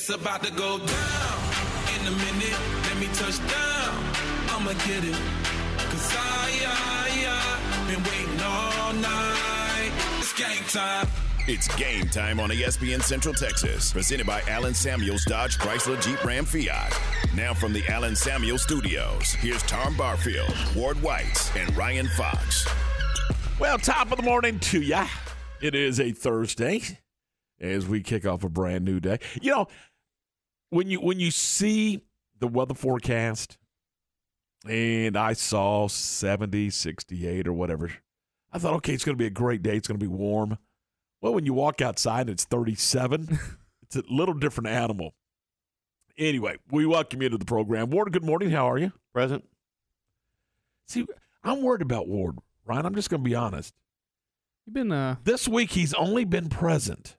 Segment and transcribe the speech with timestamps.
[0.00, 1.38] It's about to go down
[1.98, 2.56] in a minute.
[2.84, 4.04] Let me touch down.
[4.48, 5.18] I'ma get it.
[5.90, 9.90] Cause I, I, I been waiting all night.
[10.20, 11.08] It's game time.
[11.48, 16.44] It's game time on ESPN Central Texas, presented by Allen Samuels Dodge Chrysler Jeep Ram
[16.44, 16.96] Fiat.
[17.34, 22.68] Now from the Allen Samuels Studios, here's Tom Barfield, Ward White, and Ryan Fox.
[23.58, 25.08] Well, top of the morning to ya.
[25.60, 26.82] It is a Thursday
[27.60, 29.18] as we kick off a brand new day.
[29.40, 29.66] You know,
[30.70, 32.02] when you when you see
[32.38, 33.58] the weather forecast
[34.68, 37.92] and I saw 70, 68 or whatever,
[38.52, 39.76] I thought, okay, it's going to be a great day.
[39.76, 40.58] It's going to be warm.
[41.20, 43.38] Well, when you walk outside and it's 37,
[43.82, 45.14] it's a little different animal.
[46.16, 47.90] Anyway, we welcome you to the program.
[47.90, 48.50] Ward, good morning.
[48.50, 48.92] How are you?
[49.12, 49.44] Present.
[50.86, 51.06] See,
[51.44, 52.86] I'm worried about Ward, Ryan.
[52.86, 53.74] I'm just going to be honest.
[54.66, 57.16] You've been uh This week he's only been present.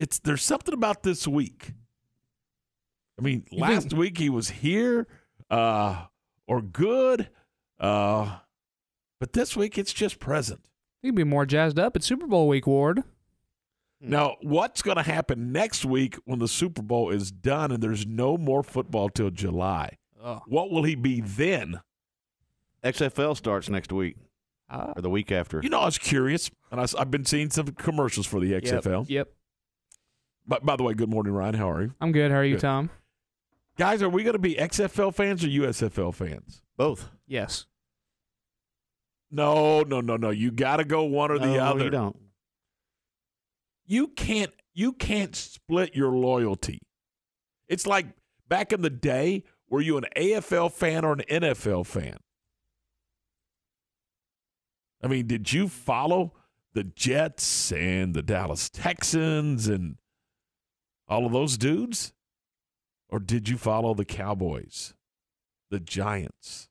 [0.00, 1.74] It's there's something about this week.
[3.20, 5.06] I mean, You last think- week he was here,
[5.50, 6.06] uh,
[6.46, 7.28] or good,
[7.78, 8.38] uh,
[9.18, 10.60] but this week it's just present.
[11.02, 13.04] He'd be more jazzed up at Super Bowl week, Ward.
[14.00, 18.06] Now, what's going to happen next week when the Super Bowl is done and there's
[18.06, 19.98] no more football till July?
[20.22, 20.40] Oh.
[20.46, 21.80] What will he be then?
[22.82, 24.16] XFL starts next week
[24.70, 24.92] Ah.
[24.96, 25.60] or the week after.
[25.62, 28.62] You know, I was curious, and I, have been seeing some commercials for the Yep,
[28.64, 29.04] XFL.
[29.08, 29.28] Yep.
[30.46, 31.54] But by the way, good morning, Ryan.
[31.54, 32.30] How are you, I'm good.
[32.30, 32.62] How are you, Good.
[32.62, 32.90] Tom?
[33.80, 34.02] Guys?
[34.02, 36.60] Are we going to be XFL fans or USFL fans?
[36.76, 37.08] Both.
[37.26, 37.64] Yes.
[39.30, 40.28] No, no, no, no.
[40.28, 41.84] You got to go one or the No, other.
[41.84, 42.16] You don't.
[43.86, 44.52] You can't.
[44.74, 46.78] You can't split your loyalty.
[47.68, 48.06] It's like
[48.46, 49.44] back in the day.
[49.70, 52.18] Were you an AFL fan or an NFL fan?
[55.02, 56.34] I mean, did you follow
[56.74, 59.96] the Jets and the Dallas Texans and
[61.08, 62.12] all of those dudes?
[63.10, 64.94] Or did you follow the Cowboys,
[65.70, 66.68] the Giants?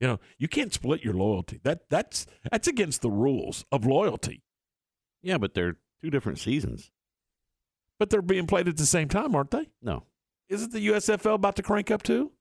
[0.00, 1.60] You know, you can't split your loyalty.
[1.62, 4.42] That that's that's against the rules of loyalty.
[5.22, 6.90] Yeah, but they're two different seasons.
[7.98, 9.70] But they're being played at the same time, aren't they?
[9.80, 10.04] No.
[10.50, 12.32] Isn't the USFL about to crank up too?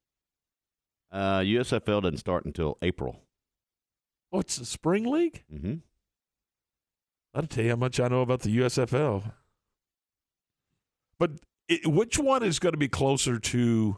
[1.11, 3.21] Uh, USFL doesn't start until April.
[4.33, 5.45] Oh, it's a spring league?
[5.53, 5.75] Mm-hmm.
[7.33, 9.31] I'll tell you how much I know about the USFL.
[11.17, 11.31] But
[11.67, 13.97] it, which one is going to be closer to,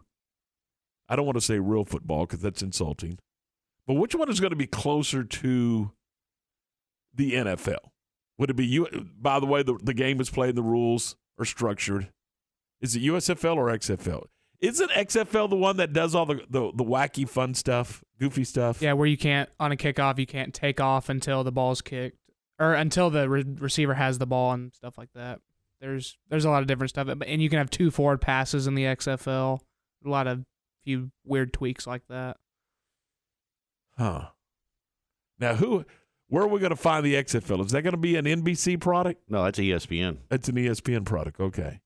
[1.10, 3.20] I don't want to say real football because that's insulting,
[3.86, 5.92] but which one is going to be closer to
[7.14, 7.90] the NFL?
[8.38, 9.08] Would it be you?
[9.20, 12.12] By the way, the, the game is played, the rules are structured.
[12.82, 14.26] Is it USFL or XFL?
[14.60, 18.82] Isn't XFL the one that does all the, the, the wacky, fun stuff, goofy stuff?
[18.82, 22.18] Yeah, where you can't on a kickoff, you can't take off until the ball's kicked
[22.60, 25.40] or until the re- receiver has the ball and stuff like that.
[25.80, 28.68] There's there's a lot of different stuff, but- and you can have two forward passes
[28.68, 29.62] in the XFL.
[30.06, 30.44] A lot of
[30.84, 32.38] few weird tweaks like that.
[33.98, 34.30] Huh.
[35.40, 35.86] Now, who?
[36.30, 37.66] Where are we going to find the XFL?
[37.66, 39.22] Is that going to be an NBC product?
[39.30, 40.18] No, that's ESPN.
[40.30, 41.40] It's an ESPN product.
[41.40, 41.80] Okay.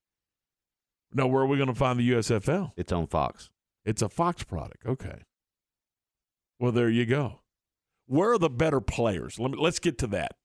[1.14, 2.72] No, where are we going to find the USFL?
[2.76, 3.50] It's on Fox.
[3.86, 4.86] It's a Fox product.
[4.86, 5.24] Okay.
[6.60, 7.42] Well, there you go.
[8.08, 9.38] Where are the better players?
[9.40, 10.36] Let me, let's get to that.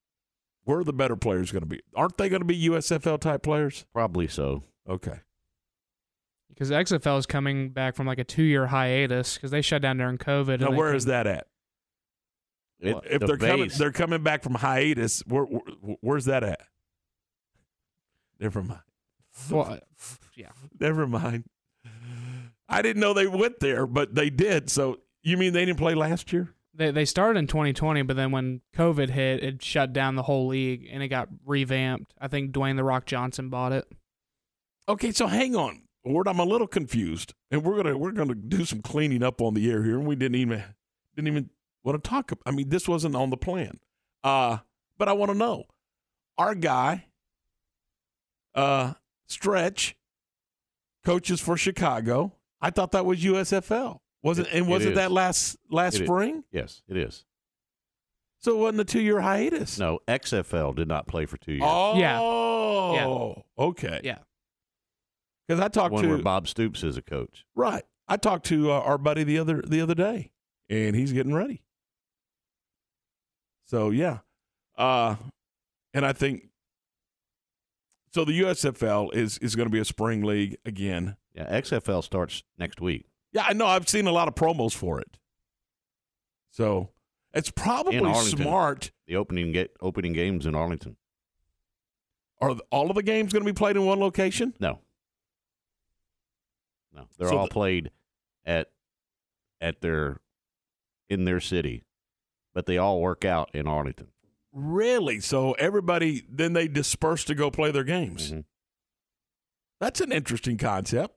[0.66, 1.80] Where are the better players going to be?
[1.94, 3.86] Aren't they going to be USFL type players?
[3.94, 4.64] Probably so.
[4.88, 5.20] Okay.
[6.48, 9.98] Because XFL is coming back from like a two year hiatus because they shut down
[9.98, 10.58] during COVID.
[10.58, 11.46] Now, and they where came- is that at?
[12.80, 15.22] It, if the they're coming, they're coming back from hiatus.
[15.26, 16.60] Where, where, where's that at?
[18.40, 18.80] Never mind.
[19.48, 19.78] Well,
[20.34, 20.50] yeah.
[20.80, 21.44] Never mind.
[22.68, 24.68] I didn't know they went there, but they did.
[24.68, 26.52] So you mean they didn't play last year?
[26.76, 30.46] They they started in 2020, but then when COVID hit, it shut down the whole
[30.46, 32.12] league and it got revamped.
[32.20, 33.86] I think Dwayne the Rock Johnson bought it.
[34.88, 36.28] Okay, so hang on, Ward.
[36.28, 39.70] I'm a little confused, and we're gonna we're gonna do some cleaning up on the
[39.70, 40.62] air here, and we didn't even
[41.14, 41.50] didn't even
[41.82, 42.30] want to talk.
[42.32, 43.78] ab- I mean, this wasn't on the plan.
[44.22, 44.58] Uh,
[44.98, 45.64] but I want to know,
[46.36, 47.06] our guy,
[48.54, 48.94] uh,
[49.28, 49.96] Stretch,
[51.04, 52.34] coaches for Chicago.
[52.60, 54.00] I thought that was USFL.
[54.26, 54.96] Wasn't It- and wasn't is.
[54.96, 56.06] that last last It is.
[56.06, 56.44] spring?
[56.50, 57.24] Yes, it is.
[58.40, 59.78] So it wasn't a two year hiatus.
[59.78, 61.64] No, XFL did not play for two years.
[61.64, 63.64] Oh, Yeah.
[63.64, 64.00] okay.
[64.04, 64.18] Yeah.
[65.46, 67.46] Because I talked to where Bob Stoops is a coach.
[67.54, 67.84] Right.
[68.08, 70.32] I talked to uh, our buddy the other the other day,
[70.68, 71.62] and he's getting ready.
[73.64, 74.18] So yeah,
[74.76, 75.16] uh,
[75.94, 76.48] and I think
[78.12, 78.24] so.
[78.24, 81.16] The USFL is is going to be a spring league again.
[81.34, 83.06] Yeah, XFL starts next week.
[83.36, 83.66] Yeah, I know.
[83.66, 85.18] I've seen a lot of promos for it.
[86.50, 86.88] So
[87.34, 88.90] it's probably smart.
[89.06, 90.96] The opening get opening games in Arlington.
[92.40, 94.54] Are all of the games going to be played in one location?
[94.58, 94.80] No,
[96.94, 97.90] No, they're So all the- played
[98.46, 98.70] at
[99.60, 100.20] at their
[101.10, 101.84] in their city,
[102.54, 104.08] but they all work out in Arlington.
[104.52, 105.20] Really?
[105.20, 108.32] So everybody then they disperse to go play their games.
[108.32, 108.44] Mhm.
[109.78, 111.14] That's an interesting concept.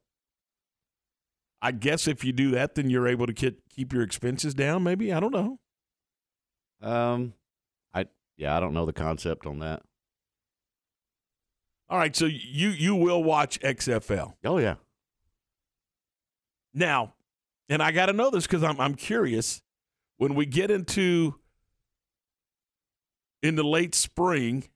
[1.62, 4.84] I guess if you do that, then you're able to keep keep your expenses down.
[4.84, 5.60] Maybe I don't know.
[6.82, 7.34] Um,
[7.94, 8.06] I
[8.38, 9.82] yeah, I don't know the concept on that.
[11.90, 14.76] All right, so you you will watch XFL Oh yeah,
[16.74, 17.16] now,
[17.68, 19.62] and I got to know this because I'm I'm curious.
[20.18, 21.36] When we get into
[23.42, 24.70] in the late spring,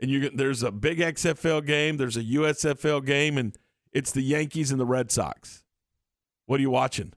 [0.00, 3.56] and you there's a big XFL game, there's a USFL game, and
[3.92, 5.64] it's the Yankees and the Red Sox.
[6.48, 7.12] What are you watching?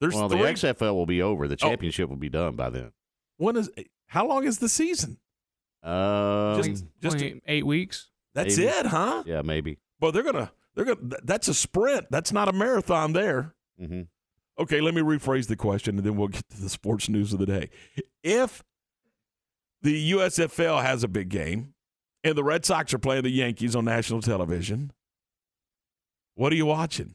[0.00, 0.36] There's well, the.
[0.36, 1.46] XFL will be over.
[1.46, 1.68] The Oh.
[1.68, 2.92] championship will be done by then.
[3.36, 3.70] when is
[4.08, 5.18] how long is the season?
[5.84, 8.10] Um, Just- just Only eight weeks.
[8.34, 8.68] That's Maybe.
[8.70, 9.22] it, huh?
[9.26, 9.78] yeah, maybe.
[10.00, 11.16] Well, they're gonna they're gonna.
[11.22, 12.06] That's a sprint.
[12.10, 13.12] That's not a marathon.
[13.12, 13.54] There.
[13.78, 14.02] hmm
[14.58, 17.38] Okay, let me rephrase the question, and then we'll get to the sports news of
[17.38, 17.70] the day.
[18.24, 18.64] If
[19.82, 21.74] the USFL has a big game,
[22.24, 24.92] and the Red Sox are playing the Yankees on national television,
[26.34, 27.14] what are you watching?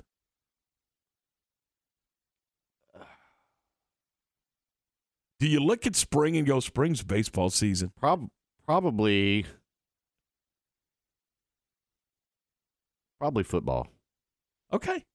[5.40, 7.92] Do you look at spring and go, "Spring's baseball season"?
[7.98, 8.30] Prob-
[8.66, 9.46] probably,
[13.20, 13.88] probably football.
[14.74, 15.06] Okay.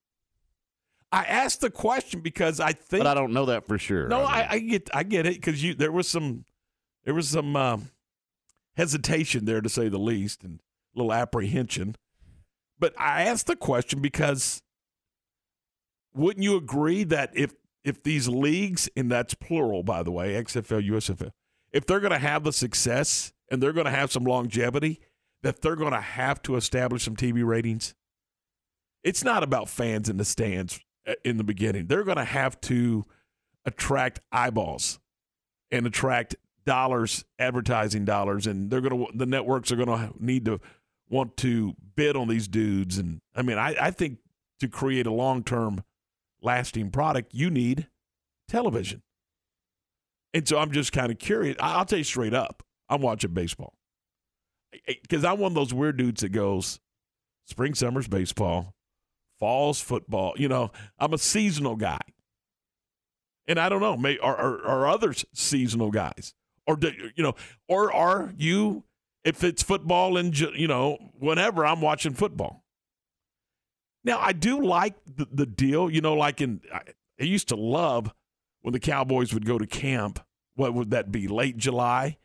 [1.13, 4.09] I asked the question because I think But I don't know that for sure.
[4.09, 6.45] No, mean, I, I get I get it because you there was some
[7.05, 7.91] there was some um,
[8.77, 10.61] hesitation there to say the least and
[10.95, 11.97] a little apprehension.
[12.85, 14.61] But I asked the question because
[16.15, 20.87] wouldn't you agree that if if these leagues and that's plural by the way XFL
[20.91, 21.31] USFL
[21.73, 25.01] if they're going to have the success and they're going to have some longevity
[25.43, 27.95] that they're going to have to establish some TV ratings.
[29.03, 30.79] It's not about fans in the stands
[31.09, 31.87] uh, in the beginning.
[31.87, 33.05] They're going to have to
[33.65, 35.01] attract eyeballs
[35.71, 36.37] and attract
[36.67, 40.61] dollars, advertising dollars, and they're going to the networks are going to need to
[41.09, 42.99] want to bid on these dudes.
[42.99, 44.19] And I mean, I, I think
[44.61, 45.83] to create a long term,
[46.43, 47.89] lasting product, you need
[48.49, 49.03] television.
[50.33, 51.57] And so I'm just kind of curious.
[51.61, 53.75] I'll tell you straight up, I'm watching baseball
[55.03, 56.81] because I'm one of those weird dudes that goes
[57.47, 58.75] spring, summer's baseball,
[59.39, 60.35] fall's football.
[60.37, 62.01] You know, I'm a seasonal guy.
[63.47, 66.35] And I don't know, may are, are, are others seasonal guys?
[66.67, 67.35] Or, do, you know,
[67.69, 68.85] or are you,
[69.25, 72.65] if it's football and, you know, whenever I'm watching football?
[74.05, 76.81] Now, I do like the, the deal, you know, like in, I,
[77.19, 78.13] I used to love
[78.61, 80.21] when the Cowboys would go to camp.
[80.57, 82.19] What would that be, late July?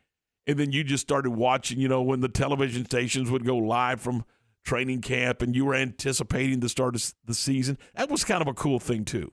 [0.46, 4.00] And then you just started watching, you know, when the television stations would go live
[4.00, 4.24] from
[4.64, 7.78] training camp and you were anticipating the start of the season.
[7.94, 9.32] That was kind of a cool thing, too.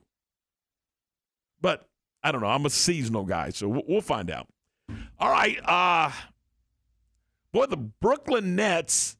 [1.60, 1.88] But
[2.22, 2.48] I don't know.
[2.48, 4.48] I'm a seasonal guy, so we'll find out.
[5.18, 5.58] All right.
[5.64, 6.10] Uh,
[7.52, 9.16] boy, the Brooklyn Nets,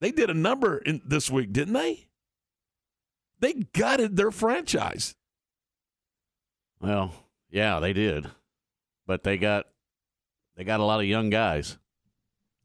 [0.00, 2.06] they did a number in this week, didn't they?
[3.40, 5.14] They gutted their franchise.
[6.80, 7.12] Well,
[7.50, 8.26] yeah, they did,
[9.06, 9.66] but they got
[10.56, 11.78] they got a lot of young guys.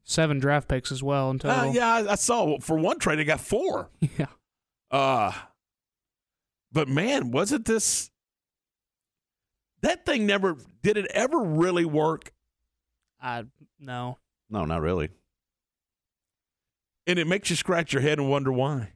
[0.04, 1.74] Seven draft picks as well in Uh, total.
[1.74, 3.90] yeah, I, I saw for one trade, they got four.
[4.18, 4.28] yeah.
[4.90, 5.32] Uh,
[6.72, 8.10] but man, wasn't this
[9.82, 12.34] that thing never did it ever really work?
[13.22, 13.46] I
[13.80, 14.18] no.
[14.50, 15.10] No, not really.
[17.06, 18.94] And it makes you scratch your head and wonder why.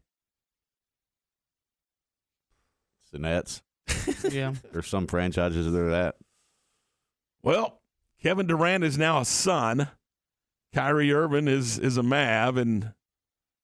[3.03, 3.62] It's the Nets.
[4.31, 4.53] Yeah.
[4.72, 6.15] There's some franchises that are that.
[7.41, 7.81] Well,
[8.22, 9.89] Kevin Durant is now a son.
[10.74, 12.93] Kyrie Irving is is a Mav, and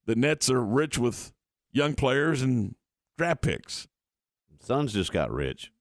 [0.06, 1.32] the Nets are rich with
[1.72, 2.76] young players and
[3.18, 3.88] draft picks.
[4.60, 5.72] Suns just got rich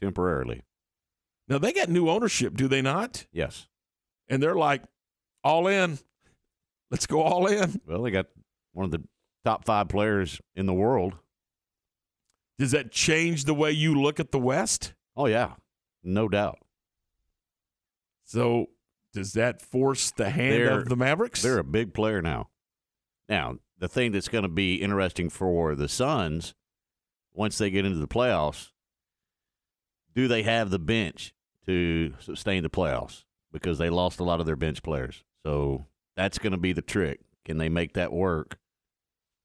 [0.00, 0.62] temporarily.
[1.46, 3.26] Now they got new ownership, do they not?
[3.32, 3.68] Yes.
[4.28, 4.82] And they're like,
[5.46, 5.98] all in.
[6.90, 7.80] Let's go all in.
[7.86, 8.26] Well, they got
[8.72, 9.02] one of the
[9.44, 11.14] top five players in the world.
[12.58, 14.94] Does that change the way you look at the West?
[15.16, 15.54] Oh yeah,
[16.02, 16.58] no doubt.
[18.24, 18.66] So
[19.12, 21.42] does that force the hand They're- of the Mavericks?
[21.42, 22.48] They're a big player now.
[23.28, 26.54] Now, the thing that's going to be interesting for the Suns
[27.32, 28.70] once they get into the playoffs,
[30.14, 31.34] do they have the bench
[31.66, 33.24] to sustain the playoffs?
[33.52, 35.24] Because they lost a lot of their bench players.
[35.46, 35.86] So
[36.16, 37.20] that's going to be the trick.
[37.44, 38.58] Can they make that work?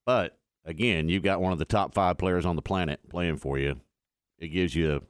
[0.04, 3.60] But again, you've got one of the top five players on the planet playing for
[3.60, 3.80] you.
[4.40, 5.04] It gives you,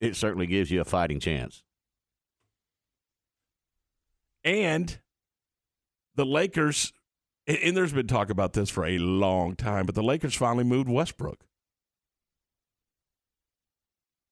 [0.00, 1.62] it certainly gives you a fighting chance.
[4.44, 4.98] and
[6.14, 6.92] the Lakers
[7.46, 10.64] and, and there's been talk about this for a long time, but the Lakers finally
[10.64, 11.44] moved Westbrook,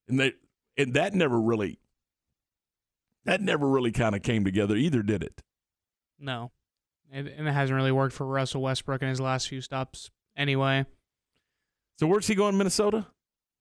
[0.08, 0.32] and they
[0.78, 1.78] and that never really
[3.24, 5.42] that never really kind of came together either, did it?
[6.18, 6.50] No,
[7.12, 10.10] it, and it hasn't really worked for Russell Westbrook in his last few stops.
[10.36, 10.84] Anyway,
[11.98, 12.56] So where's he going?
[12.58, 13.06] Minnesota,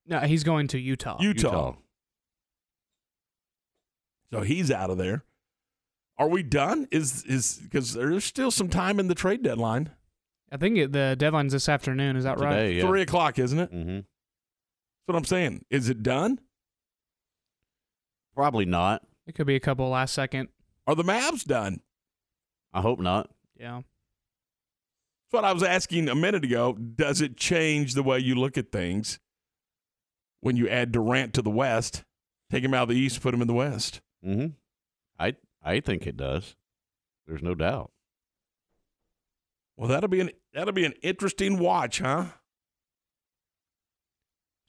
[0.06, 1.18] no, he's going to Utah.
[1.22, 1.48] Utah.
[1.48, 1.76] Utah.
[4.34, 5.24] So he's out of there.
[6.18, 6.88] Are we done?
[6.92, 9.92] Is is because there's still some time in the trade deadline.
[10.52, 12.16] I think it, the deadline's this afternoon.
[12.16, 12.68] Is that right?
[12.76, 12.84] Yeah.
[12.88, 13.70] Three o'clock, isn't it?
[13.72, 14.06] hmm That's
[15.08, 15.66] what I'm saying.
[15.70, 16.40] Is it done?
[18.34, 19.02] Probably not.
[19.28, 20.50] It could be a couple last second.
[20.88, 21.82] Are the Mavs done?
[22.75, 23.29] I hope not.
[23.58, 23.77] Yeah.
[23.77, 26.74] That's what I was asking a minute ago.
[26.74, 29.17] Does it change the way you look at things
[30.41, 32.03] when you add Durant to the West?
[32.51, 34.01] Take him out of the East, put him in the West.
[34.24, 34.48] hmm
[35.17, 36.55] I I think it does.
[37.25, 37.91] There's no doubt.
[39.77, 42.25] Well, that'll be an that'll be an interesting watch, huh?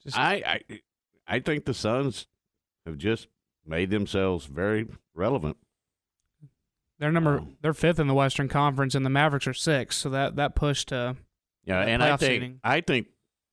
[0.03, 0.79] Just, I I
[1.27, 2.27] I think the Suns
[2.85, 3.27] have just
[3.65, 5.57] made themselves very relevant.
[6.99, 7.39] They're number.
[7.39, 9.99] um, they're fifth in the Western Conference, and the Mavericks are sixth.
[9.99, 11.15] So that that push to
[11.63, 12.59] Yeah, and I think seeding.
[12.63, 13.07] I think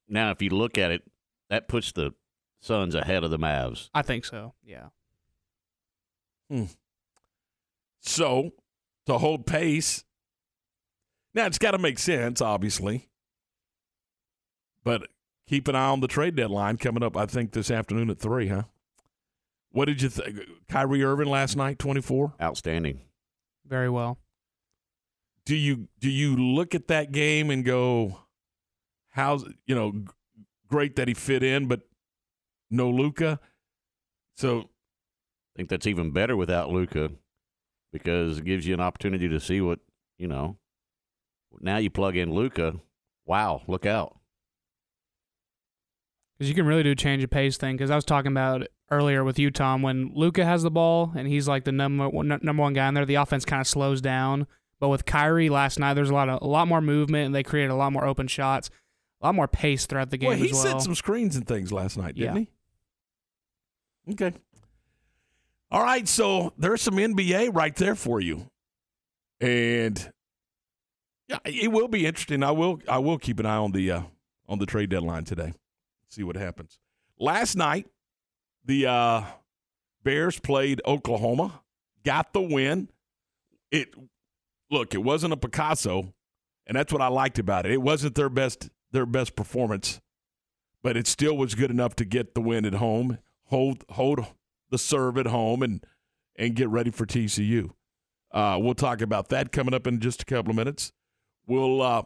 [0.09, 1.03] now if you look at it,
[1.51, 2.15] that puts the
[2.61, 3.91] Suns ahead of the Mavs.
[3.93, 4.55] I think so.
[4.65, 4.87] Yeah.
[6.51, 6.65] Hmm.
[8.01, 8.53] So
[9.07, 10.05] to hold pace.
[11.35, 13.09] Now it's got to make sense, obviously.
[14.85, 15.09] But
[15.47, 17.17] keep an eye on the trade deadline coming up.
[17.17, 18.63] I think this afternoon at three, huh?
[19.71, 20.41] What did you think?
[20.69, 22.35] Kyrie Irving last night, twenty four.
[22.41, 23.01] Outstanding.
[23.67, 24.19] Very well.
[25.47, 28.19] do you do you look at that game and go,
[29.11, 30.07] how's you know, g-
[30.69, 31.83] great that he fit in, but
[32.71, 33.41] no Luka.
[34.37, 37.11] So I think that's even better without Luka
[37.93, 39.81] because it gives you an opportunity to see what
[40.19, 40.57] you know.
[41.61, 42.75] Now you plug in Luka.
[43.27, 44.19] Wow, look out!
[46.39, 47.77] Because you can really do change of pace thing.
[47.77, 51.29] Because I was talking about earlier with you, Tom, when Luka has the ball and
[51.29, 54.01] he's like the number one, number one guy in there, the offense kind of slows
[54.01, 54.47] down.
[54.81, 57.43] But with Kyrie last night, there's a lot of a lot more movement, and they
[57.43, 58.69] created a lot more open shots,
[59.23, 60.61] a lot more pace throughout the game well, he well.
[60.63, 62.45] set some screens and things last night, didn't Yeah.
[64.07, 64.13] he?
[64.13, 64.33] Okay.
[65.71, 68.49] All right, so there's some NBA right there for you,
[69.41, 70.13] and
[71.29, 72.43] yeah, it will be interesting.
[72.43, 74.03] I will I will keep an eye on the uh,
[74.49, 75.55] on the trade deadline today.
[76.15, 76.79] See what happens.
[77.19, 77.89] Last night,
[78.65, 79.25] the uh,
[80.05, 81.63] Bears played Oklahoma,
[82.05, 82.89] got the win.
[83.73, 83.93] It
[84.71, 86.15] look, it wasn't a Picasso,
[86.69, 87.73] and that's what I liked about it.
[87.73, 90.01] It wasn't their best their best performance,
[90.85, 94.25] but it still was good enough to get the win at home, hold hold
[94.71, 95.85] the serve at home, and
[96.37, 97.71] and get ready for TCU.
[98.31, 100.93] Uh, we'll talk about that coming up in just a couple of minutes.
[101.45, 102.03] We'll uh,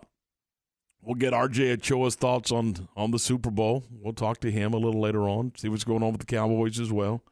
[1.02, 3.84] we'll get RJ Ochoa's thoughts on on the Super Bowl.
[3.90, 6.80] We'll talk to him a little later on, see what's going on with the Cowboys
[6.80, 7.22] as well.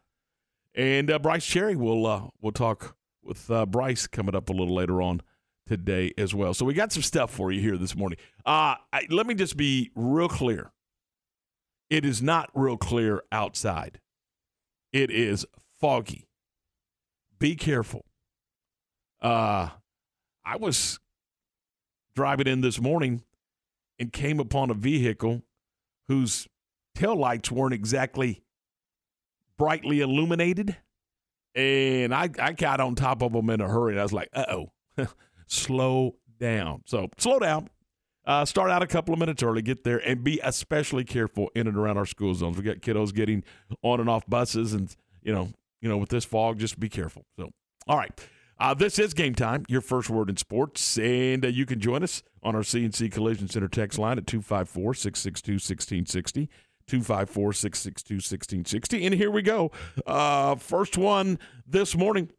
[0.75, 4.75] And uh, Brice Cherry, we'll uh, we'll talk with uh, Brice coming up a little
[4.75, 5.23] later on
[5.67, 6.55] today as well.
[6.55, 8.19] So we got some stuff for you here this morning.
[8.45, 10.71] Uh, I, let me just be real clear.
[11.91, 14.01] It is not real clear outside.
[14.93, 15.47] It is
[15.81, 16.29] foggy.
[17.39, 18.05] Be careful.
[19.21, 19.71] Uh,
[20.45, 20.99] I was
[22.15, 23.23] driving in this morning
[23.99, 25.43] and came upon a vehicle
[26.09, 26.49] whose
[26.97, 28.43] taillights weren't exactly
[29.59, 30.77] brightly illuminated.
[31.55, 33.93] And I, I got on top of them in a hurry.
[33.93, 35.07] And I was like, uh oh,
[35.47, 36.83] slow down.
[36.87, 37.71] So slow down.
[38.27, 41.69] Uh, start out a couple of minutes early, get there, and be especially careful in
[41.69, 42.57] and around our school zones.
[42.57, 43.45] We got kiddos getting
[43.83, 47.25] on and off buses, and you know, you know, with this fog, just be careful.
[47.39, 47.51] So,
[47.87, 48.11] all right,
[48.59, 49.65] uh, this is game time.
[49.69, 53.49] Your first word in sports, and uh, you can join us on our CNC Collision
[53.49, 56.49] Center text line at 254-662-1660.
[56.89, 59.05] 254-662-1660.
[59.05, 59.71] And here we go.
[60.07, 62.31] Uh, first one this morning.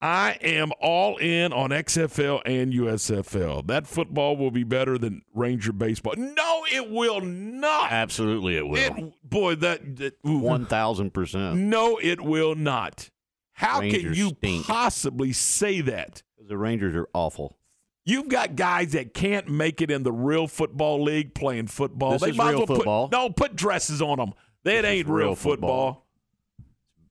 [0.00, 3.66] I am all in on XFL and USFL.
[3.66, 6.14] That football will be better than Ranger baseball.
[6.16, 7.90] No, it will not.
[7.90, 8.78] Absolutely, it will.
[8.78, 10.14] It, boy, that, that.
[10.22, 11.58] One thousand percent.
[11.58, 13.10] No, it will not.
[13.58, 14.66] How can you stink.
[14.66, 16.22] possibly say that?
[16.38, 17.58] The Rangers are awful.
[18.04, 22.12] You've got guys that can't make it in the real football league playing football.
[22.12, 23.08] This they is might real well football.
[23.08, 24.32] Put, no, put dresses on them.
[24.62, 25.92] That This ain't real, real football.
[25.92, 26.06] football.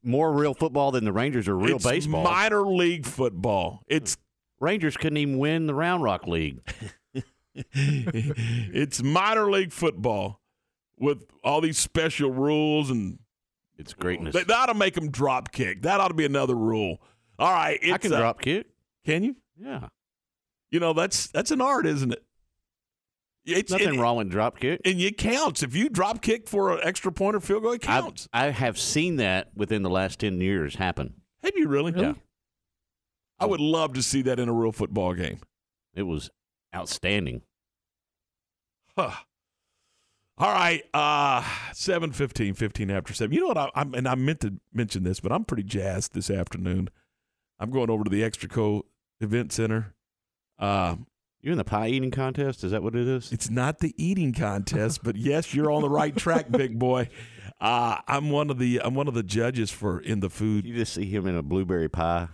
[0.04, 2.24] More real football than the Rangers are real it's baseball.
[2.24, 3.84] minor league football.
[3.88, 4.16] It's
[4.62, 6.62] Rangers couldn't even win the Round Rock League.
[7.74, 10.40] it's minor league football
[10.98, 13.20] with all these special rules and
[13.78, 14.34] It's greatness.
[14.34, 15.84] That, that ought to make them drop kick.
[15.84, 17.02] That ought to be another rule.
[17.40, 18.68] All right, I can uh, drop kick.
[19.06, 19.36] Can you?
[19.58, 19.90] Yeah.
[20.72, 22.24] You know, that's that's an art, isn't it?
[23.46, 24.82] It's Nothing it- wrong with drop kick.
[24.84, 25.64] And it counts.
[25.64, 28.28] If you drop kick for an extra point or field goal, it I, counts.
[28.34, 31.14] I have seen that within the last 10 years happen.
[31.44, 31.94] Have you really?
[31.96, 32.14] Yeah.
[33.40, 35.40] I would love to see that in a real football game.
[35.94, 36.30] It was
[36.76, 37.44] outstanding.
[38.98, 39.12] Huh.
[40.40, 43.34] All right, uh, 7 15, 15 after 7.
[43.34, 43.58] You know what?
[43.58, 46.90] I, I'm, and I meant to mention this, but I'm pretty jazzed this afternoon.
[47.60, 48.84] I'm going over to the Extraco
[49.20, 49.96] Event Center.
[50.60, 50.98] Uh,
[51.42, 52.64] You in the pie eating contest?
[52.64, 53.32] Is that what it is?
[53.32, 57.10] it's not the eating contest, but yes, you're on the right track, big boy.
[57.60, 60.66] Uh, I'm one of the I'm one of the judges for in the food.
[60.68, 62.28] You just see him in a blueberry pie.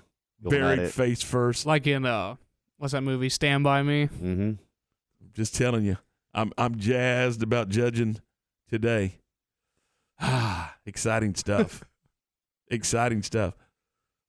[0.43, 1.65] going Buried face first.
[1.65, 2.35] Like in uh,
[2.77, 3.29] what's that movie?
[3.29, 4.07] Stand by Me.
[4.07, 4.51] Mm-hmm.
[5.33, 5.97] Just telling you,
[6.33, 8.19] I'm I'm jazzed about judging
[8.69, 9.19] today.
[10.19, 11.83] Ah, exciting stuff.
[12.69, 13.53] exciting stuff.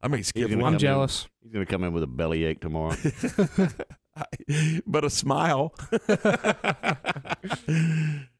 [0.03, 0.79] I mean, skip I'm come in.
[0.79, 1.27] jealous.
[1.43, 2.95] He's going to come in with a bellyache tomorrow.
[4.87, 5.75] but a smile.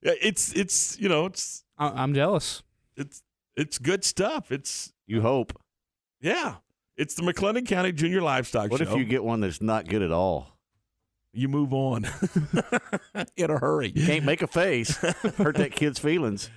[0.03, 2.63] It's it's you know it's I- I'm jealous.
[2.97, 3.23] it's
[3.57, 4.53] it's good stuff.
[4.53, 5.53] It's you hope.
[6.21, 6.57] yeah.
[6.97, 8.85] It's the McLennan County Junior Livestock What Show.
[8.85, 10.54] What if you get one that's not good at all?
[11.35, 12.07] You move on
[13.37, 13.93] in a hurry?
[13.95, 14.97] You Can't make a face.
[15.37, 16.51] Hurt that kid's feelings.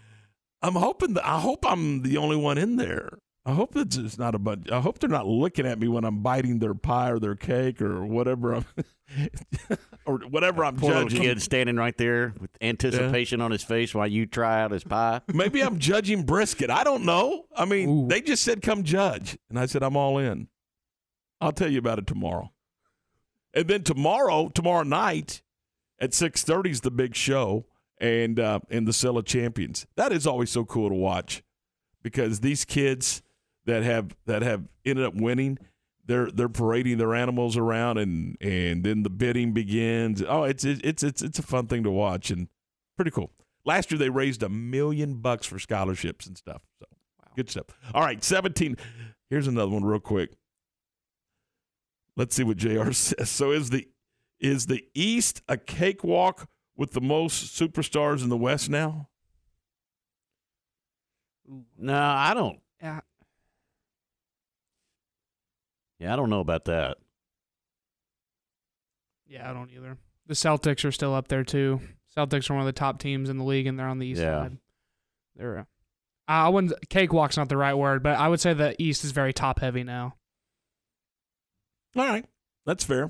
[0.62, 3.20] I'm hoping that I hope I'm the only one in there.
[3.46, 4.70] I hope it's not a bunch.
[4.70, 7.82] I hope they're not looking at me when I'm biting their pie or their cake
[7.82, 8.66] or whatever I'm
[10.06, 11.22] or whatever I'm Poor little judging.
[11.22, 15.22] kid standing right there with anticipation on his face while you try out his pie.
[15.34, 16.70] Maybe I'm judging brisket.
[16.70, 17.46] I don't know.
[17.56, 18.08] I mean, Ooh.
[18.10, 20.50] they just said come judge, and I said I'm all in.
[21.40, 22.52] I'll tell you about it tomorrow.
[23.58, 25.42] And then tomorrow, tomorrow night
[26.00, 27.66] at six thirty is the big show,
[28.00, 29.88] and uh, in the of Champions.
[29.96, 31.42] That is always so cool to watch
[32.04, 33.24] because these kids
[33.66, 35.58] that have that have ended up winning,
[36.06, 40.22] they're they're parading their animals around, and and then the bidding begins.
[40.22, 42.50] Oh, it's it's it's it's a fun thing to watch and
[42.96, 43.32] pretty cool.
[43.66, 46.62] Last year they raised a million bucks for scholarships and stuff.
[46.78, 46.86] So
[47.36, 47.66] good stuff.
[47.96, 48.78] All right, seventeen.
[49.32, 50.38] Here's another one real quick.
[52.18, 52.92] Let's see what Jr.
[52.92, 53.30] says.
[53.30, 53.88] So is the
[54.40, 59.08] is the East a cakewalk with the most superstars in the West now?
[61.78, 62.60] No, I don't.
[62.82, 63.00] Yeah.
[66.00, 66.98] Yeah, I don't know about that.
[69.28, 69.98] Yeah, I don't either.
[70.28, 71.80] The Celtics are still up there too.
[72.16, 74.22] Celtics are one of the top teams in the league, and they're on the east
[74.22, 74.44] Yeah.
[74.44, 74.58] side.
[75.36, 75.60] They're.
[75.60, 75.64] Uh,
[76.28, 76.74] I wouldn't.
[76.90, 79.84] Cakewalk's not the right word, but I would say the East is very top heavy
[79.84, 80.16] now.
[81.98, 82.26] All right,
[82.66, 83.10] that's fair.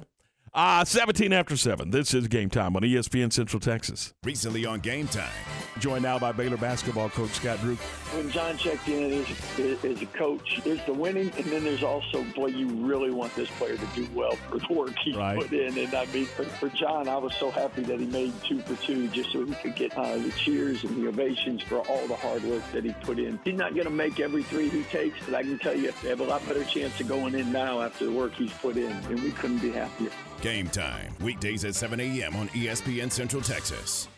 [0.58, 1.92] Uh, 17 after 7.
[1.92, 4.16] This is game time on ESPN Central Texas.
[4.24, 5.30] Recently on Game Time.
[5.78, 7.76] Joined now by Baylor basketball coach Scott Drew.
[7.76, 12.24] when John checked in as, as a coach, there's the winning, and then there's also,
[12.36, 15.38] boy, you really want this player to do well for the work he Right.
[15.40, 15.78] put in.
[15.78, 18.76] And I mean, for, for John, I was so happy that he made two for
[18.84, 22.16] two just so he could get uh, the cheers and the ovations for all the
[22.16, 23.40] hard work that he put in.
[23.44, 26.10] He's not going to make every three he takes, but I can tell you they
[26.10, 28.90] have a lot better chance of going in now after the work he's put in,
[28.92, 30.10] and we couldn't be happier.
[30.42, 31.14] Game Time.
[31.22, 32.36] Weekdays at 7 a.m.
[32.36, 34.08] on ESPN Central Texas.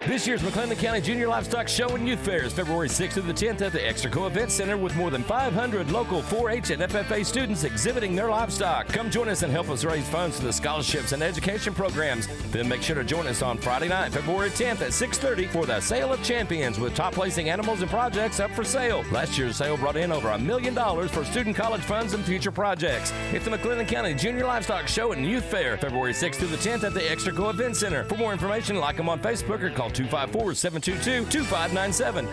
[0.00, 3.32] This year's McLennan County Junior Livestock Show and Youth Fair is February 6th through the
[3.32, 7.64] 10th at the Extraco Event Center with more than 500 local 4-H and FFA students
[7.64, 8.86] exhibiting their livestock.
[8.88, 12.28] Come join us and help us raise funds for the scholarships and education programs.
[12.52, 15.80] Then make sure to join us on Friday night, February 10th at 6:30 for the
[15.80, 19.02] Sale of Champions with top placing animals and projects up for sale.
[19.10, 22.52] Last year's sale brought in over a million dollars for student college funds and future
[22.52, 23.12] projects.
[23.32, 26.84] It's the McLennan County Junior Livestock Show and Youth Fair, February 6th through the 10th
[26.84, 28.04] at the Extraco Event Center.
[28.04, 32.28] For more information, like them on Facebook or call 254-722-2597.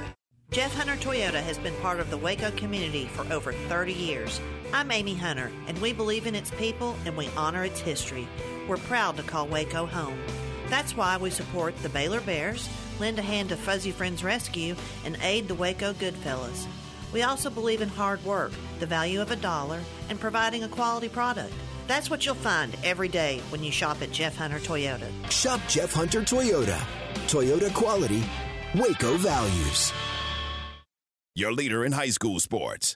[0.51, 4.39] Jeff Hunter Toyota has been part of the Waco community for over 30 years.
[4.71, 8.27] I'm Amy Hunter, and we believe in its people and we honor its history.
[8.67, 10.19] We're proud to call Waco home.
[10.67, 15.17] That's why we support the Baylor Bears, lend a hand to Fuzzy Friends Rescue, and
[15.23, 16.67] aid the Waco Goodfellas.
[17.11, 21.09] We also believe in hard work, the value of a dollar, and providing a quality
[21.09, 21.53] product.
[21.87, 25.07] That's what you'll find every day when you shop at Jeff Hunter Toyota.
[25.31, 26.79] Shop Jeff Hunter Toyota.
[27.27, 28.23] Toyota quality,
[28.75, 29.91] Waco values.
[31.35, 32.95] Your leader in high school sports.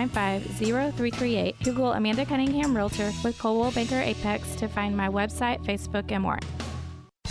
[0.09, 1.55] 0338.
[1.63, 6.39] Google Amanda Cunningham Realtor with Coldwell Banker Apex to find my website, Facebook, and more.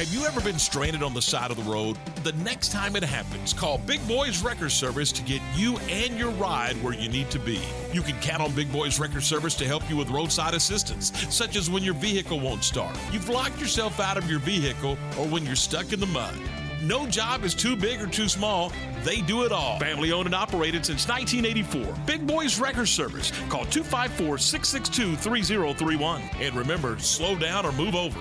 [0.00, 1.98] Have you ever been stranded on the side of the road?
[2.22, 6.30] The next time it happens, call Big Boys Wrecker Service to get you and your
[6.30, 7.60] ride where you need to be.
[7.92, 11.54] You can count on Big Boys Wrecker Service to help you with roadside assistance, such
[11.54, 15.44] as when your vehicle won't start, you've locked yourself out of your vehicle, or when
[15.44, 16.38] you're stuck in the mud.
[16.82, 18.72] No job is too big or too small.
[19.04, 19.78] They do it all.
[19.78, 21.94] Family owned and operated since 1984.
[22.06, 23.30] Big Boys Wrecker Service.
[23.48, 26.22] Call 254 662 3031.
[26.40, 28.20] And remember, slow down or move over.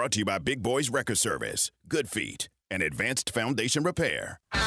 [0.00, 4.40] brought to you by Big Boys Wrecker Service, Good Feet, and Advanced Foundation Repair.
[4.54, 4.60] All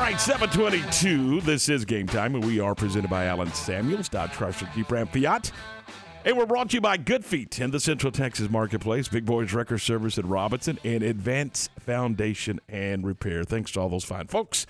[0.00, 1.42] right, 722.
[1.42, 5.06] This is game time, and we are presented by Allen Samuels, Dodge Chrysler Jeep Ram
[5.08, 5.52] Fiat.
[6.24, 9.52] And we're brought to you by Good Feet in the Central Texas Marketplace, Big Boys
[9.52, 13.44] Wrecker Service at Robinson, and Advanced Foundation and Repair.
[13.44, 14.64] Thanks to all those fine folks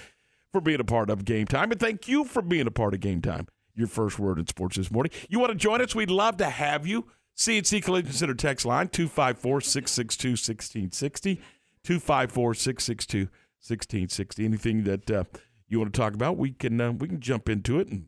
[0.52, 3.00] for being a part of Game Time, and thank you for being a part of
[3.00, 3.46] Game Time.
[3.74, 5.12] Your first word in sports this morning.
[5.28, 5.94] You want to join us?
[5.94, 7.06] We'd love to have you.
[7.36, 11.36] CNC Collision Center text line 254 662 1660.
[11.84, 13.18] 254 662
[13.60, 14.44] 1660.
[14.44, 15.24] Anything that uh,
[15.68, 18.06] you want to talk about, we can uh, we can jump into it and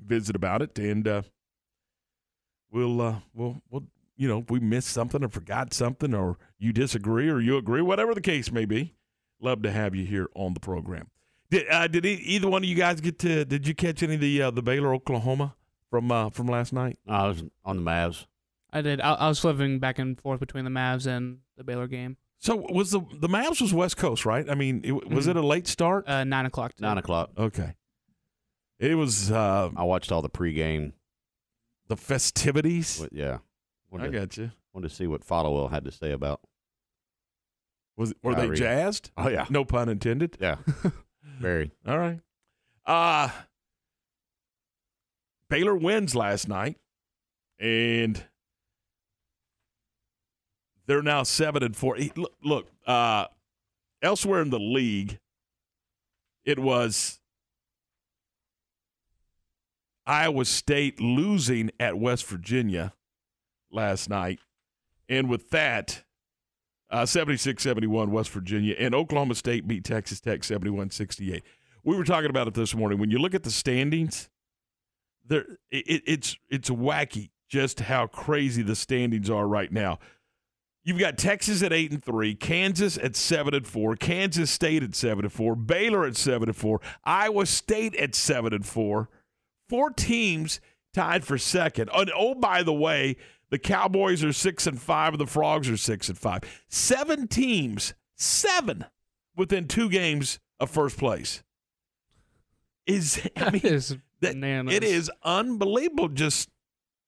[0.00, 1.22] visit about it, and uh,
[2.70, 3.84] we'll uh, we'll we'll
[4.16, 7.82] you know if we missed something or forgot something or you disagree or you agree,
[7.82, 8.94] whatever the case may be.
[9.40, 11.08] Love to have you here on the program.
[11.52, 13.44] Did uh, did e- either one of you guys get to?
[13.44, 15.54] Did you catch any of the uh, the Baylor Oklahoma
[15.90, 16.98] from uh, from last night?
[17.06, 18.24] I was on the Mavs.
[18.72, 19.02] I did.
[19.02, 22.16] I, I was flipping back and forth between the Mavs and the Baylor game.
[22.38, 24.48] So was the the Mavs was West Coast, right?
[24.48, 26.08] I mean, it, was it a late start?
[26.08, 26.72] Uh, nine o'clock.
[26.80, 27.32] Nine o'clock.
[27.36, 27.74] Okay.
[28.78, 29.30] It was.
[29.30, 30.92] Uh, I watched all the pregame.
[31.88, 32.98] The festivities.
[32.98, 33.34] What, yeah.
[33.34, 33.38] I
[33.90, 34.52] Wanted to- got you.
[34.72, 36.40] Wanted to see what Followell had to say about.
[37.98, 39.10] Was were they jazzed?
[39.18, 39.44] Oh yeah.
[39.50, 40.38] No pun intended.
[40.40, 40.56] Yeah.
[41.40, 41.70] Very.
[41.86, 42.20] All right.
[42.86, 43.28] Uh
[45.52, 46.78] Baylor wins last night,
[47.60, 48.24] and
[50.86, 51.98] they're now seven and four.
[52.16, 53.26] Look, look uh,
[54.00, 55.18] elsewhere in the league,
[56.46, 57.20] it was
[60.06, 62.94] Iowa State losing at West Virginia
[63.70, 64.38] last night,
[65.06, 66.02] and with that,
[66.92, 71.42] uh, 76-71 West Virginia, and Oklahoma State beat Texas Tech 71-68.
[71.84, 72.98] We were talking about it this morning.
[72.98, 74.28] When you look at the standings,
[75.26, 79.98] there it, it's it's wacky just how crazy the standings are right now.
[80.84, 84.94] You've got Texas at eight and three, Kansas at seven and four, Kansas State at
[84.94, 89.08] seven and four, Baylor at seven and four, Iowa State at seven and four.
[89.68, 90.60] Four teams
[90.92, 91.88] tied for second.
[91.94, 93.16] And oh, by the way,
[93.52, 96.40] the Cowboys are six and five, and the Frogs are six and five.
[96.70, 98.86] Seven teams, seven
[99.36, 101.42] within two games of first place.
[102.86, 104.34] Is I mean, is that-
[104.72, 106.48] it is unbelievable just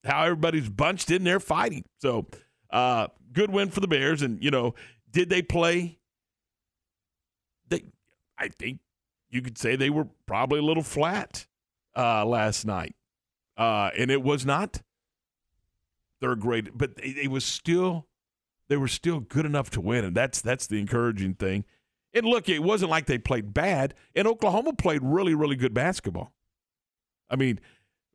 [0.04, 1.86] how everybody's bunched in there fighting.
[2.02, 2.26] So,
[2.68, 4.20] uh, good win for the Bears.
[4.20, 4.74] And you know,
[5.10, 5.98] did they play?
[7.70, 7.84] They,
[8.36, 8.80] I think
[9.30, 11.46] you could say they were probably a little flat
[11.96, 12.94] uh, last night,
[13.56, 14.82] uh, and it was not.
[16.24, 18.06] They're great, but it, it was still
[18.70, 21.66] they were still good enough to win, and that's that's the encouraging thing.
[22.14, 26.32] And look, it wasn't like they played bad, and Oklahoma played really, really good basketball.
[27.28, 27.60] I mean,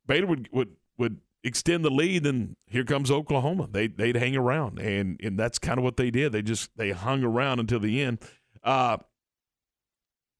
[0.08, 3.70] Baylor would would would extend the lead, and here comes Oklahoma.
[3.72, 6.32] They they'd hang around, and and that's kind of what they did.
[6.32, 8.24] They just they hung around until the end.
[8.64, 8.98] Uh,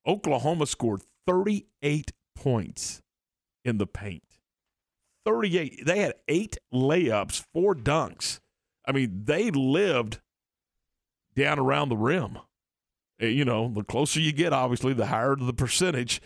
[0.08, 3.04] Oklahoma scored 38 points
[3.64, 4.24] in the paint.
[5.30, 5.86] 38.
[5.86, 8.40] They had eight layups, four dunks.
[8.88, 10.20] I mean, they lived
[11.36, 12.38] down around the rim.
[13.22, 16.22] Uh, You know, the closer you get, obviously, the higher the percentage.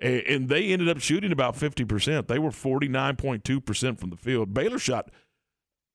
[0.00, 2.28] And they ended up shooting about 50%.
[2.28, 4.54] They were 49.2% from the field.
[4.54, 5.10] Baylor shot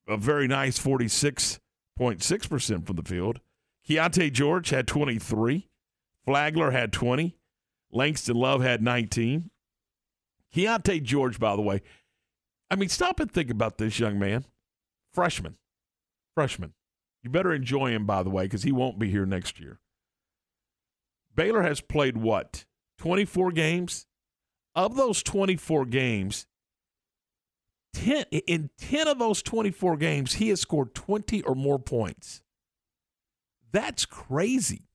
[0.07, 3.39] a very nice 46.6% from the field.
[3.87, 5.69] Keyonte George had 23.
[6.25, 7.37] Flagler had 20.
[7.91, 9.49] Langston Love had 19.
[10.53, 11.81] Keyonte George, by the way,
[12.73, 14.45] I mean, stop and think about this young man.
[15.13, 15.57] Freshman.
[16.33, 16.73] Freshman.
[17.21, 19.79] You better enjoy him, by the way, because he won't be here next year.
[21.35, 22.65] Baylor has played what?
[22.97, 24.07] 24 games?
[24.73, 26.47] Of those 24 games,
[27.93, 32.41] 10, in 10 of those 24 games, he has scored 20 or more points.
[33.71, 34.87] That's crazy.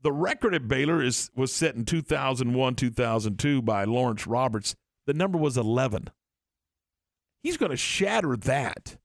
[0.00, 4.74] The record at Baylor is was set in 2001, 2002 by Lawrence Roberts.
[5.06, 6.08] The number was 11.
[7.42, 8.96] He's going to shatter that.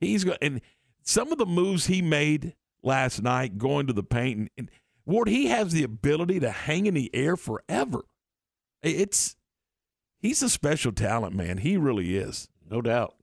[0.00, 0.60] He's going and
[1.02, 4.70] some of the moves he made last night going to the paint and, and
[5.04, 8.02] Ward he has the ability to hang in the air forever.
[8.82, 9.36] It's
[10.20, 11.58] he's a special talent, man.
[11.58, 12.48] He really is.
[12.70, 13.14] No doubt.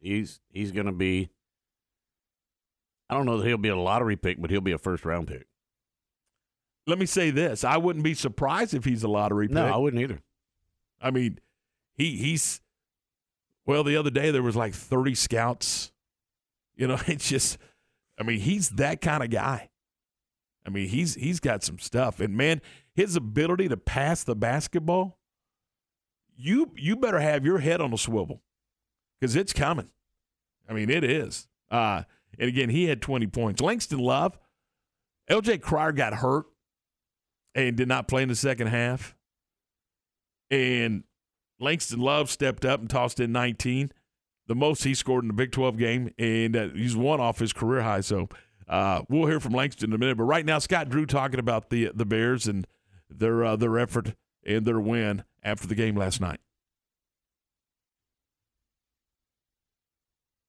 [0.00, 1.30] He's he's going to be.
[3.08, 5.28] I don't know that he'll be a lottery pick, but he'll be a first round
[5.28, 5.46] pick.
[6.86, 9.54] Let me say this: I wouldn't be surprised if he's a lottery pick.
[9.54, 10.20] No, I wouldn't either.
[11.00, 11.38] I mean,
[11.96, 12.60] he he's
[13.64, 13.84] well.
[13.84, 15.92] The other day there was like thirty scouts.
[16.74, 17.58] You know, it's just.
[18.18, 19.68] I mean, he's that kind of guy.
[20.66, 22.60] I mean, he's he's got some stuff, and man,
[22.94, 25.18] his ability to pass the basketball.
[26.36, 28.42] You you better have your head on a swivel,
[29.20, 29.90] because it's coming.
[30.68, 31.46] I mean, it is.
[31.70, 32.02] Uh,
[32.38, 33.60] and again, he had twenty points.
[33.60, 34.38] Langston Love,
[35.28, 35.58] L.J.
[35.58, 36.46] Cryer got hurt
[37.54, 39.14] and did not play in the second half.
[40.50, 41.04] And
[41.58, 43.92] Langston Love stepped up and tossed in 19,
[44.46, 47.52] the most he scored in the Big 12 game, and uh, he's one off his
[47.52, 48.00] career high.
[48.00, 48.28] So
[48.68, 50.16] uh, we'll hear from Langston in a minute.
[50.16, 52.66] But right now, Scott Drew talking about the the Bears and
[53.08, 54.14] their uh, their effort
[54.44, 56.40] and their win after the game last night.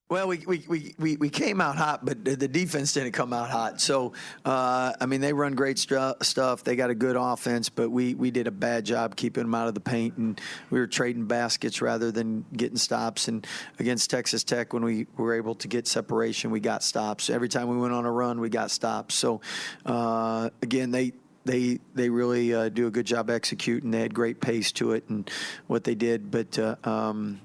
[0.09, 3.81] Well, we, we, we, we, came out hot, but the defense didn't come out hot.
[3.81, 4.13] So,
[4.45, 6.63] uh, I mean, they run great stuff.
[6.63, 9.67] They got a good offense, but we, we did a bad job keeping them out
[9.67, 10.39] of the paint, and
[10.69, 13.27] we were trading baskets rather than getting stops.
[13.27, 13.45] And
[13.79, 17.29] against Texas Tech, when we were able to get separation, we got stops.
[17.29, 19.13] Every time we went on a run, we got stops.
[19.13, 19.41] So,
[19.85, 21.11] uh, again, they
[21.43, 23.91] they they really uh, do a good job executing.
[23.91, 25.29] They had great pace to it and
[25.67, 26.57] what they did, but.
[26.57, 27.41] Uh, um,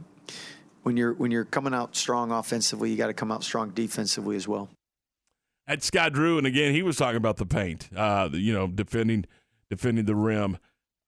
[0.82, 4.36] when you're when you're coming out strong offensively, you got to come out strong defensively
[4.36, 4.68] as well.
[5.66, 9.26] At Scott Drew, and again, he was talking about the paint, uh, you know, defending
[9.70, 10.58] defending the rim.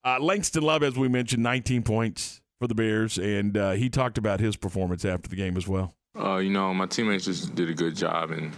[0.04, 4.18] Uh, Langston Love, as we mentioned, 19 points for the Bears, and uh, he talked
[4.18, 5.94] about his performance after the game as well.
[6.16, 8.52] Uh, you know, my teammates just did a good job in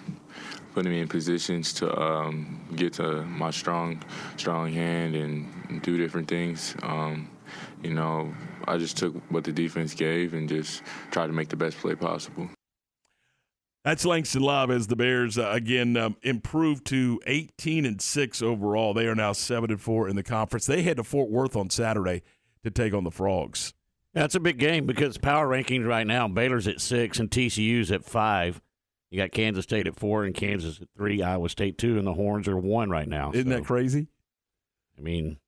[0.74, 4.02] putting me in positions to um, get to my strong,
[4.36, 6.76] strong hand and do different things.
[6.82, 7.30] Um,
[7.82, 8.32] you know,
[8.66, 11.94] I just took what the defense gave and just tried to make the best play
[11.94, 12.48] possible.
[13.84, 18.92] That's Langston Love as the Bears uh, again um, improved to 18 and six overall.
[18.94, 20.66] They are now seven and four in the conference.
[20.66, 22.22] They head to Fort Worth on Saturday
[22.64, 23.74] to take on the Frogs.
[24.12, 28.04] That's a big game because power rankings right now, Baylor's at six and TCU's at
[28.04, 28.60] five.
[29.10, 32.14] You got Kansas State at four and Kansas at three, Iowa State two, and the
[32.14, 33.30] Horns are one right now.
[33.32, 34.08] Isn't So, that crazy?
[34.98, 35.38] I mean,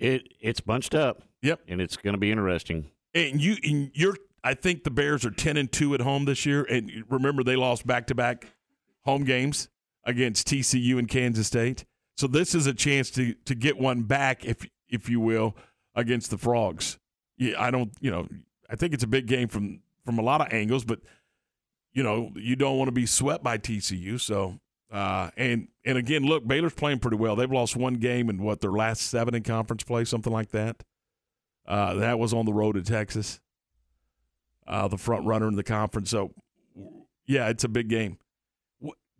[0.00, 1.22] it it's bunched up.
[1.42, 2.90] Yep, and it's going to be interesting.
[3.14, 6.44] And you, and you're, I think the Bears are 10 and two at home this
[6.44, 6.64] year.
[6.64, 8.46] And remember, they lost back to back
[9.04, 9.68] home games
[10.04, 11.84] against TCU and Kansas State.
[12.16, 15.56] So this is a chance to to get one back, if if you will,
[15.94, 16.98] against the Frogs.
[17.38, 18.28] Yeah, I don't, you know,
[18.68, 21.00] I think it's a big game from from a lot of angles, but
[21.92, 24.20] you know, you don't want to be swept by TCU.
[24.20, 27.36] So, uh, and and again, look, Baylor's playing pretty well.
[27.36, 30.82] They've lost one game in what their last seven in conference play, something like that.
[31.66, 33.40] Uh, that was on the road to Texas.
[34.66, 36.10] Uh, the front runner in the conference.
[36.10, 36.32] So,
[37.26, 38.18] yeah, it's a big game.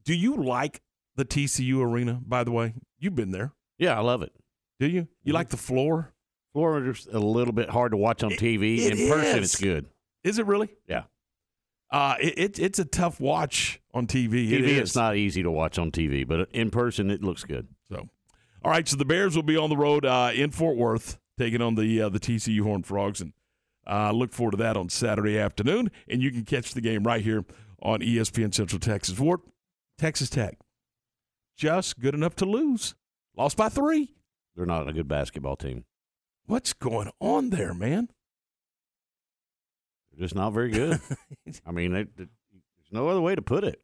[0.05, 0.81] Do you like
[1.17, 2.21] the TCU arena?
[2.25, 3.53] By the way, you've been there.
[3.79, 4.33] Yeah, I love it.
[4.79, 5.09] Do you?
[5.25, 6.13] You like the floor?
[6.53, 8.79] Floor is a little bit hard to watch on TV.
[8.79, 9.87] it In person, it's good.
[10.25, 10.71] Is it really?
[10.89, 11.05] Yeah.
[11.91, 14.49] Uh, it, it, it's a tough watch on TV.
[14.49, 14.79] TV, is.
[14.79, 17.69] it's not easy to watch on TV, but in person, it looks good.
[17.91, 18.09] So,
[18.65, 18.87] all right.
[18.87, 22.03] So the Bears will be on the road uh, in Fort Worth, taking on the
[22.03, 23.33] uh, the TCU Horned Frogs, and
[23.87, 25.91] uh, look forward to that on Saturday afternoon.
[26.09, 27.45] And you can catch the game right here
[27.83, 29.19] on ESPN Central Texas.
[29.19, 29.41] Ward,
[29.99, 30.59] Texas Tech,
[31.57, 32.95] just good enough to lose,
[33.37, 34.15] lost by three.
[34.57, 35.85] They're not a good basketball team.
[36.47, 38.09] What's going on there, man?
[40.11, 41.01] They're just not very good.
[41.67, 42.27] I mean, they,
[42.91, 43.81] no other way to put it.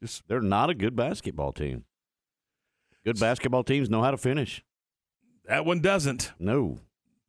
[0.00, 1.84] Just they're not a good basketball team.
[3.04, 4.62] Good basketball teams know how to finish.
[5.46, 6.32] That one doesn't.
[6.38, 6.78] No.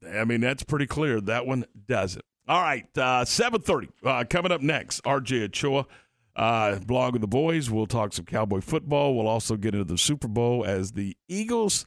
[0.07, 1.21] I mean, that's pretty clear.
[1.21, 2.25] That one doesn't.
[2.47, 3.89] All right, uh, 7.30.
[4.03, 5.85] Uh, coming up next, RJ Ochoa,
[6.35, 7.69] uh, blog of the boys.
[7.69, 9.15] We'll talk some Cowboy football.
[9.15, 11.85] We'll also get into the Super Bowl as the Eagles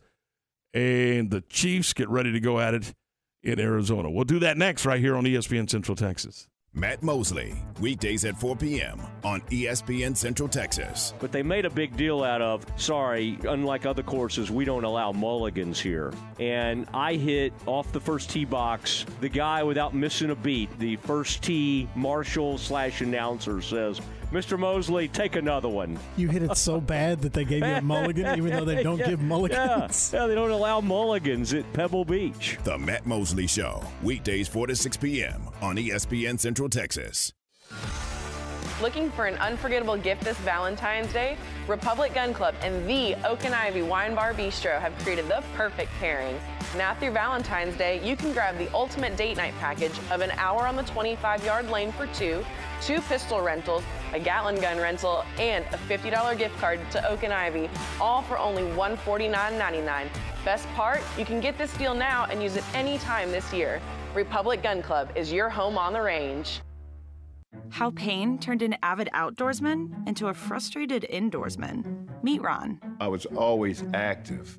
[0.72, 2.94] and the Chiefs get ready to go at it
[3.42, 4.10] in Arizona.
[4.10, 6.48] We'll do that next right here on ESPN Central Texas.
[6.76, 9.00] Matt Mosley, weekdays at 4 p.m.
[9.22, 11.14] on ESPN Central Texas.
[11.20, 15.12] But they made a big deal out of, sorry, unlike other courses, we don't allow
[15.12, 16.12] mulligans here.
[16.40, 19.06] And I hit off the first tee box.
[19.20, 24.00] The guy, without missing a beat, the first tee marshal slash announcer says,
[24.34, 24.58] Mr.
[24.58, 25.96] Mosley, take another one.
[26.16, 28.98] You hit it so bad that they gave you a mulligan, even though they don't
[29.04, 30.10] Yeah, give mulligans.
[30.12, 32.58] Yeah, yeah, they don't allow mulligans at Pebble Beach.
[32.64, 35.48] The Matt Mosley Show, weekdays 4 to 6 p.m.
[35.62, 37.32] on ESPN Central Texas.
[38.82, 41.36] Looking for an unforgettable gift this Valentine's Day?
[41.68, 45.92] Republic Gun Club and the Oak and Ivy Wine Bar Bistro have created the perfect
[46.00, 46.36] pairing.
[46.76, 50.66] Now through Valentine's Day, you can grab the ultimate date night package of an hour
[50.66, 52.44] on the 25 yard lane for two,
[52.84, 57.32] two pistol rentals, a Gatling gun rental, and a $50 gift card to Oak and
[57.32, 57.70] Ivy,
[58.00, 60.08] all for only $149.99.
[60.44, 63.80] Best part, you can get this deal now and use it anytime this year.
[64.14, 66.60] Republic Gun Club is your home on the range.
[67.70, 72.06] How pain turned an avid outdoorsman into a frustrated indoorsman.
[72.22, 72.80] Meet Ron.
[73.00, 74.58] I was always active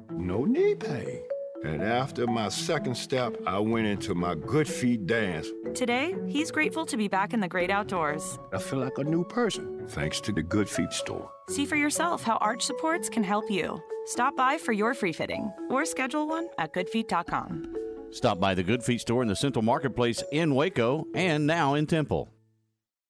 [0.11, 1.21] no knee pain.
[1.63, 5.47] And after my second step, I went into my Good Feet dance.
[5.75, 8.39] Today, he's grateful to be back in the great outdoors.
[8.51, 11.29] I feel like a new person, thanks to the Good Feet store.
[11.49, 13.79] See for yourself how arch supports can help you.
[14.05, 17.75] Stop by for your free fitting or schedule one at goodfeet.com.
[18.09, 21.85] Stop by the Good Feet store in the Central Marketplace in Waco and now in
[21.85, 22.29] Temple.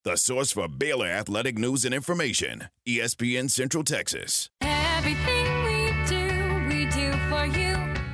[0.04, 4.50] The source for Baylor athletic news and information, ESPN Central Texas.
[4.62, 5.41] Everything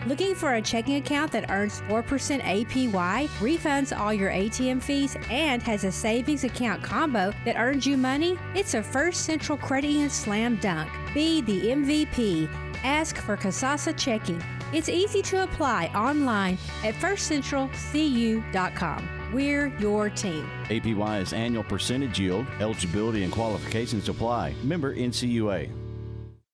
[0.08, 5.62] Looking for a checking account that earns 4% APY, refunds all your ATM fees, and
[5.64, 8.38] has a savings account combo that earns you money?
[8.56, 10.90] It's a First Central Credit Union slam dunk.
[11.14, 12.50] Be the MVP.
[12.86, 14.42] Ask for Kasasa Checking.
[14.72, 19.10] It's easy to apply online at firstcentralcu.com.
[19.34, 20.50] We're your team.
[20.70, 22.48] APY is annual percentage yield.
[22.62, 24.54] Eligibility and qualifications apply.
[24.64, 25.87] Member NCUA.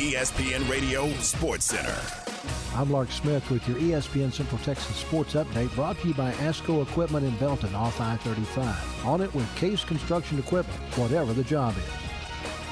[0.00, 1.94] ESPN Radio Sports Center.
[2.74, 6.80] I'm Lark Smith with your ESPN Central Texas Sports Update brought to you by ASCO
[6.80, 9.04] Equipment in Belton off I-35.
[9.04, 12.09] On it with Case Construction Equipment, whatever the job is.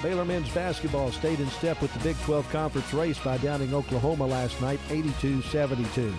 [0.02, 4.26] Baylor men's basketball stayed in step with the Big 12 Conference race by downing Oklahoma
[4.26, 6.14] last night 82-72.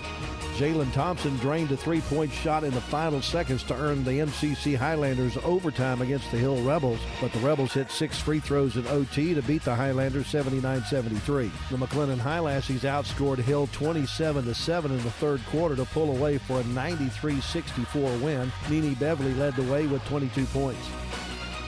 [0.57, 5.37] Jalen Thompson drained a three-point shot in the final seconds to earn the MCC Highlanders
[5.45, 9.41] overtime against the Hill Rebels, but the Rebels hit six free throws in OT to
[9.41, 11.49] beat the Highlanders 79-73.
[11.69, 16.63] The McLennan Highlassies outscored Hill 27-7 in the third quarter to pull away for a
[16.63, 18.51] 93-64 win.
[18.69, 20.85] Nene Beverly led the way with 22 points.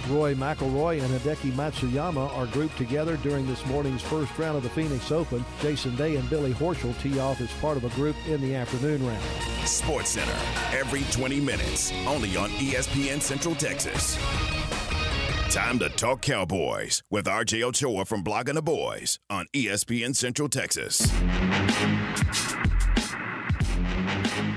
[0.10, 4.70] Rory McIlroy and Hideki Matsuyama are grouped together during this morning's first round of the
[4.70, 5.43] Phoenix Open.
[5.62, 9.06] Jason Day and Billy Horschel tee off as part of a group in the afternoon
[9.06, 9.24] round.
[9.66, 10.36] Sports Center,
[10.74, 14.18] every 20 minutes, only on ESPN Central Texas.
[15.54, 21.12] Time to talk Cowboys with RJ Ochoa from Blogging the Boys on ESPN Central Texas.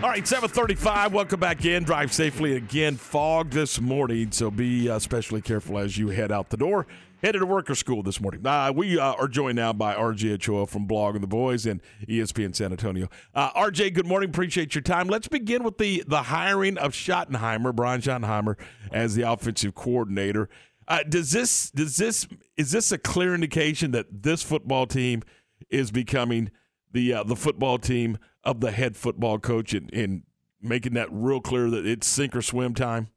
[0.05, 1.15] All right, 735.
[1.15, 1.83] Welcome back in.
[1.83, 2.99] Drive safely again.
[2.99, 6.87] Fog this morning, so be uh, especially careful as you head out the door.
[7.23, 8.47] Headed to worker school this morning.
[8.47, 12.55] Uh, we uh, are joined now by RJ Ochoa from Blogging the Boys and ESPN
[12.55, 13.09] San Antonio.
[13.35, 14.29] Uh, RJ, good morning.
[14.29, 15.09] Appreciate your time.
[15.09, 18.57] Let's begin with the the hiring of Schottenheimer, Brian Schottenheimer,
[18.93, 20.51] as the offensive coordinator.
[20.87, 22.29] Uh, does this does this
[22.59, 25.23] is this a clear indication that this football team
[25.71, 26.51] is becoming
[26.95, 30.23] the uh, the football team of the head football coach and, and
[30.63, 33.09] making that real clear that it's sink or swim time?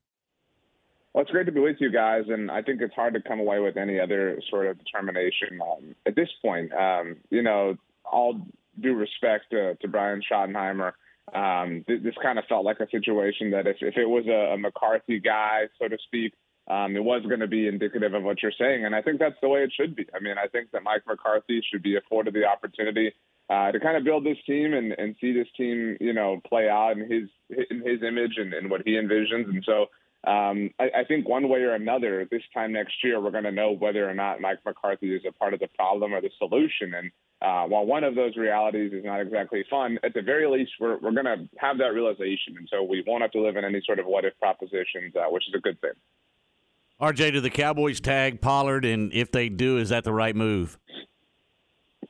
[1.14, 3.40] Well, it's great to be with you guys, and I think it's hard to come
[3.40, 6.72] away with any other sort of determination um, at this point.
[6.74, 8.42] Um, you know, all
[8.80, 10.92] due respect to, to Brian Schottenheimer,
[11.34, 14.54] um, th- this kind of felt like a situation that if, if it was a,
[14.54, 16.34] a McCarthy guy, so to speak,
[16.68, 18.86] um, it was going to be indicative of what you're saying.
[18.86, 20.06] And I think that's the way it should be.
[20.14, 23.14] I mean, I think that Mike McCarthy should be afforded the opportunity
[23.50, 26.70] uh, to kind of build this team and, and see this team, you know, play
[26.70, 27.30] out in his
[27.70, 29.48] in his image and, and what he envisions.
[29.48, 29.88] And so
[30.28, 33.52] um, I, I think one way or another, this time next year, we're going to
[33.52, 36.94] know whether or not Mike McCarthy is a part of the problem or the solution.
[36.94, 40.72] And uh, while one of those realities is not exactly fun, at the very least,
[40.80, 42.58] we're, we're going to have that realization.
[42.58, 45.30] And so we won't have to live in any sort of what if propositions, uh,
[45.30, 45.94] which is a good thing.
[47.00, 48.84] RJ, do the Cowboys tag Pollard?
[48.84, 50.80] And if they do, is that the right move?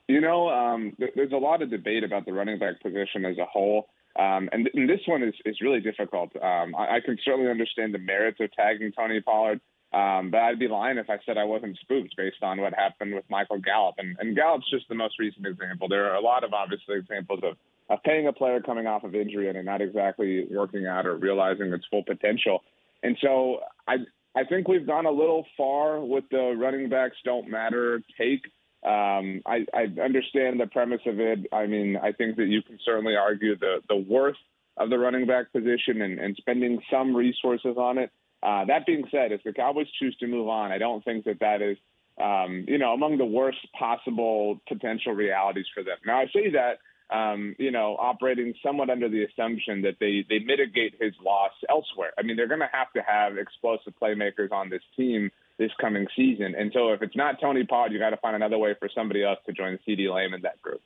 [0.08, 3.38] You know, um, th- there's a lot of debate about the running back position as
[3.38, 3.90] a whole.
[4.18, 6.36] Um, and, th- and, this one is, is really difficult.
[6.36, 9.60] Um, I-, I, can certainly understand the merits of tagging Tony Pollard,
[9.94, 13.14] um, but I'd be lying if I said I wasn't spooked based on what happened
[13.14, 13.96] with Michael Gallup.
[14.00, 15.88] And, and Gallup's just the most recent example.
[15.88, 17.58] There are a lot of obviously examples of,
[17.90, 21.72] of paying a player coming off of injury and not exactly working out or realizing
[21.74, 22.64] its full potential.
[23.04, 23.98] And so I,
[24.36, 28.42] I think we've gone a little far with the running backs don't matter take.
[28.86, 31.48] Um, I, I understand the premise of it.
[31.52, 34.38] I mean, I think that you can certainly argue the, the worth
[34.78, 38.12] of the running back position and, and spending some resources on it.
[38.44, 41.40] Uh, that being said, if the Cowboys choose to move on, I don't think that
[41.40, 41.78] that is,
[42.22, 45.98] um, you know, among the worst possible potential realities for them.
[46.06, 46.78] Now, I say that
[47.10, 52.12] um, you know, operating somewhat under the assumption that they they mitigate his loss elsewhere.
[52.18, 56.08] I mean, they're going to have to have explosive playmakers on this team this coming
[56.16, 58.90] season, and so if it's not Tony Pollard, you got to find another way for
[58.94, 60.82] somebody else to join CeeDee Lamb in that group.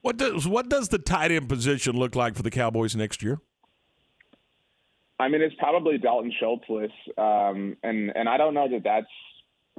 [0.00, 3.40] What does what does the tight end position look like for the Cowboys next year?
[5.20, 6.64] I mean, it's probably Dalton Schultz,
[7.16, 9.06] um, and and I don't know that that's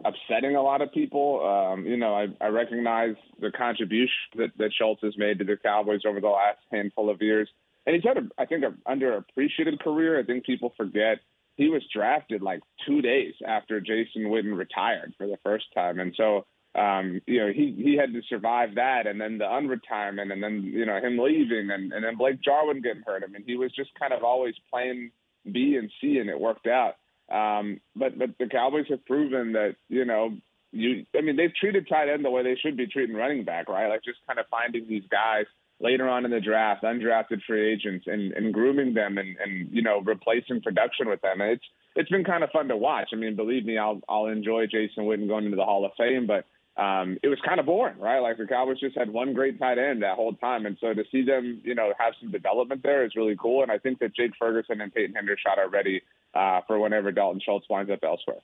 [0.06, 1.46] upsetting a lot of people.
[1.46, 5.58] Um, you know, I, I recognize the contribution that, that Schultz has made to the
[5.58, 7.50] Cowboys over the last handful of years.
[7.86, 10.20] And he's had, a, I think, an underappreciated career.
[10.20, 11.20] I think people forget
[11.56, 16.00] he was drafted like two days after Jason Witten retired for the first time.
[16.00, 16.46] And so,
[16.76, 20.64] um, you know, he, he had to survive that and then the unretirement and then,
[20.64, 23.24] you know, him leaving and, and then Blake Jarwin getting hurt.
[23.24, 25.12] I mean, he was just kind of always playing
[25.50, 26.96] B and C and it worked out.
[27.32, 30.36] Um, but but the Cowboys have proven that you know
[30.72, 31.06] you.
[31.18, 33.88] I mean, they've treated tight end the way they should be treating running back, right?
[33.88, 35.46] Like just kind of finding these guys
[35.80, 39.82] later on in the draft, undrafted free agents, and, and grooming them and, and you
[39.82, 41.42] know replacing production with them.
[41.42, 41.66] And it's
[41.96, 43.10] it's been kind of fun to watch.
[43.14, 46.28] I mean, believe me, I'll I'll enjoy Jason Witten going into the Hall of Fame,
[46.28, 46.46] but
[46.82, 48.20] um, it was kind of boring, right?
[48.20, 51.04] Like the Cowboys just had one great tight end that whole time, and so to
[51.12, 53.62] see them, you know, have some development there is really cool.
[53.62, 56.02] And I think that Jake Ferguson and Peyton Hendershot are ready
[56.34, 58.40] uh, for whenever Dalton Schultz winds up elsewhere.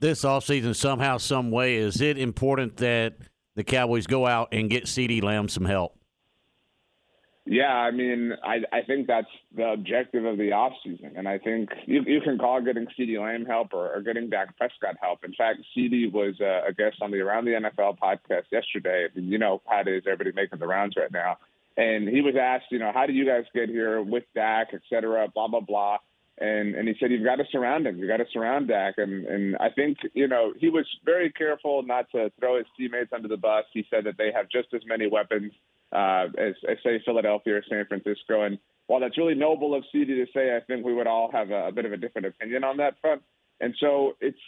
[0.00, 3.16] This offseason, somehow, some way, is it important that
[3.54, 5.98] the Cowboys go out and get CeeDee Lamb some help?
[7.44, 9.26] Yeah, I mean, I I think that's
[9.56, 11.18] the objective of the offseason.
[11.18, 14.56] And I think you, you can call getting CeeDee Lamb help or, or getting Dak
[14.56, 15.24] Prescott help.
[15.24, 19.08] In fact, CeeDee was uh, a guest on the Around the NFL podcast yesterday.
[19.14, 21.38] You know, Pat is everybody making the rounds right now.
[21.76, 24.82] And he was asked, you know, how do you guys get here with Dak, et
[24.88, 25.98] cetera, blah, blah, blah.
[26.38, 27.98] And and he said you've got to surround him.
[27.98, 28.94] You got to surround Dak.
[28.98, 33.12] And and I think you know he was very careful not to throw his teammates
[33.12, 33.64] under the bus.
[33.74, 35.52] He said that they have just as many weapons
[35.92, 38.42] uh, as, as say Philadelphia or San Francisco.
[38.42, 41.50] And while that's really noble of CeeDee to say, I think we would all have
[41.50, 43.22] a, a bit of a different opinion on that front.
[43.60, 44.38] And so it's,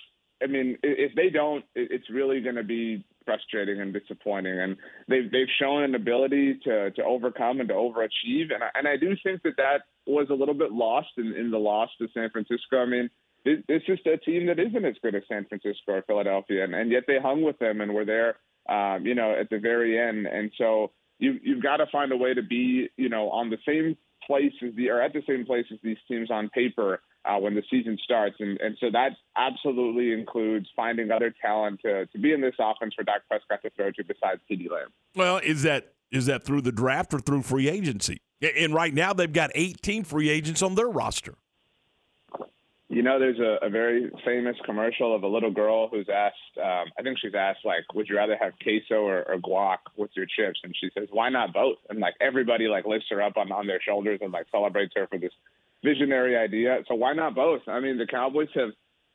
[0.43, 4.59] I mean, if they don't, it's really going to be frustrating and disappointing.
[4.59, 4.77] And
[5.09, 8.53] they've they've shown an ability to to overcome and to overachieve.
[8.53, 11.51] And I, and I do think that that was a little bit lost in, in
[11.51, 12.83] the loss to San Francisco.
[12.83, 13.09] I mean,
[13.45, 16.75] this, this is a team that isn't as good as San Francisco or Philadelphia, and,
[16.75, 18.37] and yet they hung with them and were there,
[18.69, 20.27] um, you know, at the very end.
[20.27, 23.59] And so you you've got to find a way to be, you know, on the
[23.67, 23.97] same
[24.27, 27.55] place as the or at the same place as these teams on paper uh, when
[27.55, 32.33] the season starts, and and so that absolutely includes finding other talent to to be
[32.33, 34.89] in this offense for Dak Prescott to throw to besides CeeDee Lamb.
[35.15, 38.19] Well, is that is that through the draft or through free agency?
[38.57, 41.35] And right now they've got 18 free agents on their roster.
[42.95, 46.93] You know, there's a, a very famous commercial of a little girl who's asked, um,
[46.97, 50.27] I think she's asked, like, would you rather have queso or, or guac with your
[50.27, 50.61] chips?
[50.63, 51.79] And she says, why not both?
[51.91, 55.09] And like everybody like lifts her up on, on their shoulders and like celebrates her
[55.09, 55.33] for this
[55.83, 56.85] visionary idea.
[56.87, 57.63] So why not both?
[57.67, 58.71] I mean, the Cowboys have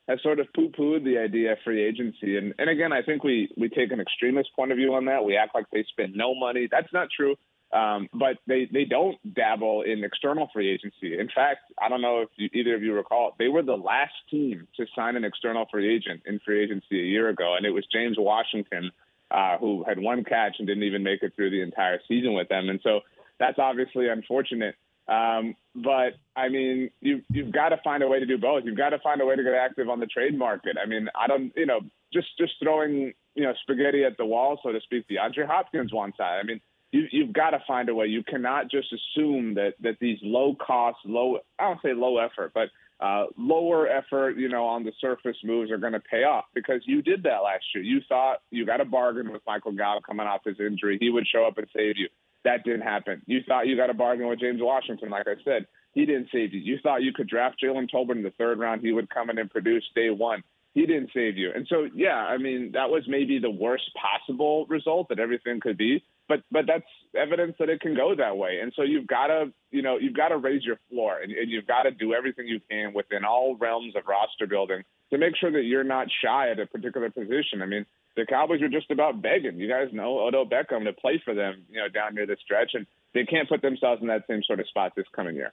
[0.08, 3.48] have sort of poo-pooed the idea of free agency, and and again, I think we
[3.56, 5.24] we take an extremist point of view on that.
[5.24, 6.68] We act like they spend no money.
[6.70, 7.36] That's not true.
[7.72, 11.18] Um, but they, they don't dabble in external free agency.
[11.18, 14.14] In fact, I don't know if you, either of you recall, they were the last
[14.28, 17.70] team to sign an external free agent in free agency a year ago, and it
[17.70, 18.90] was James Washington,
[19.30, 22.48] uh, who had one catch and didn't even make it through the entire season with
[22.48, 22.68] them.
[22.68, 23.00] And so
[23.38, 24.74] that's obviously unfortunate.
[25.06, 28.64] Um, but I mean, you, you've got to find a way to do both.
[28.64, 30.76] You've got to find a way to get active on the trade market.
[30.82, 31.80] I mean, I don't, you know,
[32.12, 35.06] just just throwing you know spaghetti at the wall, so to speak.
[35.08, 36.40] DeAndre Hopkins one side.
[36.40, 36.60] I mean
[36.92, 38.06] you, you've got to find a way.
[38.06, 42.52] You cannot just assume that that these low cost, low I don't say low effort,
[42.54, 42.68] but
[43.00, 46.82] uh, lower effort, you know, on the surface moves are going to pay off because
[46.84, 47.82] you did that last year.
[47.82, 51.26] You thought you got a bargain with Michael Gallup coming off his injury; he would
[51.26, 52.08] show up and save you.
[52.44, 53.22] That didn't happen.
[53.26, 56.54] You thought you got a bargain with James Washington, like I said, he didn't save
[56.54, 56.60] you.
[56.60, 59.38] You thought you could draft Jalen Tolbert in the third round; he would come in
[59.38, 60.42] and produce day one
[60.74, 61.50] he didn't save you.
[61.54, 65.76] And so, yeah, I mean, that was maybe the worst possible result that everything could
[65.76, 66.04] be.
[66.30, 66.84] But but that's
[67.16, 68.60] evidence that it can go that way.
[68.62, 71.50] And so you've got to, you know, you've got to raise your floor and, and
[71.50, 75.36] you've got to do everything you can within all realms of roster building to make
[75.36, 77.62] sure that you're not shy at a particular position.
[77.62, 77.84] I mean,
[78.16, 79.58] the Cowboys are just about begging.
[79.58, 82.74] You guys know Odell Beckham to play for them, you know, down near the stretch,
[82.74, 85.52] and they can't put themselves in that same sort of spot this coming year.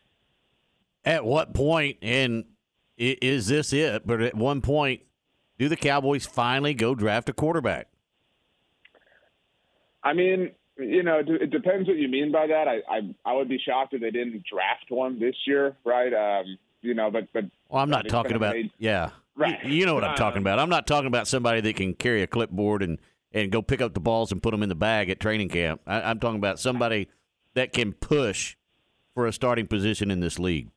[1.04, 2.46] At what point, and
[2.98, 4.06] is this it?
[4.06, 5.02] But at one point,
[5.58, 7.88] do the Cowboys finally go draft a quarterback?
[10.04, 12.68] I mean, you know, it depends what you mean by that.
[12.68, 16.14] I I, I would be shocked if they didn't draft one this year, right?
[16.14, 19.64] Um, you know, but but well, I'm not talking about made, yeah, right.
[19.64, 20.60] You, you know what I'm talking about.
[20.60, 23.00] I'm not talking about somebody that can carry a clipboard and
[23.32, 25.82] and go pick up the balls and put them in the bag at training camp.
[25.86, 27.08] I, I'm talking about somebody
[27.54, 28.56] that can push
[29.14, 30.70] for a starting position in this league.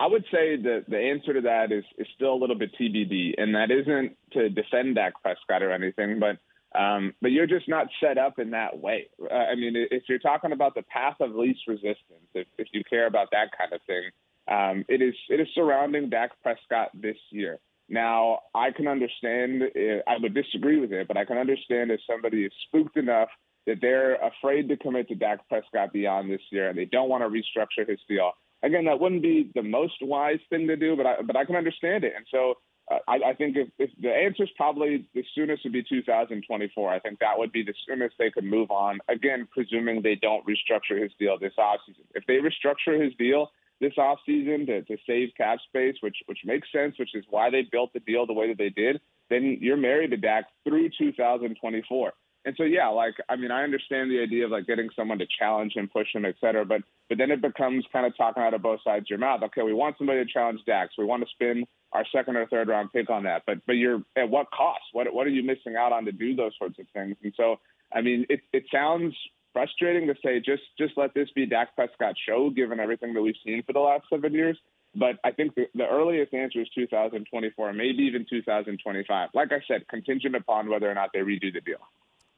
[0.00, 3.34] I would say that the answer to that is, is still a little bit TBD,
[3.38, 6.38] and that isn't to defend Dak Prescott or anything, but
[6.74, 9.08] um, but you're just not set up in that way.
[9.20, 12.82] Uh, I mean, if you're talking about the path of least resistance, if, if you
[12.88, 14.10] care about that kind of thing,
[14.50, 17.58] um, it is it is surrounding Dak Prescott this year.
[17.88, 19.62] Now, I can understand.
[19.62, 23.28] Uh, I would disagree with it, but I can understand if somebody is spooked enough
[23.66, 27.22] that they're afraid to commit to Dak Prescott beyond this year, and they don't want
[27.22, 28.32] to restructure his deal
[28.64, 31.56] again, that wouldn't be the most wise thing to do, but I, but I can
[31.56, 32.14] understand it.
[32.16, 32.54] And so
[32.90, 36.92] I, I think if, if the answer is probably the soonest would be 2024.
[36.92, 38.98] I think that would be the soonest they could move on.
[39.08, 42.04] Again, presuming they don't restructure his deal this offseason.
[42.14, 46.70] If they restructure his deal this offseason to, to save cap space, which which makes
[46.72, 49.76] sense, which is why they built the deal the way that they did, then you're
[49.76, 52.12] married to Dak through 2024.
[52.46, 55.26] And so, yeah, like I mean, I understand the idea of like getting someone to
[55.38, 56.64] challenge him, push him, et cetera.
[56.64, 59.42] But but then it becomes kind of talking out of both sides of your mouth.
[59.44, 60.94] Okay, we want somebody to challenge Dax.
[60.98, 63.42] We want to spend our second or third round pick on that.
[63.46, 64.84] But but you're at what cost?
[64.92, 67.16] What what are you missing out on to do those sorts of things?
[67.22, 67.60] And so,
[67.92, 69.14] I mean, it it sounds
[69.54, 73.34] frustrating to say just just let this be Dak Prescott's show, given everything that we've
[73.44, 74.58] seen for the last seven years.
[74.96, 79.30] But I think the, the earliest answer is 2024, maybe even 2025.
[79.34, 81.80] Like I said, contingent upon whether or not they redo the deal.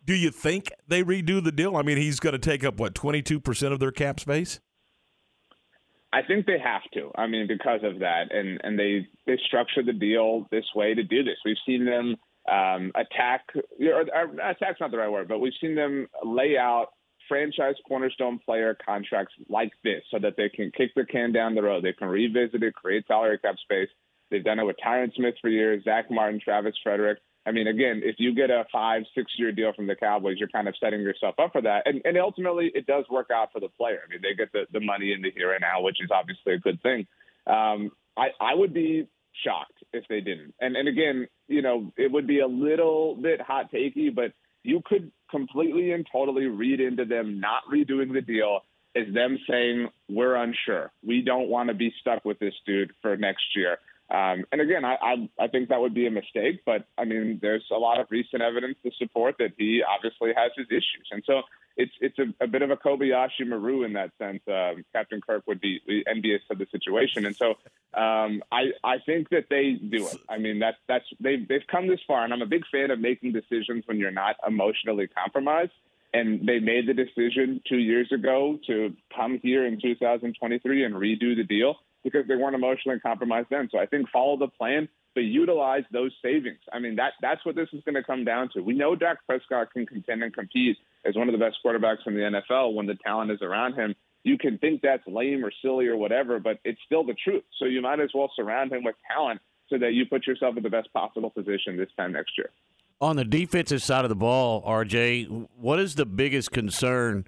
[0.07, 1.77] Do you think they redo the deal?
[1.77, 4.61] I mean, he's going to take up what twenty two percent of their cap space.
[6.13, 7.11] I think they have to.
[7.17, 11.03] I mean, because of that, and and they they structured the deal this way to
[11.03, 11.37] do this.
[11.45, 12.15] We've seen them
[12.51, 13.43] um, attack,
[13.81, 16.87] or, or attack's not the right word, but we've seen them lay out
[17.29, 21.63] franchise cornerstone player contracts like this, so that they can kick the can down the
[21.63, 21.83] road.
[21.83, 23.89] They can revisit it, create salary cap space.
[24.31, 27.19] They've done it with Tyron Smith for years, Zack Martin, Travis Frederick.
[27.47, 30.49] I mean, again, if you get a five, six year deal from the Cowboys, you're
[30.49, 31.87] kind of setting yourself up for that.
[31.87, 34.01] And, and ultimately, it does work out for the player.
[34.05, 36.55] I mean, they get the, the money in the here and now, which is obviously
[36.55, 37.07] a good thing.
[37.47, 39.07] Um, I, I would be
[39.45, 40.55] shocked if they didn't.
[40.61, 44.33] And, and again, you know, it would be a little bit hot takey, but
[44.65, 48.61] you could completely and totally read into them not redoing the deal
[48.97, 50.91] as them saying, we're unsure.
[51.05, 53.79] We don't want to be stuck with this dude for next year.
[54.09, 57.41] Um, and again, I, I I think that would be a mistake, but I mean,
[57.43, 61.25] there's a lot of recent evidence to support that he obviously has his issues, and
[61.27, 61.43] so
[61.77, 64.43] it's it's a, a bit of a Kobayashi Maru in that sense.
[64.47, 67.51] Um, Captain Kirk would be envious of the situation, and so
[67.95, 70.19] um, I I think that they do it.
[70.29, 73.01] I mean, that's that's they've they've come this far, and I'm a big fan of
[73.01, 75.73] making decisions when you're not emotionally compromised.
[76.15, 81.37] And they made the decision two years ago to come here in 2023 and redo
[81.37, 81.75] the deal
[82.07, 83.69] because they weren't emotionally compromised then.
[83.73, 86.61] So I think follow the plan, but utilize those savings.
[86.73, 88.61] I mean, that that's what this is going to come down to.
[88.61, 92.15] We know Dak Prescott can contend and compete as one of the best quarterbacks in
[92.15, 93.97] the NFL when the talent is around him.
[94.23, 97.43] You can think that's lame or silly or whatever, but it's still the truth.
[97.59, 100.63] So you might as well surround him with talent so that you put yourself in
[100.63, 102.51] the best possible position this time next year.
[103.01, 107.27] On the defensive side of the ball, RJ, what is the biggest concern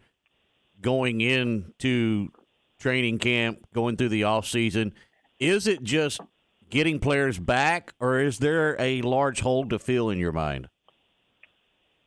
[0.80, 2.30] going into
[2.78, 4.92] training camp, going through the off season.
[5.38, 6.20] Is it just
[6.70, 10.68] getting players back, or is there a large hole to fill in your mind?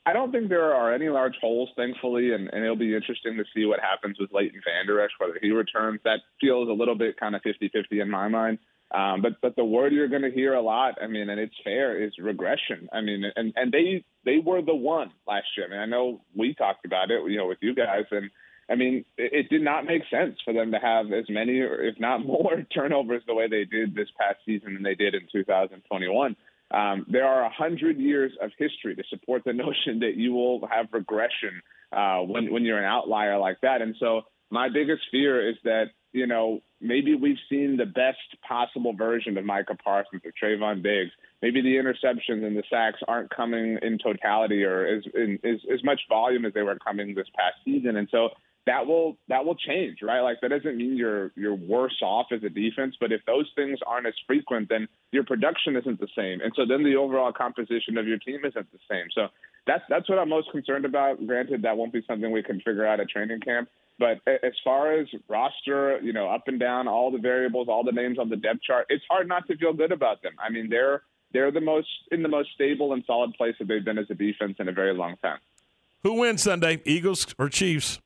[0.05, 3.43] I don't think there are any large holes, thankfully, and, and it'll be interesting to
[3.53, 5.99] see what happens with Leighton Vander Esch, whether he returns.
[6.03, 8.57] That feels a little bit kind of 50-50 in my mind.
[8.93, 11.55] Um, but but the word you're going to hear a lot, I mean, and it's
[11.63, 12.89] fair, is regression.
[12.91, 15.67] I mean, and and they they were the one last year.
[15.67, 18.29] I mean, I know we talked about it, you know, with you guys, and
[18.71, 21.81] I mean, it, it did not make sense for them to have as many, or
[21.81, 25.27] if not more, turnovers the way they did this past season than they did in
[25.31, 26.35] 2021.
[26.71, 30.65] Um, there are a hundred years of history to support the notion that you will
[30.67, 31.61] have regression
[31.91, 33.81] uh, when when you're an outlier like that.
[33.81, 38.93] And so, my biggest fear is that you know maybe we've seen the best possible
[38.93, 41.11] version of Micah Parsons or Trevon Diggs.
[41.41, 45.83] Maybe the interceptions and the sacks aren't coming in totality or as in, as, as
[45.83, 47.97] much volume as they were coming this past season.
[47.97, 48.29] And so
[48.67, 50.21] that will that will change, right?
[50.21, 53.79] Like that doesn't mean you're you're worse off as a defense, but if those things
[53.87, 57.97] aren't as frequent, then your production isn't the same, and so then the overall composition
[57.97, 59.05] of your team isn't the same.
[59.15, 59.27] So
[59.65, 61.25] that's that's what I'm most concerned about.
[61.25, 64.93] Granted, that won't be something we can figure out at training camp, but as far
[64.93, 68.35] as roster, you know, up and down, all the variables, all the names on the
[68.35, 70.33] depth chart, it's hard not to feel good about them.
[70.39, 71.01] I mean, they're
[71.33, 74.15] they're the most in the most stable and solid place that they've been as a
[74.15, 75.39] defense in a very long time.
[76.03, 77.99] Who wins Sunday, Eagles or Chiefs?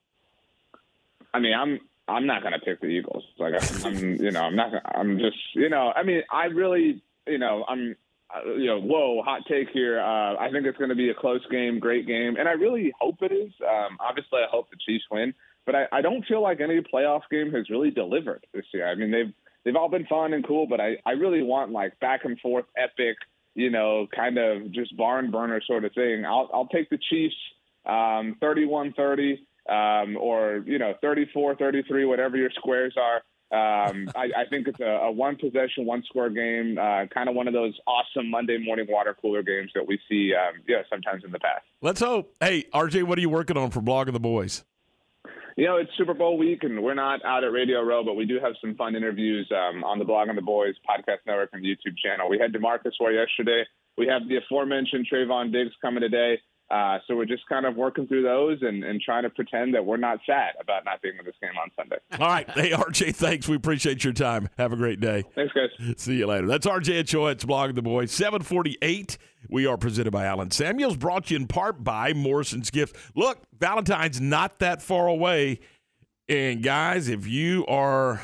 [1.36, 3.24] I mean, I'm I'm not gonna pick the Eagles.
[3.38, 4.72] Like I'm, you know, I'm not.
[4.96, 7.96] I'm just, you know, I mean, I really, you know, I'm,
[8.34, 10.00] uh, you know, whoa, hot take here.
[10.00, 13.18] Uh, I think it's to be a close game, great game, and I really hope
[13.22, 13.52] it is.
[13.62, 15.34] Um, obviously, I hope the Chiefs win,
[15.66, 18.88] but I, I don't feel like any playoff game has really delivered this year.
[18.88, 19.34] I mean, they've
[19.66, 22.66] they've all been fun and cool, but I I really want like back and forth,
[22.78, 23.18] epic,
[23.56, 26.24] you know, kind of just barn burner sort of thing.
[26.26, 27.36] I'll I'll take the Chiefs,
[27.86, 33.22] um, 31-30 um, or you know 34, 33, whatever your squares are.
[33.52, 37.36] Um, I, I, think it's a, a, one possession, one score game, uh, kind of
[37.36, 41.24] one of those awesome Monday morning water cooler games that we see, um, yeah, sometimes
[41.24, 41.64] in the past.
[41.82, 42.36] Let's hope.
[42.40, 44.64] Hey, RJ, what are you working on for blogging the boys?
[45.58, 48.26] You know, it's Super Bowl week, and we're not out at Radio Row, but we
[48.26, 51.96] do have some fun interviews um, on the Blogging the Boys podcast network and YouTube
[52.04, 52.30] channel.
[52.30, 53.64] We had DeMarcus Ware yesterday.
[53.98, 56.40] We have the aforementioned Trevon Diggs coming today.
[56.70, 59.86] Uh, so we're just kind of working through those and, and trying to pretend that
[59.86, 61.98] we're not sad about not being in this game on Sunday.
[62.20, 62.50] All right.
[62.50, 63.48] Hey, RJ, thanks.
[63.48, 64.50] We appreciate your time.
[64.58, 65.24] Have a great day.
[65.36, 65.70] Thanks, guys.
[65.98, 66.48] See you later.
[66.48, 67.32] That's RJ Ochoa.
[67.32, 68.12] It's Blog the Boys.
[68.12, 69.18] 748.
[69.48, 72.96] We are presented by Allen Samuels, brought to you in part by Morrison's Gift.
[73.16, 75.60] Look, Valentine's not that far away.
[76.28, 78.20] And guys, if you are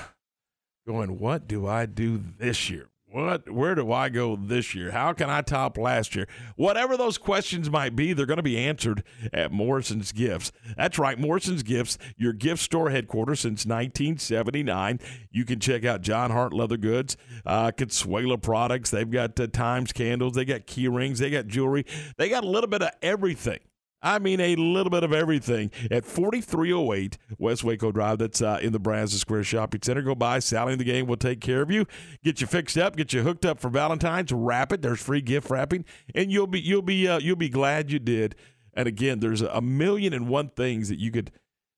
[0.88, 2.88] going, what do I do this year?
[3.12, 4.92] What where do I go this year?
[4.92, 6.28] How can I top last year?
[6.56, 9.04] Whatever those questions might be, they're going to be answered
[9.34, 10.54] at Morrison's Gifts.
[10.78, 15.00] That's right, Morrison's Gifts, your gift store headquarters since 1979.
[15.30, 18.92] You can check out Jon Hart Leather Goods, uh, Consuela products.
[18.92, 21.86] They've got uh, Times candles, they got key rings, they got jewelry,
[22.18, 23.60] they got a little bit of everything.
[24.02, 28.18] I mean, a little bit of everything at 4308 West Waco Drive.
[28.18, 30.02] That's uh, in the Brazos Square Shopping Center.
[30.02, 30.40] Go by.
[30.40, 31.86] Sally the game will take care of you.
[32.24, 32.96] Get you fixed up.
[32.96, 34.32] Get you hooked up for Valentine's.
[34.32, 34.82] Wrap it.
[34.82, 35.86] There's free gift wrapping,
[36.16, 38.36] and you'll be you'll be uh, you'll be glad you did.
[38.74, 41.32] And again, there's a million and one things that you could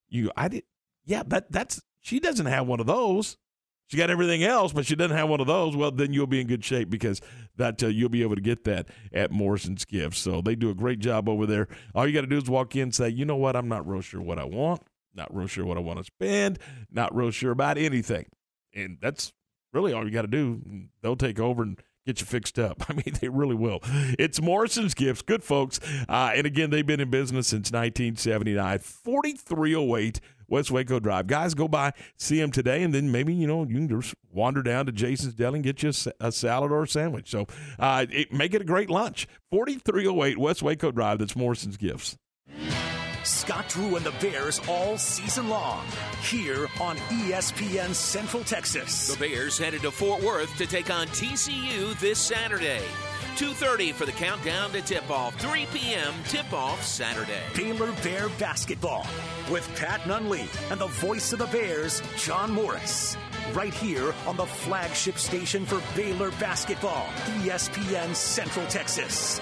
[0.08, 0.64] you I did.
[1.06, 3.38] Yeah, that that's she doesn't have one of those.
[3.88, 5.76] She got everything else, but she doesn't have one of those.
[5.76, 7.22] Well, then you'll be in good shape because
[7.58, 10.20] that uh, you'll be able to get that at Morrison's Gifts.
[10.20, 11.68] So they do a great job over there.
[11.94, 13.88] All you got to do is walk in and say, you know what, I'm not
[13.88, 14.82] real sure what I want,
[15.14, 16.60] not real sure what I want to spend,
[16.92, 18.26] not real sure about anything,
[18.74, 19.34] and that's
[19.74, 20.62] really all you got to do.
[21.02, 22.84] They'll take over and get you fixed up.
[22.90, 23.80] I mean, they really will.
[24.20, 25.22] It's Morrison's Gifts.
[25.22, 25.80] Good folks.
[26.08, 28.80] Uh, and again, they've been in business since 1979.
[28.80, 31.28] 4308 West Waco Drive.
[31.28, 34.62] Guys, go by, see them today, and then maybe, you know, you can just wander
[34.64, 37.30] down to Jason's Deli and get you a, salad or a sandwich.
[37.30, 37.48] So
[37.80, 39.28] uh, it, make it a great lunch.
[39.52, 41.20] 4308 West Waco Drive.
[41.20, 42.18] That's Morrison's Gifts.
[43.24, 45.86] Scott Drew and the Bears all season long
[46.22, 49.08] here on ESPN Central Texas.
[49.08, 52.82] The Bears headed to Fort Worth to take on TCU this Saturday.
[53.34, 55.36] 2.30 for the countdown to tip-off.
[55.40, 56.14] 3 p.m.
[56.26, 57.42] tip-off Saturday.
[57.56, 59.08] Baylor Bear Basketball
[59.52, 63.18] with Pat Nunley and the voice of the Bears, John Morris.
[63.54, 67.08] Right here on the flagship station for Baylor Basketball,
[67.42, 69.42] ESPN Central Texas.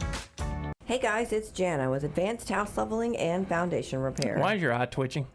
[0.91, 4.37] Hey guys, it's Jana with Advanced House Leveling and Foundation Repair.
[4.37, 5.25] Why is your eye twitching?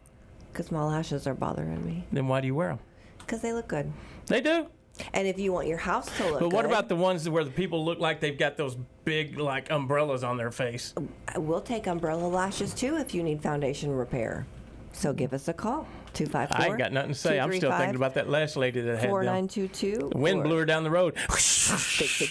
[0.53, 2.05] Because my lashes are bothering me.
[2.11, 2.79] Then why do you wear them?
[3.17, 3.91] Because they look good.
[4.27, 4.67] They do.
[5.15, 7.43] And if you want your house to look But what good, about the ones where
[7.43, 10.93] the people look like they've got those big like umbrellas on their face?
[11.35, 14.45] We'll take umbrella lashes too if you need foundation repair.
[14.91, 15.87] So give us a call.
[16.13, 17.39] 254 I ain't got nothing to say.
[17.39, 20.09] I'm still thinking about that last lady that had 4922.
[20.11, 21.15] The wind blew her down the road.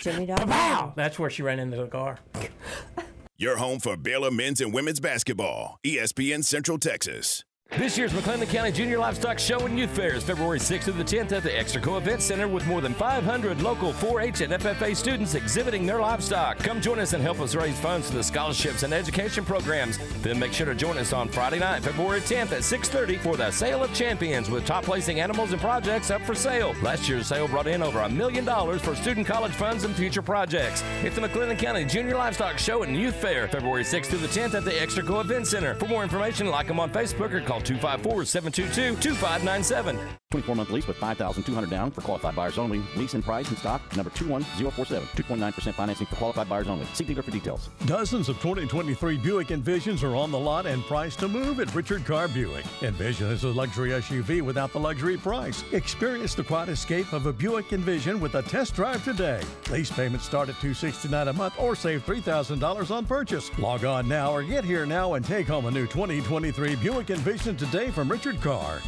[0.01, 0.27] Jimmy!
[0.95, 2.20] That's where she ran into the car.
[3.39, 5.78] Your home for Baylor men's and women's basketball.
[5.84, 7.45] ESPN Central Texas.
[7.70, 11.04] This year's McLennan County Junior Livestock Show and Youth Fair is February 6th to the
[11.04, 15.34] 10th at the Extraco Event Center with more than 500 local 4-H and FFA students
[15.34, 16.58] exhibiting their livestock.
[16.58, 19.98] Come join us and help us raise funds for the scholarships and education programs.
[20.22, 23.50] Then make sure to join us on Friday night, February 10th at 6:30 for the
[23.50, 26.74] Sale of Champions with top placing animals and projects up for sale.
[26.82, 30.22] Last year's sale brought in over a million dollars for student college funds and future
[30.22, 30.82] projects.
[31.02, 34.54] It's the McLennan County Junior Livestock Show and Youth Fair, February 6th to the 10th
[34.54, 35.74] at the Extraco Event Center.
[35.74, 39.98] For more information, like them on Facebook or call 254-722-2597.
[40.32, 42.82] 24-month lease with 5200 down for qualified buyers only.
[42.96, 45.07] Lease and price and stock number 21047.
[45.16, 46.84] 2.9% financing for qualified buyers only.
[46.94, 47.70] See dealer for details.
[47.86, 52.04] Dozens of 2023 Buick Envisions are on the lot and priced to move at Richard
[52.04, 52.64] Carr Buick.
[52.82, 55.62] Envision is a luxury SUV without the luxury price.
[55.72, 59.40] Experience the quiet escape of a Buick Envision with a test drive today.
[59.70, 63.57] Lease payments start at 269 a month or save $3,000 on purchase.
[63.59, 67.45] Log on now or get here now and take home a new 2023 Buick Envision
[67.55, 68.80] today from Richard Carr.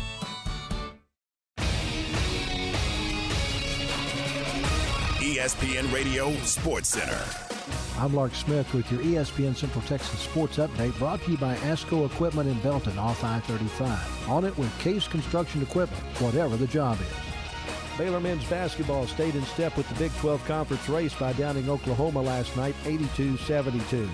[5.21, 7.23] ESPN Radio Sports Center.
[7.99, 12.07] I'm Lark Smith with your ESPN Central Texas Sports Update brought to you by ASCO
[12.07, 14.29] Equipment in Belton off I-35.
[14.29, 17.38] On it with Case Construction Equipment, whatever the job is.
[17.99, 22.23] Baylor men's basketball stayed in step with the Big 12 Conference race by downing Oklahoma
[22.23, 24.09] last night 82-72.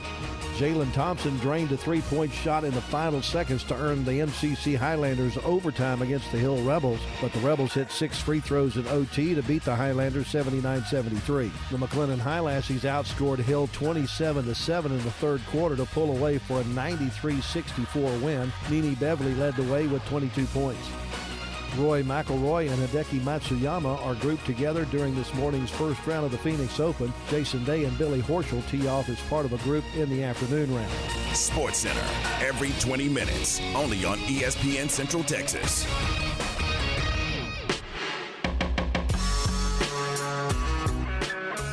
[0.57, 5.37] Jalen Thompson drained a three-point shot in the final seconds to earn the MCC Highlanders
[5.45, 9.43] overtime against the Hill Rebels, but the Rebels hit six free throws in OT to
[9.43, 11.51] beat the Highlanders 79-73.
[11.71, 16.65] The McLennan Highlassies outscored Hill 27-7 in the third quarter to pull away for a
[16.65, 18.51] 93-64 win.
[18.71, 20.89] Nene Beverly led the way with 22 points.
[21.77, 26.39] Rory McIlroy and Hideki Matsuyama are grouped together during this morning's first round of the
[26.39, 27.13] Phoenix Open.
[27.29, 30.75] Jason Day and Billy Horschel tee off as part of a group in the afternoon
[30.75, 30.91] round.
[31.35, 32.05] Sports Center,
[32.41, 35.85] every 20 minutes, only on ESPN Central Texas.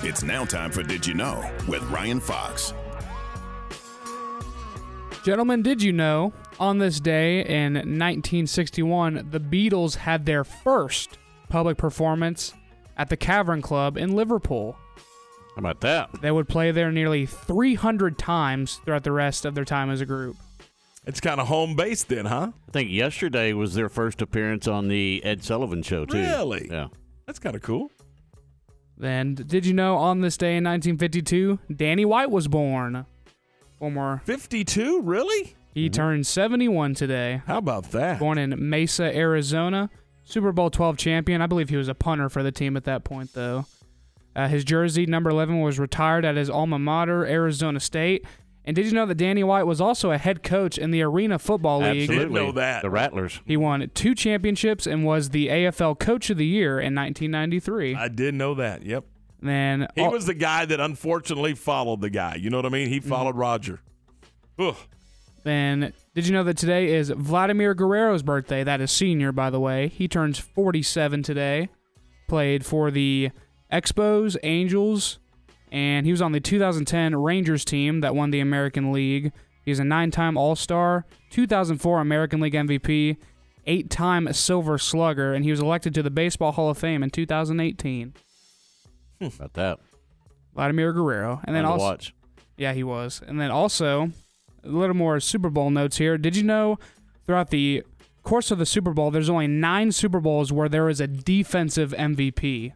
[0.04, 2.74] It's now time for Did You Know with Ryan Fox.
[5.24, 11.18] Gentlemen, did you know on this day in 1961, the Beatles had their first
[11.50, 12.54] public performance
[12.96, 14.78] at the Cavern Club in Liverpool?
[14.96, 16.22] How about that?
[16.22, 20.06] They would play there nearly 300 times throughout the rest of their time as a
[20.06, 20.38] group.
[21.08, 22.52] It's kind of home base then, huh?
[22.70, 26.20] I think yesterday was their first appearance on the Ed Sullivan Show too.
[26.20, 26.70] Really?
[26.70, 26.90] Yeah.
[27.26, 27.90] That's kind of cool.
[29.02, 33.08] And did you know on this day in 1952, Danny White was born?
[33.80, 35.56] Former 52, really?
[35.74, 37.42] He turned 71 today.
[37.46, 38.20] How about that?
[38.20, 39.90] Born in Mesa, Arizona.
[40.26, 41.42] Super Bowl 12 champion.
[41.42, 43.66] I believe he was a punter for the team at that point, though.
[44.36, 48.26] Uh, his jersey, number 11, was retired at his alma mater, Arizona State.
[48.64, 51.40] And did you know that Danny White was also a head coach in the Arena
[51.40, 52.10] Football League?
[52.10, 52.40] Absolutely.
[52.40, 52.84] know that.
[52.84, 53.42] The Rattlers.
[53.46, 57.96] He won two championships and was the AFL Coach of the Year in 1993.
[57.96, 58.84] I did know that.
[58.84, 59.06] Yep.
[59.42, 62.36] Then He oh, was the guy that unfortunately followed the guy.
[62.36, 62.90] You know what I mean?
[62.90, 63.82] He followed Roger.
[64.60, 64.76] Ugh.
[65.44, 68.64] Then Did you know that today is Vladimir Guerrero's birthday?
[68.64, 69.88] That is senior, by the way.
[69.88, 71.70] He turns 47 today.
[72.28, 73.32] Played for the
[73.72, 75.20] Expos, Angels,
[75.72, 79.32] and he was on the 2010 Rangers team that won the American League.
[79.64, 83.18] He's a nine time All Star, 2004 American League MVP,
[83.66, 87.10] eight time Silver Slugger, and he was elected to the Baseball Hall of Fame in
[87.10, 88.14] 2018.
[89.20, 89.80] Hmm, about that.
[90.54, 91.42] Vladimir Guerrero.
[91.46, 92.14] And then also, watch.
[92.58, 93.22] Yeah, he was.
[93.26, 94.12] And then also,
[94.64, 96.18] a little more Super Bowl notes here.
[96.18, 96.78] Did you know
[97.26, 97.84] throughout the
[98.24, 101.92] course of the Super Bowl, there's only nine Super Bowls where there is a defensive
[101.92, 102.74] MVP?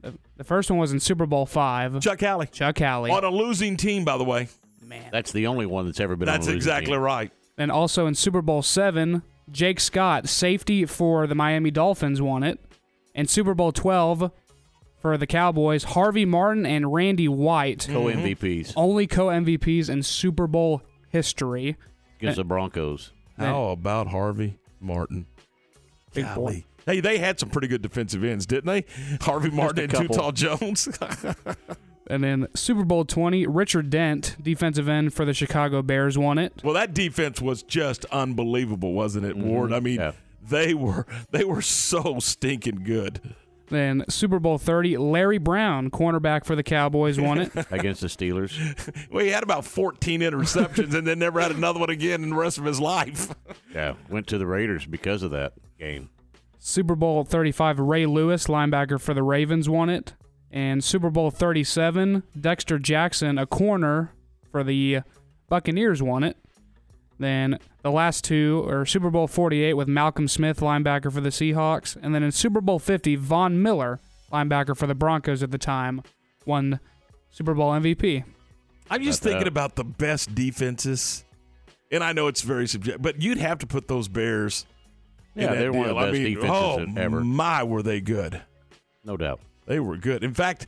[0.00, 2.00] The, the first one was in Super Bowl five.
[2.00, 2.46] Chuck Howley.
[2.46, 3.10] Chuck Howley.
[3.10, 4.48] On a losing team, by the way.
[4.84, 5.08] Man.
[5.12, 6.28] That's the only one that's ever been.
[6.28, 7.00] on That's a losing exactly team.
[7.00, 7.30] right.
[7.56, 12.58] And also in Super Bowl seven, Jake Scott, safety for the Miami Dolphins, won it.
[13.14, 14.32] And Super Bowl twelve
[15.00, 18.78] for the Cowboys, Harvey Martin and Randy White, Co MVPs mm-hmm.
[18.78, 20.82] only co MVPs in Super Bowl
[21.12, 21.76] history.
[22.18, 23.12] against the Broncos.
[23.38, 25.26] How about Harvey Martin?
[26.14, 26.34] Big boy.
[26.34, 26.66] Golly.
[26.86, 28.84] Hey, they had some pretty good defensive ends, didn't they?
[29.20, 30.16] Harvey Martin and couple.
[30.16, 30.88] Tall Jones.
[32.08, 36.52] And then Super Bowl 20, Richard Dent, defensive end for the Chicago Bears, won it.
[36.64, 39.70] well, that defense was just unbelievable, wasn't it, Ward?
[39.70, 39.74] Mhm.
[39.76, 40.12] I mean, Yeah.
[40.46, 43.20] they were they were so stinking good.
[43.72, 47.50] Then Super Bowl 30, Larry Brown, cornerback for the Cowboys, won it.
[47.70, 48.52] against the Steelers.
[49.10, 52.36] Well, he had about 14 interceptions and then never had another one again in the
[52.36, 53.34] rest of his life.
[53.74, 56.10] Yeah, went to the Raiders because of that game.
[56.58, 60.12] Super Bowl 35, Ray Lewis, linebacker for the Ravens, won it.
[60.50, 64.12] And Super Bowl 37, Dexter Jackson, a corner
[64.50, 65.00] for the
[65.48, 66.36] Buccaneers, won it.
[67.22, 71.96] Then the last two are Super Bowl 48 with Malcolm Smith, linebacker for the Seahawks.
[72.00, 74.00] And then in Super Bowl 50, Von Miller,
[74.32, 76.02] linebacker for the Broncos at the time,
[76.46, 76.80] won
[77.30, 78.24] Super Bowl MVP.
[78.90, 79.48] I'm just About thinking that.
[79.48, 81.24] about the best defenses,
[81.90, 84.66] and I know it's very subjective, but you'd have to put those Bears.
[85.34, 86.00] in Yeah, that they're one of deal.
[86.00, 87.20] the best I mean, defenses oh, ever.
[87.24, 88.42] My, were they good?
[89.04, 89.40] No doubt.
[89.66, 90.22] They were good.
[90.24, 90.66] In fact,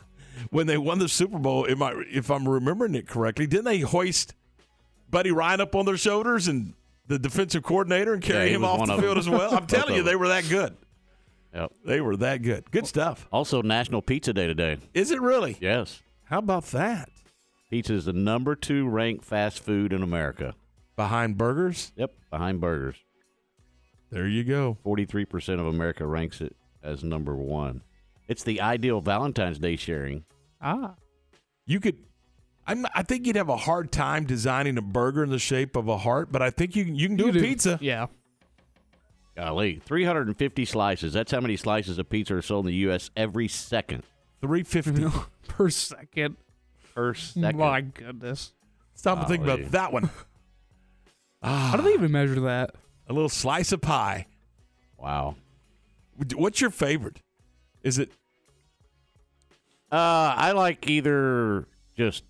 [0.50, 3.80] when they won the Super Bowl, if, I, if I'm remembering it correctly, didn't they
[3.80, 4.34] hoist
[5.10, 6.74] Buddy Ryan up on their shoulders and
[7.06, 9.54] the defensive coordinator and carry he him off the field as well?
[9.54, 10.76] I'm telling you, they were that good.
[11.54, 11.72] Yep.
[11.84, 12.70] They were that good.
[12.70, 13.26] Good stuff.
[13.32, 14.78] Also, National Pizza Day today.
[14.92, 15.56] Is it really?
[15.60, 16.02] Yes.
[16.24, 17.08] How about that?
[17.70, 20.54] Pizza is the number two ranked fast food in America.
[20.96, 21.92] Behind burgers?
[21.96, 22.96] Yep, behind burgers.
[24.10, 24.78] There you go.
[24.84, 27.82] 43% of America ranks it as number one.
[28.28, 30.24] It's the ideal Valentine's Day sharing.
[30.60, 30.94] Ah.
[31.66, 31.98] You could.
[32.66, 35.88] I'm, I think you'd have a hard time designing a burger in the shape of
[35.88, 37.78] a heart, but I think you can, you can do a pizza.
[37.80, 38.06] Yeah.
[39.36, 41.12] Golly, 350 slices.
[41.12, 43.10] That's how many slices of pizza are sold in the U.S.
[43.16, 44.02] every second.
[44.40, 45.06] 350
[45.48, 46.36] per second.
[46.94, 47.58] Per second.
[47.58, 48.52] My goodness.
[48.94, 50.08] Stop and think about that one.
[51.42, 52.74] How do they even measure that?
[53.08, 54.26] A little slice of pie.
[54.98, 55.36] Wow.
[56.34, 57.20] What's your favorite?
[57.82, 58.10] Is it
[59.92, 62.24] Uh, I like either just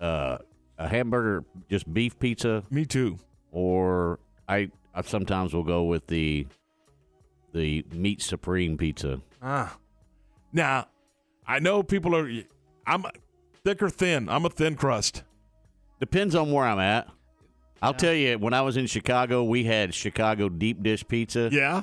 [0.00, 0.38] uh,
[0.78, 2.62] a hamburger, just beef pizza.
[2.70, 3.18] Me too.
[3.52, 6.46] Or I, I sometimes will go with the
[7.52, 9.20] the meat supreme pizza.
[9.42, 9.76] Ah.
[10.52, 10.86] Now,
[11.46, 12.30] I know people are.
[12.86, 13.04] I'm
[13.64, 14.28] thick or thin.
[14.28, 15.24] I'm a thin crust.
[15.98, 17.08] Depends on where I'm at.
[17.82, 21.48] I'll tell you, when I was in Chicago, we had Chicago deep dish pizza.
[21.50, 21.82] Yeah.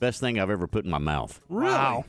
[0.00, 1.40] Best thing I've ever put in my mouth.
[1.48, 1.72] Really?
[1.72, 2.04] Wow.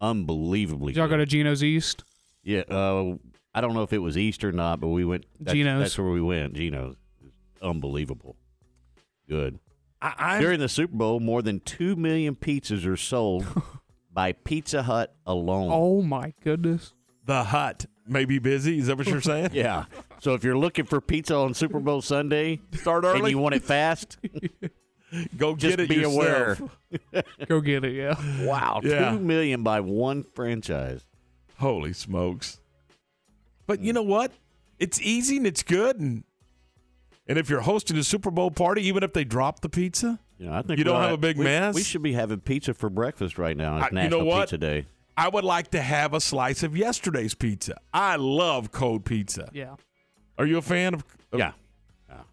[0.00, 1.14] Unbelievably Did y'all good.
[1.14, 2.04] go to Gino's East?
[2.42, 3.14] Yeah, uh,
[3.54, 5.26] I don't know if it was East or not, but we went.
[5.40, 5.80] That's, Gino's.
[5.82, 6.54] That's where we went.
[6.54, 6.96] Gino's.
[7.60, 8.36] Unbelievable.
[9.28, 9.58] Good.
[10.00, 13.46] I, I'm, During the Super Bowl, more than two million pizzas are sold
[14.12, 15.70] by Pizza Hut alone.
[15.72, 16.92] Oh my goodness.
[17.24, 18.78] the hut may be busy.
[18.78, 19.50] Is that what you're saying?
[19.52, 19.84] Yeah.
[20.20, 23.18] So if you're looking for pizza on Super Bowl Sunday, Start early.
[23.20, 24.18] and you want it fast,
[25.36, 26.60] Go just get it be yourself.
[27.12, 27.22] aware.
[27.46, 28.14] Go get it, yeah.
[28.46, 29.10] Wow, Yeah.
[29.12, 31.04] two million by one franchise.
[31.58, 32.60] Holy smokes!
[33.72, 33.94] But you hmm.
[33.94, 34.32] know what?
[34.78, 36.24] It's easy and it's good, and
[37.26, 40.46] and if you're hosting a Super Bowl party, even if they drop the pizza, You
[40.46, 41.74] know, I think You don't we'll have a big we, mess?
[41.74, 43.78] We should be having pizza for breakfast right now.
[43.78, 44.40] It's I- you know National what?
[44.42, 44.86] Pizza Day.
[45.16, 47.78] I would like to have a slice of yesterday's pizza.
[47.94, 49.48] I love cold pizza.
[49.54, 49.76] Yeah.
[50.36, 51.04] Are you a fan of?
[51.32, 51.52] of- Yeah.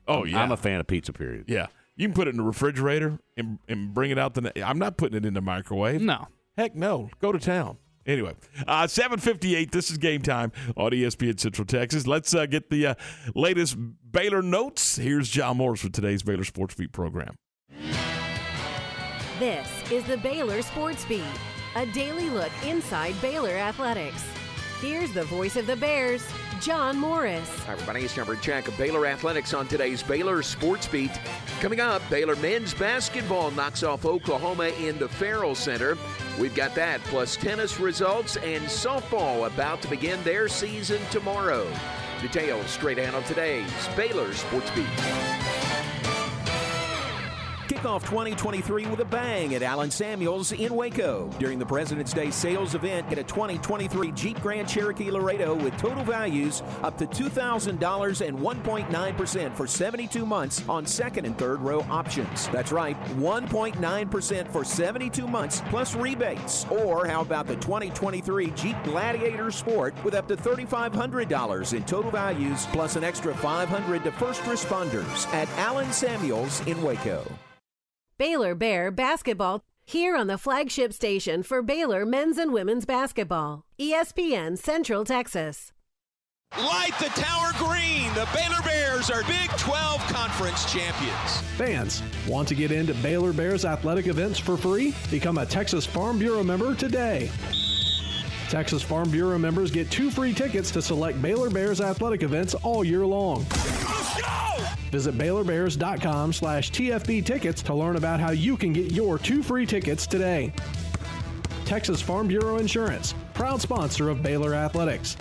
[0.08, 0.42] Oh I'm- yeah.
[0.42, 1.14] I'm a fan of pizza.
[1.14, 1.46] Period.
[1.48, 1.68] Yeah.
[1.96, 4.68] You can put it in the refrigerator and, and bring it out the.
[4.68, 6.02] I'm not putting it in the microwave.
[6.02, 6.28] No.
[6.58, 7.10] Heck no.
[7.22, 7.78] Go to town.
[8.06, 8.34] Anyway,
[8.68, 9.72] uh, 758.
[9.72, 12.08] This is game time on ESPN Central Texas.
[12.08, 12.96] Let's uh, get the uh,
[13.36, 13.78] latest
[14.12, 14.96] Baylor notes.
[14.96, 17.36] Here's John Morris with today's Baylor Sports Beat program.
[19.40, 21.24] This is the Baylor Sports Beat,
[21.76, 24.24] a daily look inside Baylor athletics.
[24.82, 26.26] Here's the voice of the Bears,
[26.62, 27.48] John Morris.
[27.66, 28.02] Hi, everybody.
[28.02, 28.38] It's for a
[28.68, 31.12] of Baylor athletics on today's Baylor Sports Beat.
[31.62, 35.98] Coming up, Baylor men's basketball knocks off Oklahoma in the Ferrell Center.
[36.38, 41.66] We've got that, plus tennis results and softball about to begin their season tomorrow.
[42.22, 45.99] Details straight ahead on today's Baylor Sports Beat.
[47.80, 51.30] Kick off 2023 with a bang at Allen Samuels in Waco.
[51.40, 56.04] During the President's Day sales event, get a 2023 Jeep Grand Cherokee Laredo with total
[56.04, 62.50] values up to $2,000 and 1.9% for 72 months on second and third row options.
[62.50, 66.66] That's right, 1.9% for 72 months plus rebates.
[66.70, 72.68] Or how about the 2023 Jeep Gladiator Sport with up to $3,500 in total values
[72.74, 77.26] plus an extra 500 to first responders at Allen Samuels in Waco.
[78.20, 83.64] Baylor Bear basketball here on the flagship station for Baylor men's and women's basketball.
[83.80, 85.72] ESPN Central Texas.
[86.58, 88.14] Light the tower green.
[88.16, 91.42] The Baylor Bears are Big 12 Conference champions.
[91.56, 94.94] Fans, want to get into Baylor Bears athletic events for free?
[95.10, 97.32] Become a Texas Farm Bureau member today.
[98.50, 102.84] Texas Farm Bureau members get two free tickets to select Baylor Bears athletic events all
[102.84, 103.46] year long.
[104.90, 109.68] Visit BaylorBears.com slash TFB tickets to learn about how you can get your two free
[109.68, 110.52] tickets today.
[111.66, 115.16] Texas Farm Bureau Insurance, proud sponsor of Baylor Athletics.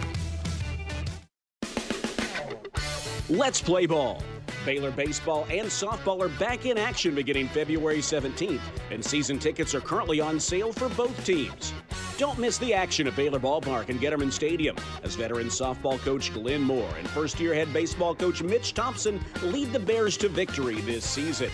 [3.28, 4.22] Let's play ball.
[4.68, 8.60] Baylor baseball and softball are back in action beginning February 17th,
[8.90, 11.72] and season tickets are currently on sale for both teams.
[12.18, 16.60] Don't miss the action at Baylor Ballpark and Getterman Stadium as veteran softball coach Glenn
[16.60, 21.02] Moore and first year head baseball coach Mitch Thompson lead the Bears to victory this
[21.02, 21.48] season.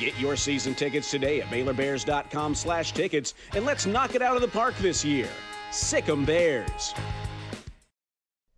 [0.00, 4.42] Get your season tickets today at BaylorBears.com slash tickets and let's knock it out of
[4.42, 5.28] the park this year.
[5.70, 6.92] Sick 'em Bears.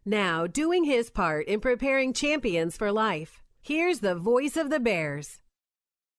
[0.06, 3.42] Now, doing his part in preparing champions for life.
[3.62, 5.38] Here's the voice of the Bears.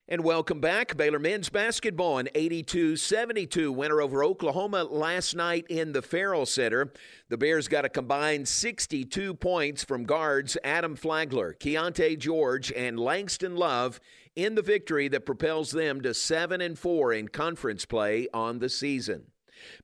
[0.07, 0.95] And welcome back.
[0.95, 6.93] Baylor men's basketball an 82 72 winner over Oklahoma last night in the Ferrell Center.
[7.29, 13.55] The Bears got a combined 62 points from guards Adam Flagler, Keyonte George, and Langston
[13.55, 13.99] Love
[14.35, 18.69] in the victory that propels them to 7 and 4 in conference play on the
[18.69, 19.31] season.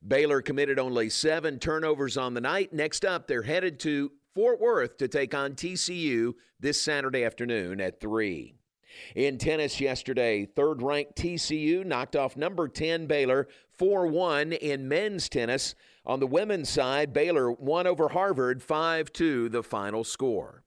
[0.06, 2.72] Baylor committed only seven turnovers on the night.
[2.72, 7.98] Next up, they're headed to Fort Worth to take on TCU this Saturday afternoon at
[7.98, 8.54] 3.
[9.16, 15.28] In tennis yesterday, third ranked TCU knocked off number 10 Baylor 4 1 in men's
[15.28, 15.74] tennis.
[16.06, 20.62] On the women's side, Baylor won over Harvard 5 2, the final score.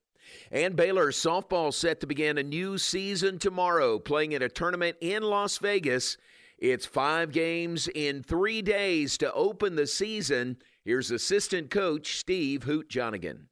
[0.52, 5.24] And Baylor softball set to begin a new season tomorrow, playing in a tournament in
[5.24, 6.18] Las Vegas.
[6.58, 10.58] It's five games in three days to open the season.
[10.84, 13.46] Here's assistant coach Steve Hoot Jonigan.